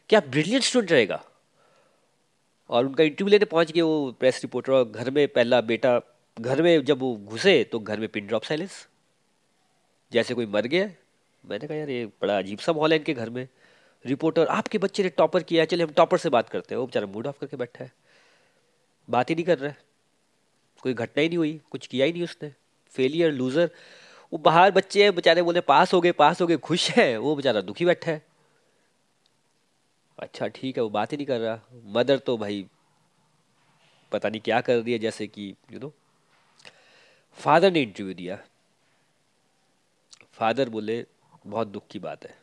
क्या 0.09 0.19
ब्रिलियंट 0.27 0.63
स्टूडेंट 0.63 0.91
रहेगा? 0.91 1.23
और 2.69 2.85
उनका 2.85 3.03
इंटरव्यू 3.03 3.31
लेने 3.31 3.45
पहुँच 3.45 3.71
गए 3.71 3.81
वो 3.81 4.11
प्रेस 4.11 4.41
रिपोर्टर 4.43 4.71
और 4.71 4.85
घर 4.85 5.09
में 5.11 5.27
पहला 5.27 5.61
बेटा, 5.61 5.99
घर 6.37 6.61
में 6.61 6.85
जब 6.85 6.99
वो 6.99 7.15
घुसे 7.15 7.63
तो 7.63 7.79
घर 7.79 7.99
में 7.99 8.09
पिन 8.09 8.27
ड्रॉप 8.27 8.43
साइलेंस 8.43 8.87
जैसे 10.11 10.33
कोई 10.33 10.45
मर 10.45 10.67
गया, 10.67 10.89
मैंने 11.43 11.67
कहा, 11.67 11.77
यार 11.77 11.89
ये 11.89 12.05
बड़ा 12.05 12.37
अजीब 12.37 12.59
सा 12.59 12.73
माहौल 12.73 12.91
है 12.91 12.97
इनके 12.97 13.13
घर 13.13 13.29
में। 13.29 13.47
रिपोर्टर 14.05 14.47
आपके 14.47 14.77
बच्चे 14.77 15.03
ने 15.03 15.09
टॉपर 15.09 15.43
किया 15.43 15.61
है 15.61 15.65
चले 15.65 15.83
हम 15.83 15.89
टॉपर 15.89 16.17
से 16.17 16.29
बात 16.29 16.49
करते 16.49 16.75
हैं। 16.75 16.79
वो 16.79 16.85
बेचारा 16.85 17.07
मूड 17.07 17.27
ऑफ़ 17.27 17.39
करके 17.41 17.57
बैठा 17.57 17.83
है। 17.83 17.91
बात 19.09 19.29
ही 19.29 19.35
नहीं 19.35 19.45
कर 19.45 19.57
रहा 19.57 19.69
है। 19.69 19.77
कोई 20.83 20.93
घटना 20.93 21.21
ही 21.21 21.27
नहीं 21.27 21.37
हुई, 21.37 21.61
कुछ 21.71 21.87
किया 21.87 22.05
ही 22.05 22.13
नहीं 22.13 22.23
उसने। 22.23 22.53
फेलियर 22.91 23.31
लूजर 23.31 23.69
वो 24.33 24.37
बाहर 24.37 24.71
बच्चे 24.71 25.03
हैं, 25.03 25.15
बेचारे 25.15 25.41
बोले, 25.41 25.61
पास 25.61 25.93
हो 25.93 26.01
गए, 26.01 26.11
पास 26.11 26.41
हो 26.41 26.47
गए, 26.47 26.57
खुश 26.57 26.89
है। 26.91 27.17
वो 27.17 27.35
बेचारा 27.35 27.61
दुखी 27.61 27.85
बैठा 27.85 28.11
है। 28.11 28.26
अच्छा 30.17 30.47
ठीक 30.47 30.77
है, 30.77 30.83
वो 30.83 30.89
बात 30.89 31.11
ही 31.11 31.17
नहीं 31.17 31.27
कर 31.27 31.39
रहा। 31.39 31.59
मदर 31.93 32.17
तो 32.17 32.37
भाई 32.37 32.65
पता 34.11 34.29
नहीं 34.29 34.41
क्या 34.41 34.59
कर 34.61 34.75
रही 34.75 34.93
है 34.93 34.99
जैसे 34.99 35.27
कि 35.27 35.53
यू 35.73 35.79
नो 35.79 35.91
फादर 37.37 37.71
ने 37.71 37.81
इंटरव्यू 37.81 38.13
दिया। 38.13 38.39
फादर 40.33 40.69
बोले, 40.69 41.05
बहुत 41.47 41.67
दुख 41.67 41.87
की 41.91 41.99
बात 41.99 42.25
है। 42.25 42.35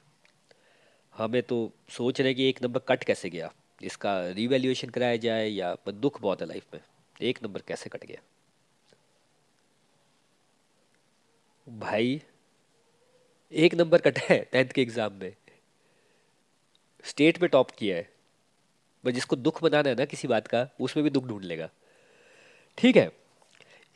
हमें 1.14 1.42
तो 1.42 1.70
सोच 1.88 2.20
रहे 2.20 2.34
कि 2.34 2.48
एक 2.48 2.62
नंबर 2.62 2.80
कट 2.88 3.04
कैसे 3.04 3.30
गया? 3.30 3.50
इसका 3.80 4.18
रिवेल्यूएशन 4.28 4.88
कराया 4.88 5.16
जाए 5.16 5.48
या 5.48 5.76
दुख 5.88 6.20
बहुत 6.20 6.40
है 6.40 6.46
लाइफ 6.48 6.74
में। 6.74 6.80
एक 7.20 7.42
नंबर 7.42 7.62
कैसे 7.68 7.90
कट 7.90 8.04
गया? 8.06 8.20
भाई, 11.66 12.20
एक 13.52 13.74
नंबर 13.74 14.00
कटा 14.00 14.20
है 14.24 14.38
टेंथ 14.52 14.68
के 14.68 14.82
एग्ज़ाम 14.82 15.12
में। 15.12 15.34
स्टेट 17.04 17.40
में 17.42 17.48
टॉप 17.50 17.70
किया 17.70 17.96
है। 17.96 18.08
बस 19.04 19.12
जिसको 19.12 19.36
दुख 19.36 19.62
बनाना 19.62 19.88
है 19.88 19.94
ना 19.94 20.04
किसी 20.04 20.28
बात 20.28 20.46
का, 20.46 20.68
उसमें 20.80 21.04
भी 21.04 21.10
दुख 21.10 21.26
ढूंढ 21.26 21.44
लेगा। 21.44 21.68
ठीक 22.78 22.96
है? 22.96 23.10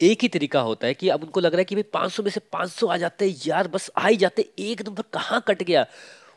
एक 0.00 0.22
ही 0.22 0.28
तरीका 0.28 0.60
होता 0.60 0.86
है 0.86 0.94
कि 0.94 1.08
अब 1.08 1.22
उनको 1.22 1.40
लग 1.40 1.52
रहा 1.52 1.58
है 1.58 1.64
कि 1.64 1.74
भाई 1.74 1.82
500 1.82 2.22
में 2.22 2.30
से 2.30 2.40
500 2.52 2.86
आ 2.86 2.96
जाते 2.96 3.28
हैं, 3.28 3.36
यार 3.46 3.68
बस 3.68 3.90
आ 3.96 4.06
ही 4.08 4.16
जाते 4.16 4.48
एक 4.58 4.82
नंबर 4.88 5.02
कहाँ 5.12 5.42
कट 5.48 5.62
गया? 5.62 5.86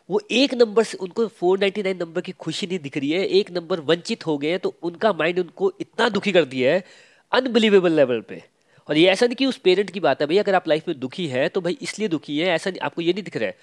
वो 0.10 0.22
एक 0.32 0.54
नंबर 0.54 0.84
से 0.84 0.98
उनको 0.98 1.26
499 1.28 2.00
नंबर 2.02 2.22
की 2.22 2.32
खुशी 2.32 2.68
नहीं 2.68 2.80
दिख 2.80 2.98
रही 2.98 3.12
है। 3.12 3.26
एक 3.30 3.52
नंबर 3.52 3.80
वंचित 3.80 4.26
हो 4.28 4.38
गए 4.38 4.50
हैं 4.50 4.60
तो 4.60 4.74
उनका 4.84 5.12
माइंड 5.14 5.40
उनको 5.40 5.72
इतना 5.82 6.08
दुखी 6.10 6.32
कर 6.32 6.46
दिया 6.46 6.74
है 6.74 6.84
अनबिलीवेबल 7.32 7.92
लेवल 7.92 8.22
पे। 8.22 8.44
और 8.90 8.98
ये 8.98 9.08
ऐसा 9.10 9.26
नहीं 9.26 9.36
कि 9.36 9.46
उस 9.46 9.58
पेरेंट 9.58 9.92
की 9.92 10.00
बात 10.00 10.22
है 10.22 10.28
भाई 10.28 10.38
अगर 10.38 10.56
आप 10.56 10.68
लाइफ 10.68 10.88
में 10.88 11.00
दुखी 11.00 11.28
है 11.28 11.48
तो 11.50 11.62
भाई 11.62 11.78
इसलिए 11.82 12.08
दुखी 12.08 12.40
है, 12.40 12.48
ऐसा 12.48 12.70
नहीं, 12.70 12.80
आपको 12.80 13.02
ये 13.02 13.14
नहीं 13.14 13.24
दिख 13.24 13.38
रहा 13.38 13.48
है। 13.48 13.58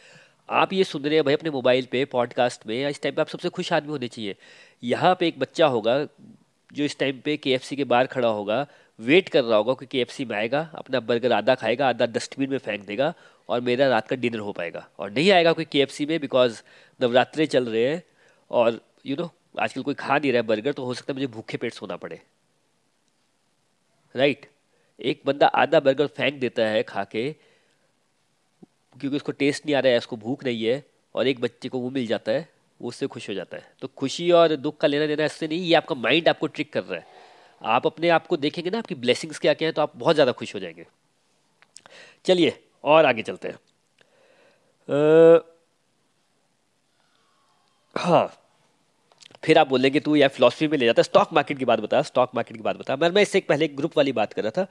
आप 0.51 0.73
ये 0.73 0.85
सुन 0.85 1.03
रहे 1.03 1.15
हैं 1.15 1.25
भाई 1.25 1.35
अपने 1.35 1.51
मोबाइल 1.51 1.87
पे 1.87 2.05
पॉडकास्ट 2.05 2.67
में, 2.67 2.89
इस 2.89 3.03
टाइम 3.03 3.15
पे 3.15 3.21
आप 3.21 3.29
सबसे 3.29 3.49
खुश 3.49 3.73
आदमी 3.73 3.91
होने 3.91 4.09
चाहिए। 4.09 4.37
यहाँ 4.85 5.17
पे 5.21 5.29
एक 5.29 5.39
बच्चा 5.39 5.67
होगा, 5.67 6.07
जो 6.73 6.85
इस 6.85 6.99
टाइम 6.99 7.21
पे 7.21 7.37
के 7.37 7.59
के 7.59 7.85
बाहर 7.85 8.07
खड़ा 8.07 8.29
होगा 8.29 8.67
वेट 9.01 9.29
कर 9.29 9.45
रहा 9.45 9.59
होगा 9.59 9.75
कि 9.75 10.05
के 10.05 10.25
में 10.25 10.37
आएगा, 10.37 10.71
अपना 10.75 11.01
बर्गर 11.01 11.33
आधा 11.33 11.55
खाएगा, 11.55 11.89
आधा 11.89 12.07
डस्टबिन 12.07 12.51
में 12.51 12.59
फेंक 12.59 12.87
देगा, 12.87 13.15
और 13.49 13.61
मेरा 13.61 13.89
रात 13.89 14.09
का 14.09 14.17
डिनर 14.17 14.39
हो 14.39 14.53
पाएगा। 14.53 14.89
और 14.99 15.11
नहीं 15.11 15.31
आएगा 15.31 15.53
कोई 15.53 15.65
के 15.65 15.87
में 16.07 16.21
बिकॉज़ 16.21 16.63
नवरात्रे 17.03 17.47
चल 17.47 17.69
रहे 17.69 17.89
हैं, 17.89 18.03
और 18.51 18.81
यू 19.07 19.17
नो 19.17 19.33
आजकल 19.61 19.83
कोई 19.83 19.95
खा 19.95 20.19
नहीं 20.19 20.33
रहा 20.33 20.43
है 20.43 20.47
बर्गर 20.47 20.73
तो 20.73 20.85
हो 20.85 20.95
सकता 20.95 21.13
है 21.13 21.15
मुझे 21.15 21.27
भूखे 21.27 21.57
पेट 21.57 21.73
सोना 21.73 21.97
पड़े। 21.97 22.21
Right 24.17 24.41
right? 24.41 24.55
एक 25.01 25.23
बंदा 25.27 25.47
आधा 25.47 25.81
बर्गर 25.81 26.07
फेंक 26.07 26.41
देता 26.41 26.63
है 26.63 26.83
खा 26.83 27.05
के 27.05 27.35
क्योंकि 29.01 29.17
उसको 29.17 29.33
टेस्ट 29.33 29.67
नहीं 29.67 29.75
आ 29.77 29.81
रहा 29.81 29.93
है, 29.93 29.99
उसको 29.99 30.17
भूख 30.17 30.45
नहीं 30.45 30.65
है 30.65 30.83
और 31.15 31.27
एक 31.27 31.41
बच्चे 31.41 31.69
को 31.69 31.79
वो 31.79 31.91
मिल 31.91 32.07
जाता 32.07 32.33
है, 32.33 32.49
वो 32.81 32.89
उससे 32.89 33.07
खुश 33.07 33.29
हो 33.29 33.35
जाता 33.35 33.57
है। 33.57 33.67
तो 33.83 33.89
खुशी 33.97 34.31
और 34.33 34.57
दुख 34.57 34.77
का 34.81 34.89
लेना 34.89 35.07
देना 35.07 35.25
इससे 35.25 35.49
नहीं, 35.49 35.61
ये 35.61 35.75
आपका 35.75 35.95
माइंड 35.97 36.29
आपको 36.29 36.47
ट्रिक 36.49 36.73
कर 36.73 36.83
रहा 36.85 36.99
है। 36.99 37.07
आप 37.61 37.87
अपने 37.87 38.09
आप 38.11 38.27
को 38.27 38.37
देखेंगे 38.39 38.71
ना, 38.71 38.79
आपकी 38.79 38.95
ब्लेसिंग्स 38.97 39.39
क्या 39.39 39.55
क्या 39.55 39.69
है 39.69 39.73
तो 39.73 39.83
आप 39.83 39.93
बहुत 39.97 40.15
ज़्यादा 40.15 40.33
खुश 40.33 40.55
हो 40.55 40.61
जाएँगे। 40.61 40.87
चलिए, 42.25 42.59
और 42.85 43.07
आगे 43.07 43.23
चलते 43.23 43.49
हैं। 43.49 43.59
हाँ 47.97 48.27
फिर 49.45 49.59
आप 49.59 49.69
बोलेंगे, 49.69 50.01
तू 50.01 50.15
या 50.17 50.29
फिलोसफी 50.29 50.67
में 50.69 50.77
ले 50.79 50.87
जाता 50.87 51.01
है 51.01 51.05
स्टॉक 51.05 51.33
मार्केट 51.33 51.59
की 51.59 51.65
बात 51.65 51.81
बता 51.81 52.01
स्टॉक 52.03 52.31
मार्केट 52.35 52.57
की 52.57 52.63
बात 52.63 52.77
बता। 52.77 52.97
मैं 52.97 53.11
मैं 53.11 53.23
इससे 53.23 53.41
पहले 53.41 53.69
ग्रुप 53.71 53.97
वाली 53.97 54.13
बात 54.13 54.33
कर 54.33 54.43
रहा 54.43 54.51
था। 54.57 54.67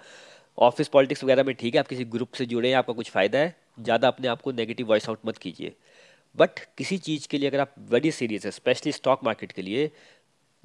ऑफ़िस 0.57 0.87
पॉलिटिक्स 0.87 1.23
वगैरह 1.23 1.43
में 1.43 1.53
ठीक 1.55 1.73
है, 1.73 1.79
आप 1.79 1.87
किसी 1.87 2.05
ग्रुप 2.05 2.33
से 2.33 2.45
जुड़े 2.45 2.69
हैं, 2.69 2.75
आपका 2.75 2.93
कुछ 2.93 3.09
फ़ायदा 3.11 3.39
है। 3.39 3.55
ज़्यादा 3.77 4.07
अपने 4.07 4.27
आप 4.27 4.41
को 4.41 4.51
नेगेटिव 4.51 4.87
वॉइस 4.87 5.09
आउट 5.09 5.19
मत 5.25 5.37
कीजिए। 5.37 5.73
बट 6.35 6.59
किसी 6.77 6.97
चीज़ 6.99 7.27
के 7.27 7.37
लिए 7.37 7.49
अगर 7.49 7.59
आप 7.59 7.73
वेरी 7.89 8.11
सीरियस 8.11 8.45
है 8.45 8.51
स्पेशली 8.51 8.91
स्टॉक 8.91 9.23
मार्केट 9.23 9.51
के 9.51 9.61
लिए, 9.61 9.89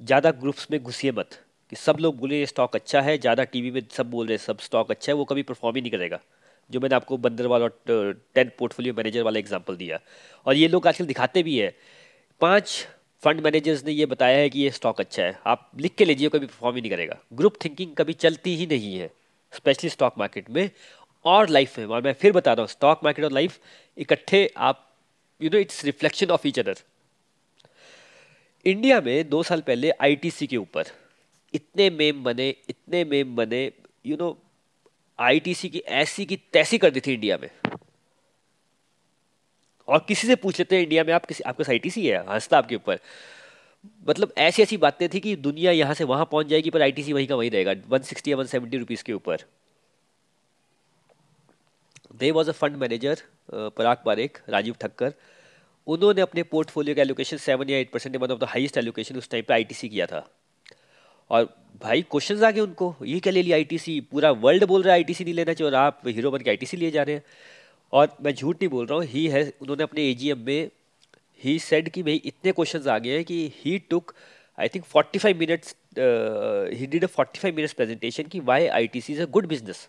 ज़्यादा 0.01 0.31
ग्रुप्स 0.33 0.67
में 0.71 0.81
घुसिए 0.81 1.11
मत 1.11 1.39
कि 1.71 1.75
सब 1.75 1.97
लोग 1.99 2.17
बोले 2.17 2.39
ये 2.39 2.45
स्टॉक 2.45 2.75
अच्छा 2.75 3.01
है, 3.01 3.17
ज़्यादा 3.17 3.43
टीवी 3.45 3.71
में 3.71 3.81
सब 3.91 4.09
बोल 4.09 4.27
रहे 4.27 4.35
हैं 4.35 4.43
सब 4.43 4.59
स्टॉक 4.59 4.91
अच्छा 4.91 5.11
है, 5.11 5.15
वो 5.15 5.25
कभी 5.25 5.43
परफॉर्म 5.43 5.75
ही 5.75 5.81
नहीं 5.81 5.91
करेगा। 5.91 6.19
जो 6.69 6.79
मैंने 6.79 6.95
आपको 6.95 7.17
बंदरवाल 7.17 7.63
और 7.63 7.79
टेन 8.35 8.51
पोर्टफोलियो 8.59 8.93
मैनेजर 8.93 9.23
वाला 9.23 9.39
एग्ज़ाम्पल 9.39 9.75
दिया। 9.75 9.99
और 10.45 10.55
ये 10.55 10.67
लोग 10.67 10.87
आजकल 10.87 11.05
दिखाते 11.05 11.43
भी 11.43 11.57
है। 11.57 11.73
पाँच 12.41 12.85
फंड 13.23 13.41
मैनेजर्स 13.41 13.85
ने 13.85 13.91
ये 13.91 14.05
बताया 14.05 14.37
है 14.37 14.49
कि 14.49 14.59
ये 14.59 14.69
स्टॉक 14.71 14.99
अच्छा 14.99 15.23
है। 15.23 15.37
आप 15.47 15.71
लिख 15.79 15.95
के 15.95 16.05
लीजिए 16.05 16.29
कभी 16.29 16.45
परफॉर्म 16.45 16.75
ही 16.75 16.81
नहीं 16.81 16.91
करेगा। 16.91 17.17
ग्रुप 17.33 17.57
थिंकिंग 17.65 17.95
कभी 17.95 18.13
चलती 18.15 18.55
ही 18.55 18.67
नहीं 18.67 18.95
है 18.95 19.09
स्पेशली 19.53 19.89
स्टॉक 19.89 20.13
मार्केट 20.17 20.49
में। 20.49 20.69
और 21.25 21.49
लाइफ 21.49 21.77
में 21.79 21.85
और 21.85 22.01
मैं 22.01 22.13
फिर 22.13 22.31
बता 22.31 22.53
रहा 22.53 22.61
हूँ 22.61 22.69
स्टॉक 22.69 23.03
मार्केट 23.03 23.25
और 23.25 23.31
लाइफ 23.31 23.59
इकट्ठे 23.97 24.49
आप 24.57 24.87
you 25.41 25.49
know 25.53 25.57
it's 25.57 25.83
reflection 25.85 26.31
of 26.31 26.47
each 26.47 26.59
other 26.59 26.75
India 28.65 29.01
में 29.01 29.29
दो 29.29 29.43
साल 29.43 29.61
पहले 29.61 29.91
आईटीसी 29.91 30.47
के 30.47 30.57
ऊपर 30.57 30.85
इतने 31.53 31.89
मेम 31.89 32.23
बने, 32.23 32.49
इतने 32.69 33.03
मेम 33.03 33.35
बने 33.35 33.71
यू 34.05 34.17
नो 34.17 34.37
आईटीसी 35.19 35.69
की, 35.69 35.79
ऐसी 35.79 36.25
की 36.25 36.35
तैसी 36.53 36.77
कर 36.77 36.91
दी 36.91 36.99
थी 36.99 37.13
इंडिया 37.13 37.37
में। 37.37 37.49
और 39.87 40.05
किसी 40.07 40.27
से 40.27 40.35
पूछ 40.35 40.59
लेते 40.59 40.75
हैं 40.75 40.83
इंडिया 40.83 41.03
में 41.03 41.13
आप 41.13 41.25
किसी, 41.25 41.43
आपका 41.43 41.63
आईटीसी 41.69 42.07
है? 42.07 42.23
हंसता 42.29 42.57
आपके 42.57 42.75
ऊपर। 42.75 42.99
मतलब 44.09 44.33
ऐसी 44.37 44.63
ऐसी 44.63 44.77
बातें 44.77 45.07
थी 45.09 45.19
कि 45.19 45.35
दुनिया 45.35 45.71
यहाँ 45.71 45.93
से 45.93 46.03
वहाँ 46.03 46.25
पहुँच 46.25 46.47
जाएगी, 46.47 46.69
पर 46.69 46.81
आईटीसी 46.81 47.13
वहीं 47.13 47.27
का 47.27 47.35
वहीं 47.35 47.51
रहेगा 47.51 47.73
वन 47.87 48.01
सिक्सटी 48.01 48.31
या 48.31 48.37
वन 48.37 48.45
सेवेंटी 48.45 48.77
रुपीज़ 48.77 49.03
के 49.03 49.13
ऊपर। 49.13 49.43
There 52.13 52.31
was 52.31 52.49
a 52.49 52.53
fund 52.53 52.75
manager 52.77 53.21
Parag 53.77 53.97
Parekh 54.05 54.41
Rajiv 54.49 54.75
Thakkar 54.81 55.13
उन्होंने 55.87 56.21
अपने 56.21 56.43
पोर्टफोलियो 56.51 56.95
का 56.95 57.01
एलोकेशन 57.01 57.37
सेवन 57.37 57.69
या 57.69 57.77
eight 57.77 57.91
percent 57.91 58.15
one 58.15 58.31
of 58.31 58.39
the 58.39 58.47
highest 58.49 58.77
allocation 58.77 59.17
उस 59.17 59.29
टाइम 59.29 59.43
पे 59.47 59.53
आईटीसी 59.53 59.89
किया 59.89 60.05
था। 60.05 60.27
और 61.31 61.43
भाई 61.83 62.01
क्वेश्चन 62.11 62.43
आ 62.43 62.51
गए 62.51 62.61
उनको। 62.61 62.95
ये 63.05 63.19
क्या 63.19 63.33
ले 63.33 63.41
लिया 63.43 63.57
आईटीसी 63.57 63.99
पूरा 64.11 64.31
वर्ल्ड 64.45 64.63
बोल 64.67 64.81
रहा 64.83 64.93
है 64.93 64.99
आईटीसी 64.99 65.23
नहीं 65.23 65.33
लेना 65.33 65.53
चाहिए 65.53 65.71
और 65.71 65.75
आप 65.77 66.01
हीरो 66.07 66.31
बन 66.31 66.39
के 66.39 66.49
आईटीसी 66.49 66.77
लिए 66.77 66.91
जा 66.91 67.03
रहे 67.03 67.15
हैं। 67.15 67.23
और 67.93 68.15
मैं 68.23 68.33
झूठ 68.33 68.55
नहीं 68.55 68.69
बोल 68.69 68.85
रहा 68.85 68.97
हूँ 68.97 69.05
ही 69.07 69.25
है 69.27 69.43
उन्होंने 69.61 69.83
अपने 69.83 70.09
एजीएम 70.11 70.39
में 70.45 70.69
ही 71.43 71.57
सेड 71.59 71.89
कि 71.89 72.03
भाई, 72.03 72.21
इतने 72.25 72.51
क्वेश्चन 72.51 72.89
आ 72.89 72.97
गए 72.97 73.15
हैं 73.15 73.23
कि 73.25 73.51
he 73.55 73.77
took 73.89 74.13
I 74.57 74.67
think 74.69 74.85
45 74.87 75.35
minutes 75.37 75.75
he 76.79 76.87
did 76.87 77.03
a 77.03 77.07
45 77.09 77.53
minutes 77.55 77.73
presentation 77.73 78.23
कि 78.31 78.39
why 78.49 78.67
I 78.79 78.87
T 78.87 79.01
C 79.01 79.13
is 79.13 79.21
a 79.21 79.25
good 79.29 79.47
business 79.47 79.87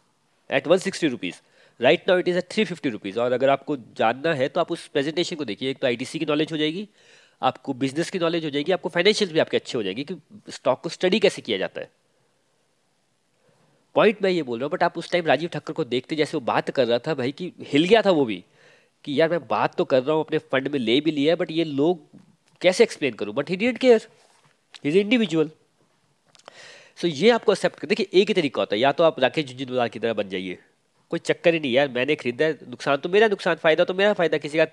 at 0.50 0.66
one 0.66 0.78
sixty 0.78 1.08
rupees 1.08 1.40
right 1.80 2.08
now 2.08 2.18
it 2.18 2.28
is 2.28 2.36
a 2.38 2.40
three 2.52 2.64
fifty 2.64 2.88
rupees 2.90 3.18
और 3.20 3.32
अगर 3.32 3.48
आपको 3.50 3.76
जानना 3.96 4.32
है 4.34 4.48
तो 4.48 4.60
आप 4.60 4.70
उस 4.72 4.86
प्रेजेंटेशन 4.88 5.36
को 5.36 5.44
देखिए। 5.44 5.70
एक 5.70 5.78
तो 5.78 5.86
आई 5.86 5.96
टी 5.96 6.04
सी 6.04 6.18
की 6.18 6.26
नॉलेज 6.26 6.52
हो 6.52 6.56
जाएगी, 6.56 6.88
आपको 7.42 7.72
बिज़नेस 7.74 8.10
की 8.10 8.18
नॉलेज 8.18 8.44
हो 8.44 8.50
जाएगी, 8.50 8.72
आपको 8.72 8.88
फाइनेंशियल 8.88 9.32
भी 9.32 9.38
आपके 9.38 9.56
अच्छे 9.56 9.76
हो 9.78 9.82
जाएगी 9.82 10.04
कि 10.04 10.16
स्टॉक 10.50 10.80
को 10.82 10.88
स्टडी 10.88 11.18
कैसे 11.20 11.42
किया 11.42 11.58
जाता 11.58 11.80
है। 11.80 11.90
पॉइंट 13.96 14.22
मैं 14.22 14.30
ये 14.30 14.42
बोल 14.42 14.58
रहा 14.58 14.66
हूँ 14.66 14.72
बट 14.72 14.82
आप 14.82 14.98
उस 14.98 15.10
टाइम 15.10 15.26
राजीव 15.26 15.48
ठक्कर 15.52 15.72
को 15.72 15.84
देखते 15.86 16.16
जैसे 16.16 16.36
वो 16.36 16.40
बात 16.44 16.70
कर 16.70 16.86
रहा 16.86 16.98
था 16.98 17.14
भाई 17.14 17.32
कि 17.32 17.52
हिल 17.72 17.84
गया 17.84 18.02
था 18.02 18.10
वो 18.10 18.24
भी, 18.24 18.42
कि 19.04 19.20
यार 19.20 19.30
मैं 19.30 19.46
बात 19.48 19.74
तो 19.76 19.84
कर 19.84 20.02
रहा 20.02 20.14
हूँ, 20.16 20.24
अपने 20.24 20.38
फंड 20.40 20.68
में 20.68 20.78
ले 20.78 21.00
भी 21.00 21.10
लिया 21.10 21.36
बट 21.36 21.50
ये 21.50 21.64
लोग 21.64 22.06
कैसे 22.62 22.84
एक्सप्लेन 22.84 23.14
करूँ? 23.14 23.34
But 23.34 23.50
he 23.50 23.56
did 23.56 23.78
care 23.78 24.08
is 24.84 24.98
individual 24.98 25.50
so 26.98 27.08
ये 27.08 27.30
आपको 27.30 27.52
एक्सेप्ट 27.52 27.78
कर, 27.78 27.88
देखिए, 27.88 28.06
एक 28.12 28.28
ही 28.28 28.34
तरीका 28.34 28.62
होता 28.62 28.74
है। 28.74 28.80
या 28.80 28.92
तो 28.92 29.04
आप 29.04 29.18
राकेश 29.20 29.46
झुंझुनवाला 29.46 29.86
की 29.88 29.98
तरह 29.98 30.12
बन 30.14 30.28
जाइए। 30.28 30.58
कोई 31.10 31.18
चक्कर 31.20 31.54
ही 31.54 31.60
नहीं 31.60 31.72
यार, 31.72 31.88
मैंने 31.90 32.14
खरीदा 32.16 32.44
है, 32.44 32.58
नुकसान 32.68 32.96
तो 32.96 33.08
मेरा 33.08 33.28
नुकसान, 33.28 33.56
फ़ायदा 33.56 33.84
तो 33.84 33.94
मेरा 33.94 34.12
फ़ायदा, 34.12 34.38
किसी 34.38 34.58
का 34.58 34.66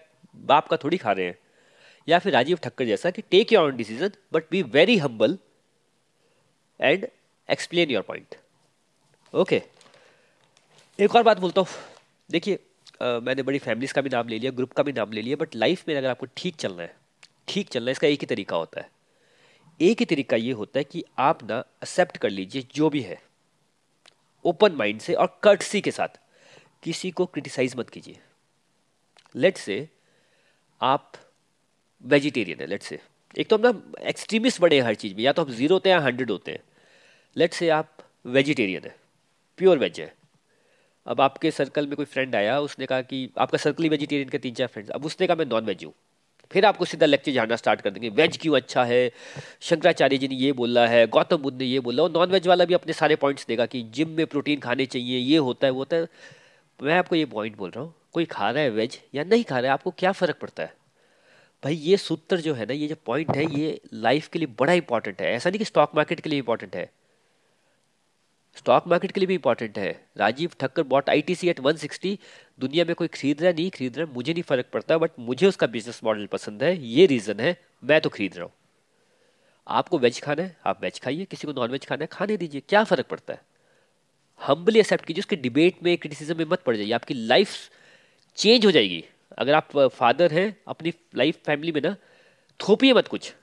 बाप 0.45 0.67
का 0.67 0.77
थोड़ी 0.77 0.97
खा 0.97 1.11
रहे 1.11 1.25
हैं। 1.25 1.37
या 2.07 2.19
फिर 2.19 2.33
राजीव 2.33 2.57
ठक्कर 2.63 2.85
जैसा 2.85 3.09
कि 3.11 3.21
take 3.23 3.53
your 3.53 3.65
own 3.65 3.75
decision 3.77 4.11
but 4.33 4.43
be 4.51 4.61
very 4.71 4.97
humble 4.97 5.37
and 6.79 7.05
explain 7.49 7.89
your 7.91 8.03
point 8.03 8.35
okay 9.33 9.61
एक 10.99 11.15
और 11.15 11.23
बात 11.23 11.39
बोलता 11.39 11.61
हूँ। 11.61 11.69
देखिए 12.29 12.59
मैंने 13.01 13.43
बड़ी 13.43 13.59
फैमिलीज़ 13.59 13.93
का 13.93 14.01
भी 14.01 14.09
नाम 14.09 14.27
ले 14.27 14.39
लिया 14.39 14.51
ग्रुप 14.51 14.71
का 14.71 14.83
भी 14.83 14.91
नाम 14.93 15.11
ले 15.11 15.21
लिया 15.21 15.35
बट 15.35 15.55
लाइफ 15.55 15.83
में 15.87 15.95
अगर 15.95 16.09
आपको 16.09 16.25
ठीक 16.37 16.55
चलना 16.55 16.83
है, 16.83 16.95
ठीक 17.47 17.69
चलना 17.69 17.85
है, 17.85 17.91
इसका 17.91 18.07
एक 18.07 18.21
ही 18.21 18.27
तरीका 18.27 18.55
होता 18.55 18.81
है। 18.81 18.89
एक 19.79 19.99
ही 19.99 20.05
तरीका 20.05 20.37
ये 20.37 20.51
होता 20.53 20.79
है 20.79 20.83
कि 20.83 21.03
आप 21.19 21.43
ना 21.43 21.57
एक्सेप्ट 21.59 22.17
कर 22.17 22.29
लीजिए 22.29 22.67
जो 22.75 22.89
भी 22.89 23.01
है। 23.01 23.21
ओपन 24.45 24.75
माइंड 24.75 24.99
से 25.01 25.13
और 25.13 25.39
कर्टसी 25.43 25.81
के 25.81 25.91
साथ। 25.91 26.19
किसी 26.83 27.11
को 27.11 27.25
क्रिटिसाइज 27.25 27.75
मत 27.77 27.89
कीजिए। 27.89 28.19
लेट 29.35 29.57
से 29.57 29.87
आप 30.81 31.11
वेजिटेरियन 32.03 32.59
है 32.59 32.67
लेट 32.67 32.83
से 32.83 32.99
एक 33.35 33.49
तो 33.49 33.57
हम 33.57 33.61
ना 33.61 34.07
एक्सट्रीमिस्ट 34.09 34.61
बड़े 34.61 34.75
हैं 34.75 34.83
हर 34.83 34.95
चीज़ 34.95 35.15
में, 35.15 35.23
या 35.23 35.31
तो 35.33 35.43
हम 35.43 35.51
ज़ीरो 35.51 35.75
होते 35.75 35.89
हैं 35.89 35.97
या 35.97 36.03
हंड्रेड 36.03 36.31
होते 36.31 36.51
हैं। 36.51 36.63
लेट 37.35 37.53
से 37.53 37.69
आप 37.71 37.97
वेजिटेरियन 38.27 38.83
है 38.83 38.95
प्योर 39.59 39.77
वेज 39.77 39.99
है। 39.99 40.13
अब 41.05 41.21
आपके 41.21 41.51
सर्कल 41.51 41.87
में 41.87 41.95
कोई 41.95 42.05
फ्रेंड 42.05 42.35
आया, 42.35 42.59
उसने 42.59 42.85
कहा 42.85 43.01
कि 43.01 43.29
आपका 43.37 43.57
सर्कल 43.57 43.83
ही 43.83 43.89
वेजिटेरियन 43.89 44.29
के 44.29 44.37
तीन 44.37 44.53
चार 44.53 44.67
फ्रेंड्स 44.67 44.91
अब 44.91 45.05
उसने 45.05 45.27
कहा, 45.27 45.35
मैं 45.35 45.45
नॉन 45.45 45.65
वेज 45.65 45.83
हूँ। 45.85 45.93
फिर 46.51 46.65
आपको 46.65 46.85
सीधा 46.85 47.05
लेक्चर 47.05 47.31
जानना 47.31 47.55
स्टार्ट 47.55 47.81
कर 47.81 47.89
देंगे। 47.89 48.09
वेज 48.09 48.37
क्यों 48.37 48.55
अच्छा 48.55 48.83
है? 48.83 49.11
शंकराचार्य 49.61 50.17
जी 50.17 50.27
ने 50.27 50.35
ये 50.35 50.51
बोला 50.51 50.87
है, 50.87 51.07
गौतम 51.07 51.37
बुद्ध 51.37 51.57
ने 51.61 51.65
ये 51.65 51.79
बोला, 51.79 52.03
और 52.03 52.11
नॉन 52.11 52.31
वेज 52.31 52.47
वाला 52.47 52.65
भी 52.65 52.73
अपने 52.73 52.93
सारे 52.93 53.15
पॉइंट्स 53.15 53.45
देगा 53.47 53.65
कि 53.65 53.81
जिम 53.83 54.09
में 54.09 54.25
प्रोटीन 54.25 54.59
खाने 54.59 54.85
चाहिए, 54.85 55.17
ये 55.17 55.37
होता 55.37 55.67
है, 55.67 55.71
वो 55.71 55.79
होता 55.79 55.97
है। 55.97 56.07
मैं 56.79 56.97
आपको 56.97 57.15
ये 57.15 57.25
पॉइंट 57.25 57.57
बोल 57.57 57.69
रहा 57.69 57.83
हूँ, 57.83 57.93
कोई 58.13 58.25
खा 58.25 58.49
रहा 58.51 58.63
है 58.63 58.69
वेज 58.69 58.99
या 59.15 59.23
नहीं 59.23 59.43
खा 59.43 59.59
रहा 59.59 59.71
है, 59.71 59.73
आपको 59.73 59.91
क्या 59.91 60.11
फ़र्क 60.11 60.37
पड़ता 60.41 60.63
है? 60.63 60.73
भाई 61.63 61.75
ये 61.75 61.97
सूत्र 61.97 62.37
जो 62.37 62.53
है 62.53 62.65
ना, 62.65 62.73
ये 62.73 62.87
जो 62.87 62.95
पॉइंट 63.05 63.35
है, 63.35 63.45
ये 63.59 63.81
लाइफ 63.93 64.27
के 64.27 64.39
लिए 64.39 64.47
बड़ा 64.59 64.73
इंपॉर्टेंट 64.73 65.21
है। 65.21 65.33
ऐसा 65.33 65.49
नहीं 65.49 65.59
कि 65.59 65.65
स्टॉक 65.65 65.91
मार्केट 65.95 66.19
के 66.19 66.29
लिए 66.29 66.39
इंपॉर्टेंट 66.39 66.75
है। 66.75 66.89
स्टॉक 68.57 68.87
मार्केट 68.87 69.11
के 69.11 69.19
लिए 69.19 69.27
भी 69.27 69.33
इंपॉर्टेंट 69.33 69.77
है। 69.77 69.91
Rajiv 70.17 70.51
Thakkar 70.59 70.83
bought 70.83 71.09
I 71.09 71.21
T 71.21 71.35
C 71.35 71.49
at 71.49 71.59
one 71.59 71.75
sixty 71.75 72.17
दुनिया 72.59 72.85
में 72.85 72.93
कोई 72.95 73.07
खरीद 73.07 73.41
रहा 73.43 73.51
नहीं 73.51 73.69
खरीद 73.69 73.97
रहा 73.97 74.13
मुझे 74.13 74.33
नहीं 74.33 74.43
फ़र्क 74.43 74.65
पड़ता 74.73 74.97
बट 74.97 75.11
मुझे 75.19 75.47
उसका 75.47 75.67
बिज़नेस 75.67 75.99
मॉडल 76.03 76.25
पसंद 76.25 76.63
है। 76.63 76.75
ये 76.77 77.05
रीज़न 77.05 77.39
है, 77.39 77.55
मैं 77.83 78.01
तो 78.01 78.09
खरीद 78.09 78.35
रहा 78.35 78.45
हूँ। 78.45 78.53
आपको 79.67 79.97
वेज 79.97 80.19
खाना 80.21 80.43
है, 80.43 80.55
आप 80.65 80.81
वेज 80.83 80.99
खाइए, 80.99 81.25
किसी 81.25 81.47
को 81.47 81.53
नॉन 81.53 81.71
वेज 81.71 81.85
खाना 81.85 82.03
है, 82.03 82.07
खाने 82.11 82.37
दीजिए, 82.37 82.61
क्या 82.69 82.83
फ़र्क 82.83 83.07
पड़ता 83.07 83.33
है? 83.33 83.41
हम्बली 84.41 84.79
एक्सेप्ट 84.79 85.05
कीजिए, 85.05 85.21
उसके 85.21 85.35
डिबेट 85.35 85.83
में 85.83 85.97
क्रिटिसिज्म 85.97 86.37
में 86.37 86.45
मत 86.45 86.61
पड़ 86.61 86.75
जाइए, 86.75 86.91
आपकी 86.91 87.13
लाइफ 87.13 87.57
चेंज 88.37 88.65
हो 88.65 88.71
जाएगी। 88.71 89.03
अगर 89.37 89.53
आप 89.53 89.77
फादर 89.77 90.33
हैं, 90.33 90.55
अपनी 90.67 90.93
लाइफ 91.15 91.39
फैमिली 91.45 91.71
में 91.71 91.81
ना, 91.81 91.95
थोपिए 92.59 92.93
मत 92.93 93.07
कुछ। 93.07 93.33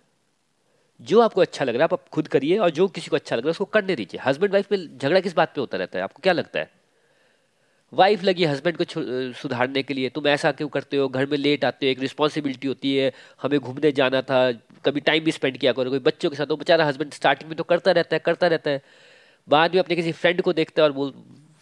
जो 1.00 1.20
आपको 1.20 1.40
अच्छा 1.40 1.64
लग 1.64 1.76
रहा 1.76 1.84
है, 1.84 1.88
आप 1.92 2.08
खुद 2.08 2.28
करिए 2.28 2.58
और 2.58 2.70
जो 2.70 2.88
किसी 2.88 3.10
को 3.10 3.16
अच्छा 3.16 3.36
लग 3.36 3.42
रहा 3.42 3.48
है, 3.48 3.50
उसको 3.50 3.64
करने 3.64 3.96
दीजिए। 3.96 4.20
हस्बैंड 4.24 4.52
वाइफ 4.52 4.72
में 4.72 4.98
झगड़ा 4.98 5.20
किस 5.20 5.34
बात 5.34 5.54
पे 5.54 5.60
होता 5.60 5.78
रहता 5.78 5.98
है? 5.98 6.04
आपको 6.04 6.20
क्या 6.22 6.32
लगता 6.32 6.60
है? 6.60 6.70
वाइफ 7.92 8.22
लगी 8.24 8.44
हस्बैंड 8.44 8.76
को 8.76 8.84
सुधारने 9.32 9.82
के 9.82 9.94
लिए, 9.94 10.08
तुम 10.08 10.26
ऐसा 10.26 10.52
क्यों 10.52 10.68
करते 10.68 10.96
हो? 10.96 11.08
घर 11.08 11.26
में 11.26 11.38
लेट 11.38 11.64
आते 11.64 11.86
हो, 11.86 11.90
एक 11.90 12.00
रिस्पॉन्सिबिलिटी 12.00 12.68
होती 12.68 12.96
है, 12.96 13.12
हमें 13.42 13.60
घूमने 13.60 13.92
जाना 13.92 14.22
था, 14.22 14.52
कभी 14.84 15.00
टाइम 15.00 15.24
भी 15.24 15.32
स्पेंड 15.32 15.58
किया 15.58 15.72
करो, 15.72 15.90
कोई 15.90 15.98
बच्चों 15.98 16.30
के 16.30 16.36
साथ 16.36 16.46
वो 16.46 16.56
बेचारा 16.56 16.84
हस्बैंड 16.84 17.12
स्टार्टिंग 17.12 17.50
में 17.50 17.56
तो 17.56 17.64
करता 17.64 17.90
रहता 17.90 18.16
है, 18.16 18.22
करता 18.24 18.46
रहता 18.46 18.70
है। 18.70 18.82
बाद 19.48 19.74
में 19.74 19.82
अपने 19.82 19.96
किसी 19.96 20.12
फ्रेंड 20.12 20.42
को 20.42 20.52
देखता 20.52 20.82
है 20.82 20.88
और 20.88 20.92
बोल, 20.92 21.08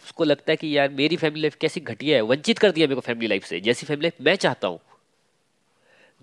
उसको 0.05 0.23
लगता 0.23 0.51
है 0.51 0.55
कि 0.55 0.77
यार, 0.77 0.89
मेरी 0.89 1.15
फैमिली 1.15 1.41
लाइफ 1.41 1.55
कैसी 1.55 1.79
घटिया 1.79 2.15
है, 2.15 2.21
वंचित 2.21 2.59
कर 2.59 2.71
दिया 2.71 2.87
मेरे 2.87 2.95
को 2.95 3.01
फैमिली 3.01 3.27
लाइफ 3.27 3.45
से। 3.45 3.59
जैसी 3.59 3.85
फैमिली 3.85 4.07
लाइफ 4.07 4.25
मैं 4.25 4.35
चाहता 4.35 4.67
हूँ। 4.67 4.79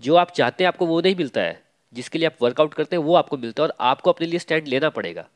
जो 0.01 0.15
आप 0.15 0.31
चाहते 0.31 0.65
हैं, 0.65 0.69
आपको 0.69 0.87
वो 0.87 1.01
नहीं 1.01 1.17
मिलता 1.17 1.41
है। 1.41 1.64
जिसके 1.95 2.18
लिए 2.18 2.26
आप 2.26 2.42
वर्कआउट 2.42 2.74
करते 2.74 2.97
हैं, 2.97 3.03
वो 3.03 3.14
आपको 3.14 3.36
मिलता 3.36 3.62
है 3.62 3.68
और 3.68 3.74
आपको 3.80 4.12
अपने 4.12 4.26
लिए 4.26 4.38
स्टैंड 4.38 4.68
लेना 4.68 4.88
पड़ेगा। 4.90 5.28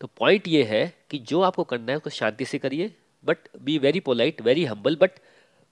तो 0.00 0.06
पॉइंट 0.06 0.48
ये 0.48 0.62
है 0.62 0.92
कि 1.10 1.18
जो 1.18 1.40
आपको 1.40 1.64
करना 1.64 1.92
है, 1.92 1.96
उसको 1.96 2.10
शांति 2.10 2.44
से 2.44 2.58
करिए 2.58 2.94
but 3.24 3.38
be 3.62 3.78
very 3.78 4.00
polite 4.00 4.40
very 4.40 4.64
humble 4.64 4.96
but 4.96 5.10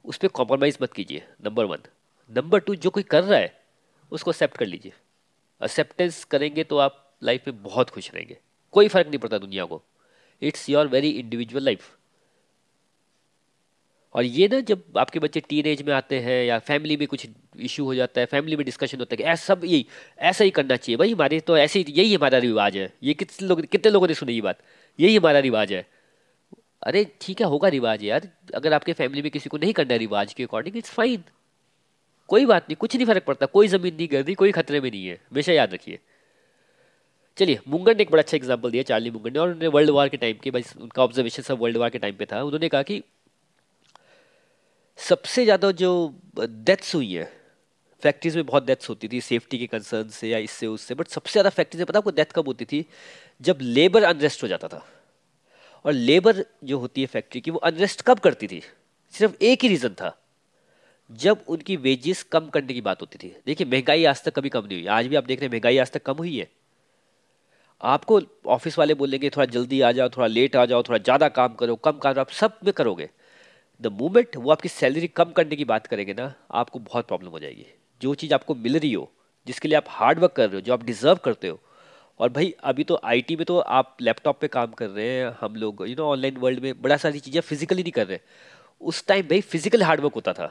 उस 0.04 0.16
पर 0.16 0.28
कॉम्प्रोमाइज़ 0.28 0.78
मत 0.82 0.92
कीजिए 0.92 1.26
नंबर 1.44 1.64
वन 1.64 1.78
नंबर 2.30 2.58
टू 2.58 2.74
जो 2.74 2.90
कोई 2.90 3.02
कर 3.02 3.24
रहा 3.24 3.38
है, 3.38 3.62
उसको 4.12 4.30
एक्सेप्ट 4.30 4.56
कर 4.56 4.66
लीजिए। 4.66 4.92
एक्सेप्टेंस 5.62 6.24
करेंगे 6.24 6.64
तो 6.64 6.78
आप 6.78 7.00
लाइफ 7.22 7.46
में 7.48 7.62
बहुत 7.62 7.90
खुश 7.90 8.10
रहेंगे। 8.14 8.38
कोई 8.72 8.88
फ़र्क 8.88 9.06
नहीं 9.06 9.18
पड़ता 9.18 9.38
दुनिया 9.38 9.64
को। 9.64 9.82
It's 10.42 10.68
your 10.70 10.86
very 10.86 11.10
individual 11.10 11.64
life 11.64 11.96
और 14.14 14.24
ये 14.24 14.48
ना 14.48 14.60
जब 14.60 14.82
आपके 14.98 15.18
बच्चे 15.18 15.40
टीन 15.40 15.66
एज 15.66 15.82
में 15.82 15.92
आते 15.94 16.18
हैं 16.20 16.44
या 16.44 16.58
फैमिली 16.60 16.96
में 16.96 17.06
कुछ 17.08 17.26
इशू 17.60 17.84
हो 17.84 17.94
जाता 17.94 18.20
है 18.20 18.26
फैमिली 18.26 18.56
में 18.56 18.64
डिस्कशन 18.66 18.98
होता 18.98 19.14
है 19.14 19.16
कि 19.16 19.22
ऐसा 19.24 19.54
सब 19.54 19.64
यही 19.64 19.86
ऐसा 20.22 20.44
ही 20.44 20.50
करना 20.50 20.76
चाहिए। 20.76 20.96
भाई 20.96 21.12
हमारे 21.12 21.40
तो 21.40 21.56
ऐसे 21.58 21.78
ही, 21.78 21.92
यही 21.92 22.14
हमारा 22.14 22.38
रिवाज 22.38 22.76
है। 22.76 22.92
ये 23.02 23.14
कितने 23.14 23.48
लोग, 23.48 23.64
कितने 23.66 23.92
लोगों 23.92 24.08
ने 24.08 24.14
सुनी 24.14 24.32
ये 24.32 24.40
बात? 24.40 24.58
यही 24.98 25.16
हमारा 25.16 25.38
रिवाज 25.38 25.72
है। 25.72 25.86
अरे 26.82 27.04
ठीक 27.20 27.40
है, 27.40 27.46
होगा 27.46 27.68
रिवाज 27.68 28.04
यार। 28.04 28.28
अगर 28.54 28.72
आपके 28.72 28.92
फैमिली 28.92 29.22
में 29.22 29.30
किसी 29.30 29.48
को 29.48 29.58
नहीं 29.58 29.72
करना 29.72 29.96
रिवाज 29.96 30.32
के 30.34 30.42
अकॉर्डिंग 30.42 30.76
इट्स 30.76 30.90
फाइन 30.90 31.24
कोई 32.28 32.46
बात 32.46 32.62
नहीं, 32.62 32.76
कुछ 32.76 32.96
नहीं 32.96 33.06
फ़र्क 33.06 33.24
पड़ता। 33.24 33.46
कोई 33.46 33.68
ज़मीन 33.68 33.94
नहीं 33.94 34.08
गिर 34.08 34.24
रही 34.24 34.34
कोई 34.34 34.52
खतरे 34.52 34.80
में 34.80 34.90
नहीं 34.90 35.06
है। 35.06 35.14
हमेशा 35.30 35.52
याद 35.52 35.74
रखिए। 35.74 35.98
चलिए, 37.38 37.58
मुंगन 37.68 37.96
ने 37.96 38.02
एक 38.02 38.10
बड़ा 38.10 38.22
अच्छा 38.22 38.36
एग्ज़ाम्पल 38.36 38.70
दिया, 38.70 38.82
चार्ली 38.82 39.10
मुंगन 39.10 39.32
ने, 39.32 39.38
और 39.38 39.48
उन्होंने 39.48 39.68
वर्ल्ड 39.68 39.90
वार 39.90 40.08
के 40.08 40.16
टाइम 40.16 40.36
के, 40.42 40.50
भाई 40.50 40.64
उनका 40.80 41.02
ऑब्जर्वेशन 41.02 41.42
सब 41.42 41.58
वर्ल्ड 41.60 41.76
वार 41.76 41.90
के 41.90 41.98
टाइम 41.98 42.16
पे 42.16 42.26
था। 42.32 42.42
उन्होंने 42.42 42.68
कहा 42.68 42.82
कि 42.82 43.02
सबसे 44.98 45.44
ज़्यादा 45.44 45.70
जो 45.72 45.90
डेथ्स 46.38 46.94
हुई 46.94 47.12
है 47.12 47.32
फैक्ट्रीज 48.02 48.36
में 48.36 48.46
बहुत 48.46 48.64
डेथ्स 48.66 48.88
होती 48.88 49.08
थी 49.08 49.20
सेफ्टी 49.20 49.58
के 49.58 49.66
कंसर्न 49.66 50.08
से 50.08 50.28
या 50.28 50.38
इससे 50.38 50.66
उससे 50.66 50.94
बट 50.94 51.08
सबसे 51.08 51.32
ज़्यादा 51.32 51.50
फैक्ट्रीज 51.50 51.80
में 51.80 51.86
पता 51.86 51.98
आपको 51.98 52.10
डेथ 52.10 52.32
कब 52.34 52.46
होती 52.46 52.64
थी? 52.64 52.84
जब 53.40 53.58
लेबर 53.62 54.02
अनरेस्ट 54.02 54.42
हो 54.42 54.48
जाता 54.48 54.68
था। 54.68 54.84
और 55.84 55.92
लेबर 55.92 56.44
जो 56.64 56.78
होती 56.78 57.00
है 57.00 57.06
फैक्ट्री 57.06 57.40
की, 57.40 57.50
वो 57.50 57.58
अनरेस्ट 57.58 58.02
कब 58.02 58.18
करती 58.18 58.46
थी? 58.46 58.62
सिर्फ़ 59.14 59.34
एक 59.42 59.62
ही 59.62 59.68
रीज़न 59.68 59.94
था। 59.94 60.16
जब 61.10 61.44
उनकी 61.48 61.76
वेजेस 61.76 62.22
कम 62.22 62.48
करने 62.48 62.74
की 62.74 62.80
बात 62.80 63.00
होती 63.00 63.18
थी। 63.18 63.34
देखिए, 63.46 63.66
महँगाई 63.66 64.04
आज 64.04 64.22
तक 64.24 64.34
कभी 64.34 64.48
कम 64.48 64.66
नहीं 64.66 64.78
हुई। 64.78 64.86
आज 64.88 65.06
भी 65.06 65.16
आप 65.16 65.24
देख 65.24 65.40
रहे 65.40 65.46
हैं, 65.46 65.52
महँगाई 65.52 65.78
आज 65.78 65.92
तक 65.92 66.02
कम 66.02 66.14
हुई 66.14 66.36
है। 66.38 66.48
आपको 67.80 68.20
ऑफ़िस 68.46 68.78
वाले 68.78 68.94
बोलेंगे, 68.94 69.30
थोड़ा 69.30 69.46
जल्दी 69.46 69.80
आ 69.80 69.92
जाओ, 69.92 70.08
थोड़ा 70.08 70.26
लेट 70.26 70.56
आ 70.56 70.64
जाओ, 70.66 70.82
थोड़ा 70.82 70.98
ज़्यादा 70.98 71.28
काम 71.28 71.54
करो, 71.54 71.76
कम 71.76 71.98
काम 71.98 72.18
आप 72.18 72.30
सब 72.30 72.58
में 72.64 72.72
करोगे। 72.72 73.10
द 73.80 73.86
मोमेंट 73.92 74.36
वो 74.36 74.50
आपकी 74.50 74.68
सैलरी 74.68 75.06
कम 75.08 75.30
करने 75.32 75.56
की 75.56 75.64
बात 75.64 75.86
करेंगे 75.86 76.14
ना, 76.14 76.32
आपको 76.50 76.78
बहुत 76.78 77.06
प्रॉब्लम 77.06 77.30
हो 77.30 77.38
जाएगी। 77.38 77.66
जो 78.00 78.14
चीज़ 78.14 78.34
आपको 78.34 78.54
मिल 78.54 78.78
रही 78.78 78.92
हो, 78.92 79.10
जिसके 79.46 79.68
लिए 79.68 79.76
आप 79.76 79.84
हार्ड 79.88 80.18
वर्क 80.18 80.32
कर 80.32 80.46
रहे 80.46 80.54
हो, 80.54 80.60
जो 80.60 80.72
आप 80.72 80.84
डिजर्व 80.84 81.18
करते 81.24 81.48
हो। 81.48 81.60
और 82.20 82.28
भाई, 82.28 82.54
अभी 82.64 82.84
तो 82.84 82.98
आईटी 83.04 83.36
में 83.36 83.44
तो 83.44 83.58
आप 83.58 83.96
लैपटॉप 84.00 84.40
पे 84.40 84.48
काम 84.48 84.72
कर 84.72 84.88
रहे 84.88 85.08
हैं, 85.08 85.34
हम 85.40 85.56
लोग 85.56 85.84
यू 85.88 85.94
नो 85.94 86.06
ऑनलाइन 86.06 86.36
वर्ल्ड 86.36 86.60
में 86.60 86.82
बड़ा 86.82 86.96
सारी 86.96 87.20
चीज़ें 87.20 87.40
फिजिकली 87.40 87.82
नहीं 87.82 87.92
कर 87.92 88.06
रहे। 88.06 88.18
उस 88.80 89.06
टाइम 89.06 89.28
भाई 89.28 89.40
फ़िज़िकल 89.40 89.82
हार्डवर्क 89.82 90.14
होता 90.14 90.32
था। 90.32 90.50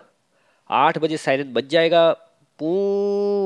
आठ 0.69 0.97
बजे 0.97 1.17
साइरन 1.17 1.53
बज 1.53 1.67
जाएगा 1.69 2.11
पू 2.59 2.69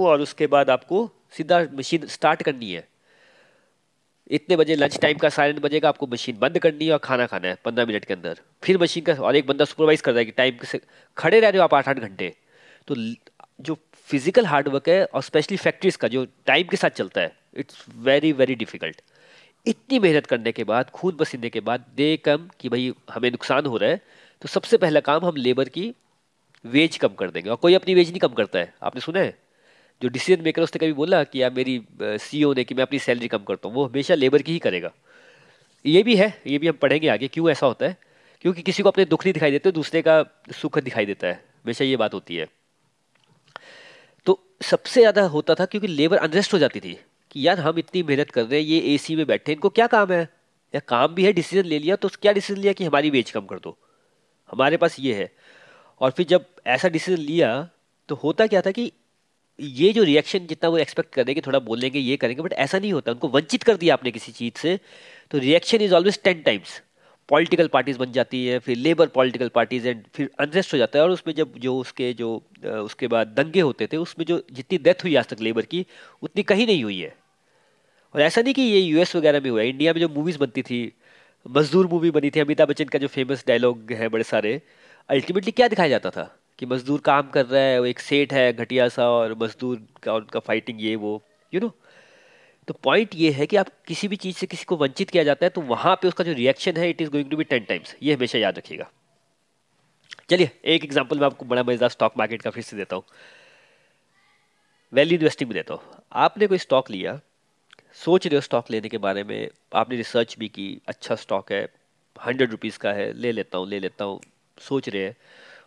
और 0.08 0.22
उसके 0.22 0.48
बाद 0.48 0.70
आपको 0.70 1.10
सीधा 1.38 1.66
मशीन 1.74 2.06
स्टार्ट 2.08 2.44
करनी 2.44 2.72
है। 2.72 2.88
इतने 4.30 4.56
बजे 4.58 4.76
लंच 4.76 5.00
टाइम 5.00 5.18
का 5.18 5.30
साइरन 5.30 5.60
बजेगा, 5.60 5.90
आपको 5.90 6.08
मशीन 6.08 6.38
बंद 6.40 6.60
करनी 6.60 6.86
है 6.86 6.92
और 6.92 7.00
खाना 7.00 7.26
खाना 7.28 7.48
है 7.48 7.58
पंद्रह 7.66 7.86
मिनट 7.86 8.06
के 8.06 8.14
अंदर। 8.14 8.40
फिर 8.64 8.78
मशीन 8.78 9.04
का, 9.04 9.14
और 9.16 9.36
एक 9.36 9.48
बंदा 9.48 9.66
सुपरवाइज 9.66 10.02
कर 10.02 10.12
रहा 10.12 10.20
है 10.20 10.26
कि 10.26 10.32
टाइम 10.34 10.58
से 10.66 10.82
खड़े 11.18 11.40
रह 11.40 11.50
रहे 11.50 11.58
हो 11.58 11.64
आप 11.64 11.74
आठ 11.74 11.88
आठ 11.90 12.00
घंटे। 12.00 12.34
तो 12.88 12.96
जो 13.60 13.78
फ़िज़िकल 14.10 14.46
हार्डवर्क 14.46 14.90
है 14.90 15.04
और 15.06 15.22
स्पेशली 15.24 15.58
फैक्ट्रीज 15.58 15.96
का 15.96 16.08
जो 16.08 16.26
टाइम 16.46 16.68
के 16.68 16.78
साथ 16.78 16.90
चलता 16.92 17.22
है, 17.22 17.32
इट्स 17.56 17.86
वेरी 18.00 18.32
वेरी 18.34 18.56
डिफ़िकल्ट। 18.56 19.02
इतनी 19.66 20.00
मेहनत 20.00 20.26
करने 20.26 20.52
के 20.52 20.64
बाद, 20.64 20.90
खून 20.90 21.16
पसीने 21.16 21.50
के 21.50 21.60
बाद, 21.62 21.86
दे 21.96 22.16
कम 22.18 22.48
कि 22.60 22.70
भाई 22.70 22.94
हमें 23.12 23.30
नुकसान 23.32 23.66
हो 23.66 23.78
रहा 23.78 23.90
है 23.90 24.02
तो 24.42 24.48
सबसे 24.50 24.78
पहला 24.78 25.00
काम 25.02 25.26
हम 25.26 25.36
लेबर 25.38 25.70
की 25.70 25.94
वेज 26.66 26.98
कम 26.98 27.14
कर 27.16 27.32
देंगे। 27.32 27.50
और 27.50 27.56
कोई 27.58 27.74
अपनी 27.74 27.94
वेज 27.96 28.10
नहीं 28.10 28.20
कम 28.20 28.34
करता 28.34 28.60
है। 28.60 28.74
आपने 28.84 29.02
सुना 29.02 29.20
है? 29.20 29.38
जो 30.02 30.10
डिसीज़न 30.10 30.44
मेकर 30.44 30.62
उसने 30.62 30.80
कभी 30.80 30.94
बोला 30.94 31.24
कि 31.24 31.42
यार 31.42 31.52
मेरी 31.52 31.82
सीईओ 32.02 32.54
ने 32.54 32.64
कि 32.64 32.76
मैं 32.76 32.84
अपनी 32.84 33.00
सैलरी 33.00 33.28
कम 33.28 33.44
करता 33.44 33.68
हूँ, 33.68 33.76
वो 33.76 33.86
हमेशा 33.86 34.16
लेबर 34.16 34.42
की 34.42 34.52
ही 34.52 34.60
करेगा। 34.60 34.92
ये 35.86 36.04
भी 36.04 36.16
है, 36.16 36.28
ये 36.48 36.58
भी 36.58 36.68
हम 36.68 36.76
पढ़ेंगे 36.76 37.08
आगे, 37.08 37.28
क्यों 37.28 37.50
ऐसा 37.50 37.68
होता 37.68 37.86
है? 37.86 37.98
क्योंकि 38.42 38.62
किसी 38.62 38.84
को 38.84 38.90
अपने 38.90 39.06
दुख 39.06 39.26
नहीं 39.26 39.34
दिखाई 39.34 39.52
देते, 39.52 39.72
दूसरे 39.72 40.02
का 40.02 40.24
सुख 40.54 40.80
दिखाई 40.80 41.06
देता 41.06 41.28
है, 41.28 41.34
हमेशा 41.34 41.86
ये 41.86 41.98
बात 41.98 42.14
होती 42.14 42.36
है। 42.36 42.48
तो 44.28 44.40
सबसे 44.62 45.00
ज़्यादा 45.00 45.24
होता 45.28 45.56
था 45.56 45.66
क्योंकि 45.66 45.88
लेबर 45.88 46.18
अनरेस्ट 46.20 46.54
हो 46.54 46.60
जाती 46.60 46.80
थी, 46.80 46.98
कि 47.32 47.48
यार 47.48 47.60
हम 47.60 47.80
इतनी 47.80 48.04
मेहनत 48.04 48.32
कर 48.32 48.44
रहे 48.44 48.60
हैं, 48.60 48.68
ये 48.68 48.94
एसी 48.94 49.16
में 49.16 49.26
बैठे, 49.28 49.52
इनको 49.52 49.70
क्या 49.70 49.88
काम 49.88 50.12
है? 50.12 50.22
या 50.74 50.80
काम 50.88 51.14
भी 51.16 51.26
है 51.26 51.32
डिसीज़न 51.34 51.66
ले 51.66 51.80
लिया 51.80 51.96
तो 51.96 52.10
क्या 52.12 52.32
डिसीज़न 52.34 52.62
लिया 52.62 52.74
कि 52.74 52.86
हमारी 52.86 53.10
वेज 53.10 53.32
कम 53.32 53.46
कर 53.46 53.60
दो? 53.60 53.78
हमारे 54.50 54.78
पास 54.78 55.00
ये 55.00 55.14
है। 55.14 55.32
और 56.02 56.12
फिर 56.12 56.26
जब 56.26 56.46
ऐसा 56.68 56.90
डिसीज़न 56.90 57.22
लिया 57.22 57.50
तो 58.10 58.16
होता 58.16 58.48
क्या 58.48 58.62
था 58.62 58.72
कि 58.72 58.92
ये 59.60 59.92
जो 59.94 60.04
रिएक्शन 60.04 60.48
जितना 60.48 60.70
वो 60.70 60.78
एक्सपेक्ट 60.78 61.14
कर 61.14 61.26
रहे 61.26 61.42
थोड़ा 61.48 61.60
बोलेंगे, 61.60 62.00
ये 62.00 62.18
करेंगे 62.18 62.42
बट 62.42 62.54
ऐसा 62.56 62.80
नहीं 62.80 62.92
होता। 62.94 63.12
उनको 63.12 63.28
वंचित 63.30 63.64
कर 63.64 63.78
दिया 63.78 63.94
आपने 63.94 64.12
किसी 64.12 64.32
चीज़ 64.32 64.60
से 64.62 64.80
तो 65.32 65.38
reaction 65.38 65.82
is 65.82 65.94
always 65.96 66.20
ten 66.24 66.42
times 66.42 66.82
political 67.30 67.68
parties 67.68 67.98
बन 67.98 68.12
जाती 68.12 68.46
है, 68.46 68.60
फिर 68.60 68.78
लेबर 68.78 69.08
पॉलिटिकल 69.08 69.48
पार्टीज़ 69.56 69.88
एंड 69.88 70.04
फिर 70.16 70.30
अनरेस्ट 70.40 70.74
हो 70.74 70.78
जाता 70.78 71.00
है, 71.00 71.04
और 71.04 71.12
उसमें 71.12 71.34
जब 71.36 71.58
जो 71.58 71.78
उसके 71.78 72.14
जो 72.14 72.36
उसके 72.84 73.08
बाद 73.08 73.34
दंगे 73.38 73.62
होते 73.62 73.88
थे, 73.88 73.98
उसमें 73.98 74.26
जो 74.26 74.42
जितनी 74.54 74.78
डेथ 74.78 75.04
हुई 75.04 75.16
आज 75.16 75.28
तक 75.28 75.42
लेबर 75.42 75.66
की, 75.66 75.86
उतनी 76.24 76.44
कहीं 76.44 76.68
नहीं 76.68 76.84
हुई 76.84 77.00
है। 77.00 77.16
और 78.16 78.22
ऐसा 78.22 78.42
नहीं 78.42 78.54
कि 78.54 78.62
ये 78.62 78.80
यूएस 78.80 79.16
वगैरह 79.16 79.42
में 79.42 79.50
हुआ 79.50 79.62
है। 79.62 79.70
इंडिया 79.70 79.94
में 79.94 80.00
जो 80.02 80.10
मूवीज़ 80.10 80.38
बनती 80.38 80.62
थी, 80.62 80.82
मजदूर 81.46 81.88
मूवी 81.88 82.12
बनी 82.12 82.30
थी, 82.30 82.40
अमिताभ 82.40 82.70
बच्चन 82.70 82.86
का 82.86 83.00
जो 83.00 83.08
फ़ेमस 83.10 83.44
डायलॉग 83.48 83.92
है 83.94 84.10
बड़े 84.10 84.24
सारे 84.26 84.62
अल्टीमेटली 85.10 85.52
क्या 85.52 85.68
दिखाया 85.68 85.90
जाता 85.90 86.10
था? 86.10 86.37
कि 86.60 86.66
मजदूर 86.66 87.00
काम 87.00 87.30
कर 87.30 87.46
रहा 87.46 87.62
है, 87.62 87.80
वो 87.80 87.86
एक 87.86 88.00
सेठ 88.00 88.34
है, 88.34 88.52
घटिया 88.54 88.88
सा, 88.90 89.10
और 89.10 89.36
मजदूर 89.42 89.82
का, 90.04 90.14
उनका 90.14 90.40
फाइटिंग 90.40 90.82
ये, 90.82 90.96
वो 90.96 91.22
यू 91.54 91.60
you 91.60 91.66
नो 91.66 91.68
know? 91.68 91.86
तो 92.68 92.74
पॉइंट 92.74 93.10
ये 93.16 93.30
है 93.32 93.46
कि 93.48 93.56
आप 93.56 93.68
किसी 93.88 94.08
भी 94.08 94.16
चीज़ 94.16 94.38
से 94.38 94.48
किसी 94.48 94.66
को 94.66 94.76
वंचित 94.78 95.10
किया 95.10 95.24
जाता 95.24 95.46
है 95.46 95.50
तो 95.50 95.62
वहाँ 95.64 95.96
पे 95.96 96.08
उसका 96.08 96.24
जो 96.24 96.34
रिएक्शन 96.34 96.78
है 96.78 96.90
it 96.90 97.02
is 97.02 97.10
going 97.10 97.30
to 97.30 97.38
be 97.38 97.44
ten 97.44 97.64
times 97.64 97.96
ये 98.04 98.14
हमेशा 98.14 98.40
याद 98.40 98.58
रखिएगा। 98.58 98.90
चलिए, 100.30 100.50
एक 100.66 100.84
एग्ज़ाम्पल 100.84 101.20
मैं 101.20 101.26
आपको 101.26 101.46
बड़ा 101.46 101.64
मज़ेदार 101.64 101.90
स्टॉक 101.90 102.14
मार्केट 102.18 102.42
का 102.42 102.50
फिर 102.50 102.64
से 102.64 102.78
देता 102.78 102.96
हूँ। 102.96 103.04
वैल्यू 104.94 105.18
इन्वेस्टिंग 105.18 105.50
में 105.50 105.56
देता 105.56 105.74
हूँ। 105.74 106.04
आपने 106.12 106.48
कोई 106.48 106.58
स्टॉक 106.58 106.92
लिया, 106.92 107.20
सोच 107.96 108.28
रहे 108.28 108.36
हो 108.36 108.42
स्टॉक 108.42 108.72
लेने 108.72 108.90
के 108.90 108.98
बारे 108.98 109.24
में, 109.24 109.50
आपने 109.76 109.98
रिसर्च 109.98 110.36
भी 110.40 110.48
की 110.50 110.70
अच्छा 110.88 111.16
स्टॉक 111.16 111.52
है 111.52 111.68
हंड्रेड 112.16 112.52
रुपीज़ 112.52 112.78
का 112.80 112.92
है, 112.94 113.12
ले 113.14 113.32
लेता 113.32 113.58
हूँ, 113.58 113.68
ले 113.70 113.80
लेता 113.80 114.06
हूँ, 114.06 114.20
सोच 114.58 114.90
रहे 114.90 115.04
हैं। 115.04 115.16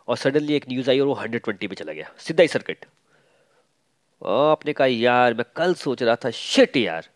और 0.07 0.17
सडनली 0.17 0.53
एक 0.53 0.65
न्यूज़ 0.69 0.89
आई 0.89 0.99
और 0.99 1.07
वो 1.07 1.13
हंड्रेड 1.13 1.43
ट्वेंटी 1.43 1.67
पे 1.67 1.75
चला 1.75 1.93
गया। 1.93 2.11
सीधा 2.17 2.41
ही 2.41 2.47
सर्किट 2.47 2.85
आपने 4.21 4.73
कहा, 4.73 4.87
यार, 4.87 5.33
मैं 5.33 5.45
कल 5.55 5.73
सोच 5.73 6.03
रहा 6.03 6.15
था 6.15 6.29
शिट 6.31 6.77
यार। 6.77 7.07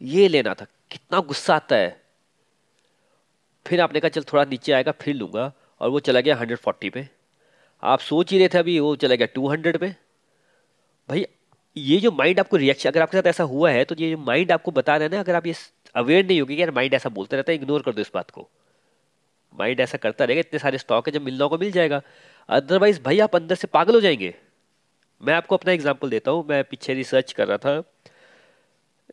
ये 0.00 0.28
लेना 0.28 0.54
था, 0.54 0.66
कितना 0.90 1.20
गुस्सा 1.20 1.54
आता 1.54 1.76
है। 1.76 2.00
फिर 3.66 3.80
आपने 3.80 4.00
कहा, 4.00 4.08
चल, 4.08 4.22
थोड़ा 4.22 4.44
नीचे 4.44 4.72
आएगा, 4.72 4.92
फिर 4.92 5.14
लूँगा। 5.14 5.52
और 5.80 5.90
वो 5.90 6.00
चला 6.00 6.20
गया 6.20 6.36
हंड्रेड 6.36 6.58
फोर्टी 6.58 6.90
पे। 6.90 7.08
आप 7.82 8.00
सोच 8.00 8.32
ही 8.32 8.38
रहे 8.38 8.48
थे 8.48 8.58
अभी, 8.58 8.78
वो 8.80 8.94
चला 8.96 9.14
गया 9.14 9.26
टू 9.26 9.48
हंड्रेड 9.48 9.78
पे। 9.78 9.88
भाई, 11.08 11.26
ये 11.76 11.96
जो 11.98 12.10
माइंड 12.12 12.40
आपको 12.40 12.56
रिएक्शन 12.56 12.90
अगर 12.90 13.02
आपके 13.02 13.16
साथ 13.16 13.26
ऐसा 13.26 13.44
हुआ 13.44 13.70
है 13.70 13.84
तो 13.84 13.94
ये 13.94 14.10
जो 14.10 14.18
माइंड 14.18 14.52
आपको 14.52 14.70
बता 14.70 14.96
रहे 14.96 15.08
ना, 15.08 15.20
अगर 15.20 15.34
आप 15.34 15.46
ये 15.46 15.54
अवेयर 15.94 16.26
नहीं 16.26 16.40
होगी 16.40 16.56
कि 16.56 16.62
यार 16.62 16.70
माइंड 16.70 16.94
ऐसा 16.94 17.08
बोलता 17.08 17.36
रहता 17.36 17.52
है 17.52 17.56
इग्नोर 17.58 17.82
कर 17.82 17.92
दो 17.92 18.00
इस 18.00 18.10
बात 18.14 18.30
को। 18.30 18.48
माइंड 19.54 19.80
ऐसा 19.80 19.98
करता 19.98 20.24
रहेगा, 20.24 20.40
इतने 20.40 20.58
सारे 20.58 20.78
स्टॉक 20.78 21.08
है, 21.08 21.12
जब 21.12 21.22
मिलना 21.22 21.44
होगा 21.44 21.56
मिल 21.58 21.70
जाएगा। 21.72 22.00
अदरवाइज़ 22.48 23.00
भाई 23.02 23.18
आप 23.20 23.36
अंदर 23.36 23.54
से 23.54 23.66
पागल 23.68 23.94
हो 23.94 24.00
जाएँगे। 24.00 24.34
मैं 25.20 25.34
आपको 25.34 25.56
अपना 25.56 25.72
एग्ज़ाम्पल 25.72 26.10
देता 26.10 26.30
हूँ, 26.30 26.44
मैं 26.48 26.62
पीछे 26.64 26.94
रिसर्च 26.94 27.32
कर 27.32 27.48
रहा 27.48 27.58
था 27.58 27.82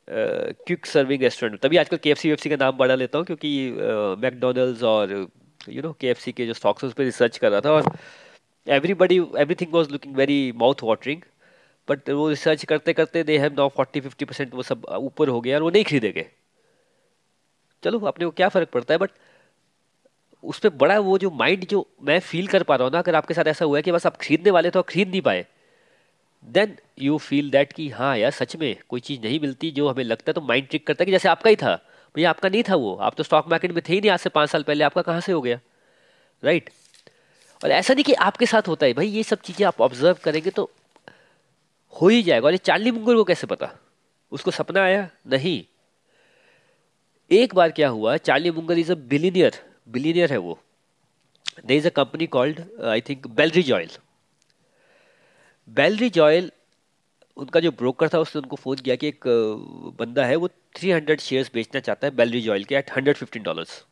क्विक 0.09 0.85
सर्विंग 0.85 1.21
रेस्टोरेंट 1.23 1.59
तभी 1.61 1.77
आजकल 1.77 1.97
के 1.97 2.09
एफ़ 2.09 2.19
सी 2.19 2.49
का 2.49 2.55
नाम 2.55 2.77
बढ़ा 2.77 2.95
लेता 2.95 3.17
हूँ, 3.17 3.25
क्योंकि 3.25 3.49
मैकडोनल्ड्स 4.21 4.83
और 4.83 5.11
यू 5.69 5.81
नो 5.81 5.91
के 6.01 6.13
के 6.31 6.45
जो 6.47 6.53
स्टॉक्स 6.53 6.83
उस 6.83 6.93
पर 6.93 7.03
रिसर्च 7.03 7.37
कर 7.37 7.51
रहा 7.51 7.61
था 7.61 7.71
और 7.71 7.91
everybody 8.67 9.17
everything 9.17 9.73
was 9.73 9.91
looking 9.91 10.15
very 10.15 10.51
mouth 10.57 10.83
watering 10.83 11.21
but 11.87 12.09
वो 12.09 12.27
रिसर्च 12.29 12.65
करते 12.65 12.93
करते 12.93 13.23
they 13.23 13.37
have 13.37 13.53
now 13.53 13.69
forty 13.75 14.01
fifty 14.01 14.25
percent 14.25 14.53
वो 14.53 14.63
सब 14.63 14.85
ऊपर 14.99 15.27
हो 15.27 15.41
गया 15.41 15.55
और 15.57 15.63
वो 15.63 15.69
नहीं 15.69 15.83
खरीदेंगे 15.83 16.27
चलो, 17.83 17.99
अपने 17.99 18.25
को 18.25 18.31
क्या 18.31 18.49
फ़र्क 18.49 18.69
पड़ता 18.69 18.93
है? 18.93 18.97
बट 18.97 19.11
उस 20.43 20.59
पर 20.59 20.69
बड़ा 20.75 20.99
वो 20.99 21.17
जो 21.17 21.29
माइंड 21.31 21.65
जो 21.67 21.87
मैं 22.03 22.19
फील 22.19 22.47
कर 22.47 22.63
पा 22.63 22.75
रहा 22.75 22.85
हूँ 22.85 22.91
ना, 22.93 22.99
अगर 22.99 23.15
आपके 23.15 23.33
साथ 23.33 23.47
ऐसा 23.47 23.65
हुआ 23.65 23.77
है 23.77 23.81
कि 23.83 23.91
बस 23.91 24.05
आप 24.05 24.17
खरीदने 24.17 24.51
वाले 24.51 24.69
तो 24.69 24.79
आप 24.79 24.87
खरीद 24.89 25.09
नहीं 25.09 25.21
पाए 25.21 25.45
देन 26.43 26.75
यू 26.99 27.17
फील 27.17 27.49
दैट 27.51 27.73
कि 27.73 27.89
हाँ 27.89 28.17
यार, 28.17 28.31
सच 28.31 28.55
में 28.55 28.75
कोई 28.89 28.99
चीज़ 28.99 29.21
नहीं 29.21 29.39
मिलती 29.39 29.71
जो 29.71 29.87
हमें 29.89 30.03
लगता 30.03 30.29
है 30.29 30.33
तो 30.33 30.41
माइंड 30.41 30.67
ट्रिक 30.67 30.85
करता 30.87 31.01
है 31.01 31.05
कि 31.05 31.11
जैसे 31.11 31.29
आपका 31.29 31.49
ही 31.49 31.55
था। 31.55 31.75
भैया, 32.15 32.29
आपका 32.29 32.49
नहीं 32.49 32.63
था 32.69 32.75
वो। 32.75 32.95
आप 32.95 33.15
तो 33.17 33.23
स्टॉक 33.23 33.47
मार्केट 33.49 33.71
में 33.71 33.81
थे 33.89 33.93
ही 33.93 33.99
नहीं 34.01 34.11
आज 34.11 34.19
से 34.19 34.29
पाँच 34.29 34.49
साल 34.49 34.63
पहले, 34.63 34.83
आपका 34.83 35.01
कहाँ 35.01 35.21
से 35.21 35.31
हो 35.31 35.41
गया? 35.41 35.59
राइट 36.43 36.69
और 37.61 37.71
ऐसा 37.71 37.93
नहीं 37.93 38.03
कि 38.03 38.13
आपके 38.13 38.45
साथ 38.45 38.67
होता 38.67 38.85
है। 38.85 38.93
भाई, 38.93 39.07
ये 39.07 39.23
सब 39.23 39.41
चीज़ें 39.41 39.65
आप 39.67 39.81
ऑब्ज़र्व 39.81 40.17
करेंगे 40.23 40.49
तो 40.49 40.69
हो 41.93 42.07
ही 42.07 42.23
जाएगा। 42.23 42.45
और 42.45 42.51
ये 42.51 42.57
चार्ली 42.57 42.91
मुंगर 42.91 43.15
को 43.15 43.23
कैसे 43.23 43.47
पता? 43.47 43.69
उसको 44.31 44.51
सपना 44.51 44.83
आया? 44.83 45.09
नहीं। 45.27 45.63
एक 47.31 47.53
बार 47.55 47.71
क्या 47.71 47.89
हुआ 47.89 48.15
Charlie 48.17 48.51
Munger 48.51 48.79
is 48.79 48.91
a 48.91 48.95
billionaire 49.09 49.59
billionaire 49.91 50.31
है 50.31 50.37
वो। 50.39 50.59
There 51.65 51.75
is 51.77 51.87
a 51.87 51.89
company 51.95 52.27
called 52.35 52.59
I 52.85 53.01
think 53.09 53.27
Belridge 53.29 53.71
Oil 53.71 53.89
Belridge 55.67 56.19
Oil 56.19 56.51
उनका 57.37 57.59
जो 57.59 57.71
ब्रोकर 57.71 58.09
था 58.13 58.19
उसने 58.19 58.41
उनको 58.41 58.55
फ़ोन 58.55 58.77
किया 58.77 58.95
कि 58.95 59.07
एक 59.07 59.27
uh, 59.27 59.99
बंदा 59.99 60.25
है 60.25 60.35
वो 60.35 60.49
300 60.79 61.19
शेयर्स 61.19 61.51
बेचना 61.53 61.79
चाहता 61.79 62.07
है 62.07 62.15
बेलरिज 62.15 62.49
ऑयल 62.49 62.63
के 62.63 62.75
एट 62.75 62.89
115 62.91 63.43
डॉलर्स 63.43 63.83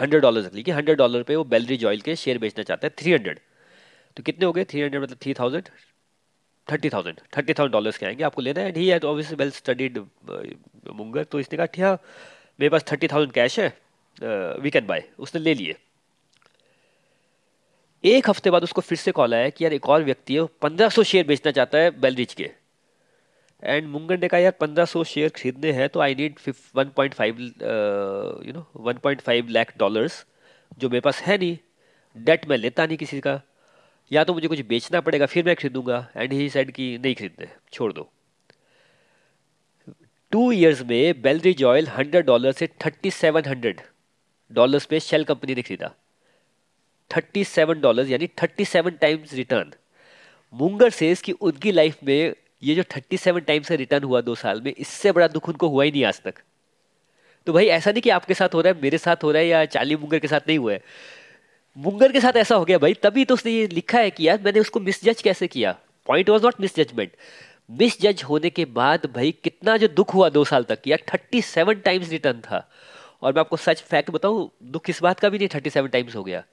100 0.00 0.20
डॉलर्स 0.22 0.46
रख 0.46 0.54
लीजिए 0.54 0.74
100 0.74 0.96
डॉलर 0.98 1.22
पे 1.22 1.36
वो 1.36 1.44
बेलरिज 1.52 1.84
ऑयल 1.84 2.00
के 2.00 2.16
शेयर 2.16 2.38
बेचना 2.38 2.64
चाहता 2.64 2.86
है 2.86 2.94
300 3.02 3.38
तो 4.16 4.22
कितने 4.22 4.46
हो 4.46 4.52
गए? 4.52 4.64
300 4.64 5.02
मतलब 5.02 5.18
3000 5.24 5.70
thirty 6.68 6.90
thousand 6.90 7.20
thirty 7.36 7.54
thousand 7.54 7.72
dollars 7.72 7.98
के 7.98 8.06
आएँगे 8.06 8.24
आपको 8.24 8.42
लेना 8.42 8.60
है। 8.60 8.66
And 8.68 8.76
he 8.76 8.88
had 8.88 9.04
obviously 9.04 9.36
well 9.36 9.50
studied 9.50 9.98
Munger 10.94 11.24
तो 11.24 11.40
इसने 11.40 11.56
कहा 11.56 11.66
ठीक 11.66 11.84
है 11.84 11.92
मेरे 11.92 12.68
पास 12.70 12.84
थर्टी 12.92 13.08
थाउज़ेंड 13.08 13.32
कैश 13.32 13.58
है। 13.60 13.68
वी 14.62 14.70
कैन 14.70 14.86
बाय 14.86 15.02
उसने 15.18 15.40
ले 15.40 15.54
लिए। 15.54 15.76
एक 18.04 18.28
हफ़्ते 18.30 18.50
बाद 18.50 18.62
उसको 18.62 18.80
फिर 18.80 18.98
से 18.98 19.12
कॉल 19.12 19.34
आया 19.34 19.48
कि 19.48 19.64
यार 19.64 19.72
एक 19.72 19.88
और 19.88 20.02
व्यक्ति 20.04 20.34
है 20.34 20.46
पंद्रह 20.62 20.88
सौ 20.88 21.02
शेयर 21.02 21.26
बेचना 21.26 21.52
चाहता 21.52 21.78
है 21.78 21.90
बेलरिच 22.00 22.32
के। 22.34 22.50
एंड 23.62 23.86
मुंगन 23.88 24.20
ने 24.20 24.28
कहा, 24.28 24.40
यार, 24.40 24.52
पंद्रह 24.60 24.84
सौ 24.84 25.02
शेयर 25.04 25.28
खरीदने 25.30 25.72
हैं 25.72 25.88
तो 25.88 26.00
I 26.00 26.14
need 26.14 26.38
one 26.76 26.90
point 26.96 27.14
five 27.14 27.40
you 27.40 28.52
know 28.52 28.66
one 28.76 28.98
point 29.02 29.20
five 29.20 29.48
lakh 29.48 29.76
dollars 29.78 30.24
जो 30.78 30.88
मेरे 30.88 31.00
पास 31.00 31.20
है 31.22 31.36
नहीं। 31.38 31.56
डेट 32.16 32.48
मैं 32.48 32.56
लेता 32.56 32.86
नहीं 32.86 32.96
किसी 32.96 33.20
का। 33.20 33.40
या 34.10 34.24
तो 34.24 34.34
मुझे 34.34 34.48
कुछ 34.48 34.60
बेचना 34.66 35.00
पड़ेगा, 35.00 35.26
फिर 35.26 35.44
मैं 35.44 35.54
खरीदूँगा। 35.56 36.06
एंड 36.16 36.32
ही 36.32 36.48
सेड 36.50 36.70
कि, 36.72 36.96
नहीं 36.98 37.14
खरीदने, 37.14 37.48
छोड़ 37.72 37.92
दो। 37.92 38.10
टू 40.32 40.50
ईयर्स 40.52 40.82
में 40.82 41.22
बेलरिज 41.22 41.62
ऑयल 41.64 41.88
हंड्रेड 41.88 42.26
डॉलर 42.26 42.52
से 42.52 42.66
थर्टी 42.84 43.10
सेवन 43.10 43.44
हंड्रेड 43.46 43.80
डॉलर्स 44.50 44.86
पे 44.86 45.00
शेल 45.00 45.24
कंपनी 45.24 45.54
ने 45.54 45.62
खरीदा। 45.62 45.92
थर्टी 47.10 47.44
सेवन 47.44 47.80
डॉलर 47.80 48.06
यानी 48.06 48.26
thirty 48.42 48.64
seven 48.64 48.90
times 49.00 49.32
return 49.34 49.72
Munger 50.54 50.90
से 50.90 51.10
इसकी 51.10 51.32
उनकी 51.32 51.72
लाइफ 51.72 51.96
में 52.04 52.34
ये 52.62 52.74
जो 52.74 52.82
थर्टी 52.96 53.16
सेवन 53.16 53.40
टाइम्स 53.40 53.68
का 53.68 53.74
रिटर्न 53.74 54.04
हुआ 54.04 54.20
दो 54.20 54.34
साल 54.34 54.60
में, 54.60 54.72
इससे 54.72 55.12
बड़ा 55.12 55.28
दुख 55.28 55.48
उनको 55.48 55.68
हुआ 55.68 55.84
ही 55.84 55.90
नहीं 55.90 56.04
आज 56.04 56.20
तक। 56.22 56.34
तो 57.46 57.52
भाई, 57.52 57.66
ऐसा 57.66 57.90
नहीं 57.90 58.02
कि 58.02 58.10
आपके 58.10 58.34
साथ 58.34 58.54
हो 58.54 58.60
रहा 58.60 58.72
है, 58.72 58.82
मेरे 58.82 58.98
साथ 58.98 59.22
हो 59.24 59.30
रहा 59.30 59.42
है 59.42 59.48
या 59.48 59.64
चाली 59.66 59.96
मुंगर 59.96 60.18
के 60.18 60.28
साथ 60.28 60.48
नहीं 60.48 60.58
हुआ 60.58 60.72
है। 60.72 60.82
मुंगर 61.76 62.12
के 62.12 62.20
साथ 62.20 62.36
ऐसा 62.36 62.54
हो 62.54 62.64
गया 62.64 62.78
भाई, 62.78 62.94
तभी 62.94 63.24
तो 63.24 63.34
उसने 63.34 63.52
ये 63.52 63.66
लिखा 63.66 63.98
है 63.98 64.10
कि 64.10 64.28
यार, 64.28 64.40
मैंने 64.44 64.60
उसको 64.60 64.80
मिसजज 64.80 65.22
कैसे 65.22 65.48
किया? 65.48 65.72
Point 66.06 66.30
was 66.30 66.42
not 66.44 66.60
misjudgement 66.76 67.12
misjudge 68.00 68.22
होने 68.22 68.50
के 68.50 68.64
बाद 68.64 69.06
भाई, 69.06 69.32
कितना 69.44 69.76
जो 69.76 69.88
दुख 69.88 70.14
हुआ 70.14 70.28
दो 70.28 70.44
साल 70.44 70.64
तक, 70.64 70.78
यार 70.86 71.02
थर्टी 71.12 71.42
सेवन 71.42 71.80
टाइम्स 71.80 72.10
रिटर्न 72.10 72.40
था। 72.40 72.68
और 73.22 73.32
मैं 73.32 73.40
आपको 73.40 73.56
सच 73.56 73.82
फैक्ट 73.82 74.10
बताऊँ, 74.10 74.50
दुख 74.62 74.90
इस 74.90 75.02
बात 75.02 75.20
का 75.20 75.28
भी 75.28 75.38
नहीं 75.38 75.48
थर्टी 75.54 75.70
सेवन 75.70 75.88
टाइम्स 75.88 76.16
हो 76.16 76.24
गया। 76.24 76.44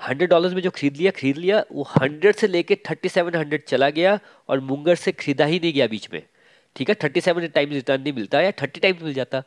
हंड्रेड 0.00 0.30
डॉलर 0.30 0.54
में 0.54 0.62
जो 0.62 0.70
खरीद 0.70 0.96
लिया 0.96 1.10
खरीद 1.10 1.36
लिया, 1.36 1.64
वो 1.72 1.82
हंड्रेड 1.82 2.34
से 2.34 2.46
लेके 2.46 2.74
थर्टी 2.90 3.08
सेवन 3.08 3.34
हंड्रेड 3.34 3.64
चला 3.64 3.90
गया 3.90 4.18
और 4.48 4.60
मुंगर 4.60 4.94
से 4.94 5.12
खरीदा 5.12 5.44
ही 5.44 5.58
नहीं 5.58 5.72
गया 5.72 5.86
बीच 5.86 6.08
में। 6.12 6.22
ठीक 6.76 6.88
है? 6.88 6.94
थर्टी 6.94 7.20
सेवन 7.20 7.46
टाइम्स 7.46 7.72
रिटर्न 7.72 8.02
नहीं 8.02 8.12
मिलता 8.12 8.40
या 8.40 8.50
थर्टी 8.52 8.80
टाइम्स 8.80 9.02
मिल 9.02 9.14
जाता। 9.14 9.40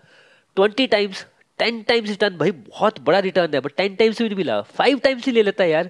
Twenty 0.55 0.87
times 0.87 1.25
ten 1.59 1.81
times 1.83 2.09
return 2.09 2.37
भाई 2.37 2.51
बहुत 2.51 2.99
बड़ा 2.99 3.19
रिटर्न 3.19 3.53
है 3.53 3.59
बट 3.59 3.75
टेन 3.77 3.95
टाइम्स 3.95 4.21
भी 4.21 4.27
नहीं 4.27 4.37
मिला। 4.37 4.61
फाइव 4.61 4.99
टाइम्स 4.99 5.25
ही 5.25 5.31
ले 5.31 5.43
लेता 5.43 5.63
यार। 5.63 5.89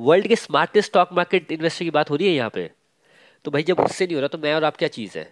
वर्ल्ड 0.00 0.26
के 0.26 0.36
स्मार्टेस्ट 0.36 0.90
स्टॉक 0.90 1.08
मार्केट 1.12 1.52
इन्वेस्टर 1.52 1.84
की 1.84 1.90
बात 1.90 2.10
हो 2.10 2.16
रही 2.16 2.28
है 2.28 2.34
यहाँ 2.34 2.50
पे। 2.50 2.70
तो 3.44 3.50
भाई 3.50 3.62
जब 3.62 3.80
उससे 3.80 4.04
नहीं 4.04 4.14
हो 4.14 4.20
रहा 4.20 4.28
तो 4.28 4.38
मैं 4.38 4.54
और 4.54 4.64
आप 4.64 4.76
क्या 4.76 4.88
चीज़ 4.88 5.18
है? 5.18 5.24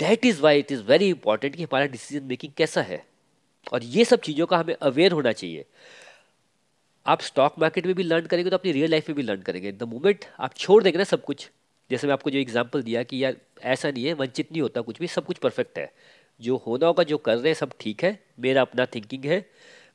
That 0.00 0.26
is 0.26 0.42
why 0.42 0.58
it 0.58 0.72
is 0.72 0.82
very 0.82 1.08
important 1.08 1.56
कि 1.56 1.62
हमारा 1.62 1.86
डिसीज़न 1.86 2.26
मेकिंग 2.26 2.52
कैसा 2.56 2.82
है। 2.82 3.04
और 3.66 3.84
ये 3.84 4.04
सब 4.04 4.20
चीज़ों 4.20 4.46
का 4.46 4.58
हमें 4.58 4.74
अवेयर 4.74 5.12
होना 5.12 5.32
चाहिए। 5.32 5.64
आप 7.06 7.20
स्टॉक 7.22 7.54
मार्केट 7.58 7.86
में 7.86 7.94
भी 7.94 8.02
लर्न 8.02 8.26
करेंगे 8.26 8.50
तो 8.50 8.56
अपनी 8.56 8.72
रियल 8.72 8.90
लाइफ 8.90 9.08
में 9.08 9.16
भी 9.16 9.22
लर्न 9.22 9.42
करेंगे। 9.42 9.72
द 9.72 9.82
मोमेंट 9.84 10.24
आप 10.40 10.54
छोड़ 10.56 10.82
देंगे 10.82 10.98
ना 10.98 11.04
सब 11.06 11.24
कुछ, 11.24 11.48
जैसे 11.90 12.06
मैं 12.06 12.12
आपको 12.14 12.30
जो 12.30 12.38
एग्ज़ाम्पल 12.38 12.82
दिया 12.82 13.02
कि 13.02 13.22
यार 13.24 13.36
ऐसा 13.64 13.90
नहीं 13.90 14.04
है, 14.04 14.12
वंचित 14.14 14.52
नहीं 14.52 14.62
होता 14.62 14.80
कुछ 14.80 14.98
भी, 14.98 15.06
सब 15.08 15.24
कुछ 15.24 15.38
परफेक्ट 15.38 15.78
है। 15.78 15.92
जो 16.40 16.56
होना 16.66 16.86
होगा, 16.86 17.02
जो 17.04 17.16
कर 17.18 17.36
रहे 17.36 17.46
हैं, 17.46 17.54
सब 17.54 17.70
ठीक 17.80 18.04
है। 18.04 18.18
मेरा 18.40 18.62
अपना 18.62 18.86
थिंकिंग 18.86 19.24
है। 19.24 19.44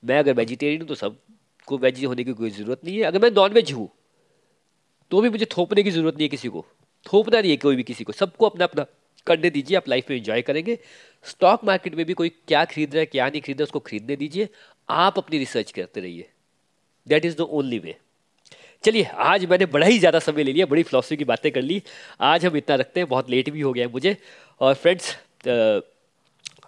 मैं 0.03 0.18
अगर 0.20 0.34
वेजिटेरियन 0.34 0.82
हूँ 0.82 0.88
तो 0.88 0.95
सबको 0.95 1.78
वेज 1.78 2.03
होने 2.05 2.24
की 2.24 2.34
कोई 2.34 2.49
ज़रूरत 2.51 2.82
नहीं 2.86 2.97
है। 2.97 3.03
अगर 3.03 3.22
मैं 3.22 3.32
नॉन 3.32 3.53
वेज 3.53 3.72
हूँ 3.72 3.89
तो 5.11 5.22
भी 5.22 5.30
मुझे 5.30 5.45
थोपने 5.47 5.84
की 5.84 5.91
ज़रूरत 5.91 6.16
नहीं 6.16 6.26
है 6.26 6.30
किसी 6.30 6.47
को। 6.47 6.66
थोपना 7.05 7.39
नहीं 7.39 7.51
है 7.51 7.57
कोई 7.57 7.76
भी 7.76 7.84
किसी 7.84 8.03
को। 8.03 8.14
सबको 8.14 8.45
अपना 8.45 8.66
अपना 8.66 8.86
करने 9.28 9.49
दीजिए 9.49 9.78
आप 9.78 9.89
लाइफ 9.89 10.09
में 10.09 10.17
एंजॉय 10.17 10.41
करेंगे। 10.41 10.78
स्टॉक 11.26 11.63
मार्केट 11.65 11.95
में 11.95 12.05
भी 12.05 12.13
कोई 12.13 12.30
क्या 12.47 12.63
खरीद 12.65 12.93
रहा 12.93 12.99
है 12.99 13.05
क्या 13.05 13.28
नहीं 13.28 13.41
खरीद 13.41 13.57
रहा 13.57 13.63
है 13.63 13.67
उसको 13.67 13.80
खरीदने 13.82 14.15
दीजिए। 14.15 14.47
आप 14.89 15.17
अपनी 15.17 15.38
रिसर्च 15.39 15.71
करते 15.71 16.01
रहिए। 16.01 16.30
That 17.07 17.26
is 17.26 17.38
the 17.38 17.41
only 17.41 17.80
way 17.80 17.95
चलिए 18.84 19.03
आज 19.26 19.45
मैंने 19.45 19.65
बड़ा 19.67 19.88
ही 19.88 19.99
ज़्यादा 19.99 20.19
समय 20.19 20.43
ले 20.43 20.53
लिया 20.53 20.65
बड़ी 20.65 20.84
फिलोसफी 20.84 21.17
की 21.17 21.26
बातें 21.26 21.51
कर 21.51 21.61
ली। 21.61 21.82
आज 22.21 22.45
हम 22.45 22.57
इतना 22.57 22.76
रखते 22.76 22.99
हैं 22.99 23.09
बहुत 23.09 23.30
लेट 23.30 23.49
भी 23.49 23.61
हो 23.61 23.71
गया 23.74 23.86
है 23.86 23.91
मुझे। 23.91 24.15
और 24.61 24.74
friends 24.76 25.15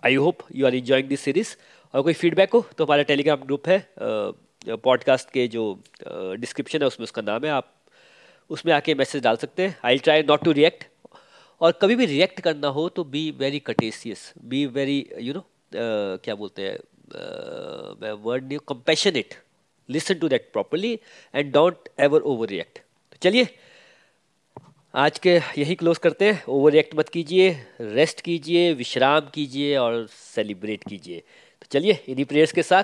I 0.06 0.16
hope 0.16 0.44
you 0.56 0.66
are 0.66 0.76
enjoying 0.76 1.08
this 1.08 1.22
series 1.22 1.56
और 1.94 2.02
कोई 2.02 2.14
फीडबैक 2.14 2.54
हो 2.54 2.66
तो 2.78 2.86
हमारा 2.86 3.04
टेलीग्राम 3.04 3.42
ग्रुप 3.42 3.68
है। 3.68 3.80
पॉडकास्ट 4.68 5.28
uh, 5.28 5.34
के 5.34 5.48
जो 5.48 5.64
डिस्क्रिप्शन 6.06 6.78
uh, 6.78 6.84
है 6.84 6.88
उसमें 6.88 7.04
उसका 7.04 7.22
नाम 7.22 7.46
है। 7.46 7.52
आप 7.52 7.72
उसमें 8.50 8.74
आके 8.74 8.94
मैसेज 8.96 9.24
डाल 9.24 9.36
सकते 9.38 9.64
हैं। 9.64 9.78
I 9.86 9.98
try 10.00 10.24
not 10.24 10.44
to 10.44 10.52
react 10.54 10.84
और 11.62 11.72
कभी 11.72 11.96
भी 11.96 12.06
रिएक्ट 12.06 12.42
करना 12.42 12.68
हो 12.68 12.90
तो 12.90 13.04
be 13.04 13.32
very 13.32 13.60
courteous 13.60 14.34
be 14.44 14.66
very 14.66 15.10
you 15.20 15.34
know 15.34 15.46
क्या 15.76 16.36
बोलते 16.36 16.62
हैं 16.62 16.78
uh, 16.78 18.02
मैं 18.02 18.12
वर्ड 18.12 18.48
नहीं 18.48 18.60
compassionate 18.68 19.34
listen 19.90 20.14
to 20.14 20.28
that 20.28 20.50
properly 20.54 21.00
and 21.36 21.52
don't 21.54 21.90
ever 22.00 22.22
over 22.22 22.48
react 22.48 22.80
तो 23.12 23.18
चलिए 23.22 23.48
आज 24.96 25.18
के 25.20 25.32
यही 25.58 25.76
क्लोज 25.76 25.98
करते 25.98 26.32
हैं. 26.32 26.44
ओवर 26.48 26.72
रिएक्ट 26.72 26.96
मत 26.96 27.10
कीजिए 27.10 27.50
रेस्ट 27.82 28.22
कीजिए 28.22 28.74
विश्राम 28.74 29.30
कीजिए 29.34 29.76
और 29.78 30.08
सेलिब्रेट 30.12 30.84
कीजिए. 30.90 31.20
तो 31.62 31.68
चलिए 31.72 32.04
इन्हीं 32.10 32.26
प्रेयर्स 32.26 32.52
के 32.52 32.64
साथ 32.64 32.84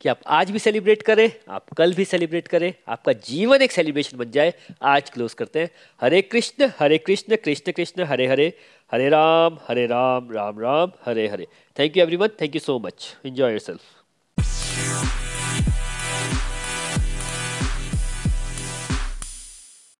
कि 0.00 0.08
आप 0.08 0.20
आज 0.26 0.50
भी 0.50 0.58
सेलिब्रेट 0.58 1.02
करें, 1.02 1.30
आप 1.48 1.70
कल 1.76 1.94
भी 1.94 2.04
सेलिब्रेट 2.04 2.48
करें, 2.48 2.72
आपका 2.88 3.12
जीवन 3.12 3.62
एक 3.62 3.72
सेलिब्रेशन 3.72 4.18
बन 4.18 4.30
जाए। 4.30 4.54
आज 4.82 5.10
क्लोज 5.10 5.34
करते 5.34 5.60
हैं। 5.60 5.70
Hare 6.00 6.22
Krishna 6.22 6.70
Hare 6.78 6.98
Krishna 6.98 7.36
Krishna 7.36 7.72
Krishna, 7.72 8.02
Hare 8.02 8.26
Hare 8.26 8.52
Hare 8.92 9.08
Ram 9.08 9.58
Hare 9.68 9.86
Ram 9.86 10.30
Ram 10.32 10.60
Ram, 10.60 10.92
Hare 11.04 11.28
Hare. 11.28 11.46
Thank 11.76 11.96
you 11.96 12.02
everyone 12.02 12.28
thank 12.40 12.54
you 12.54 12.60
so 12.60 12.78
much 12.78 13.14
enjoy 13.26 13.50
yourself 13.50 13.97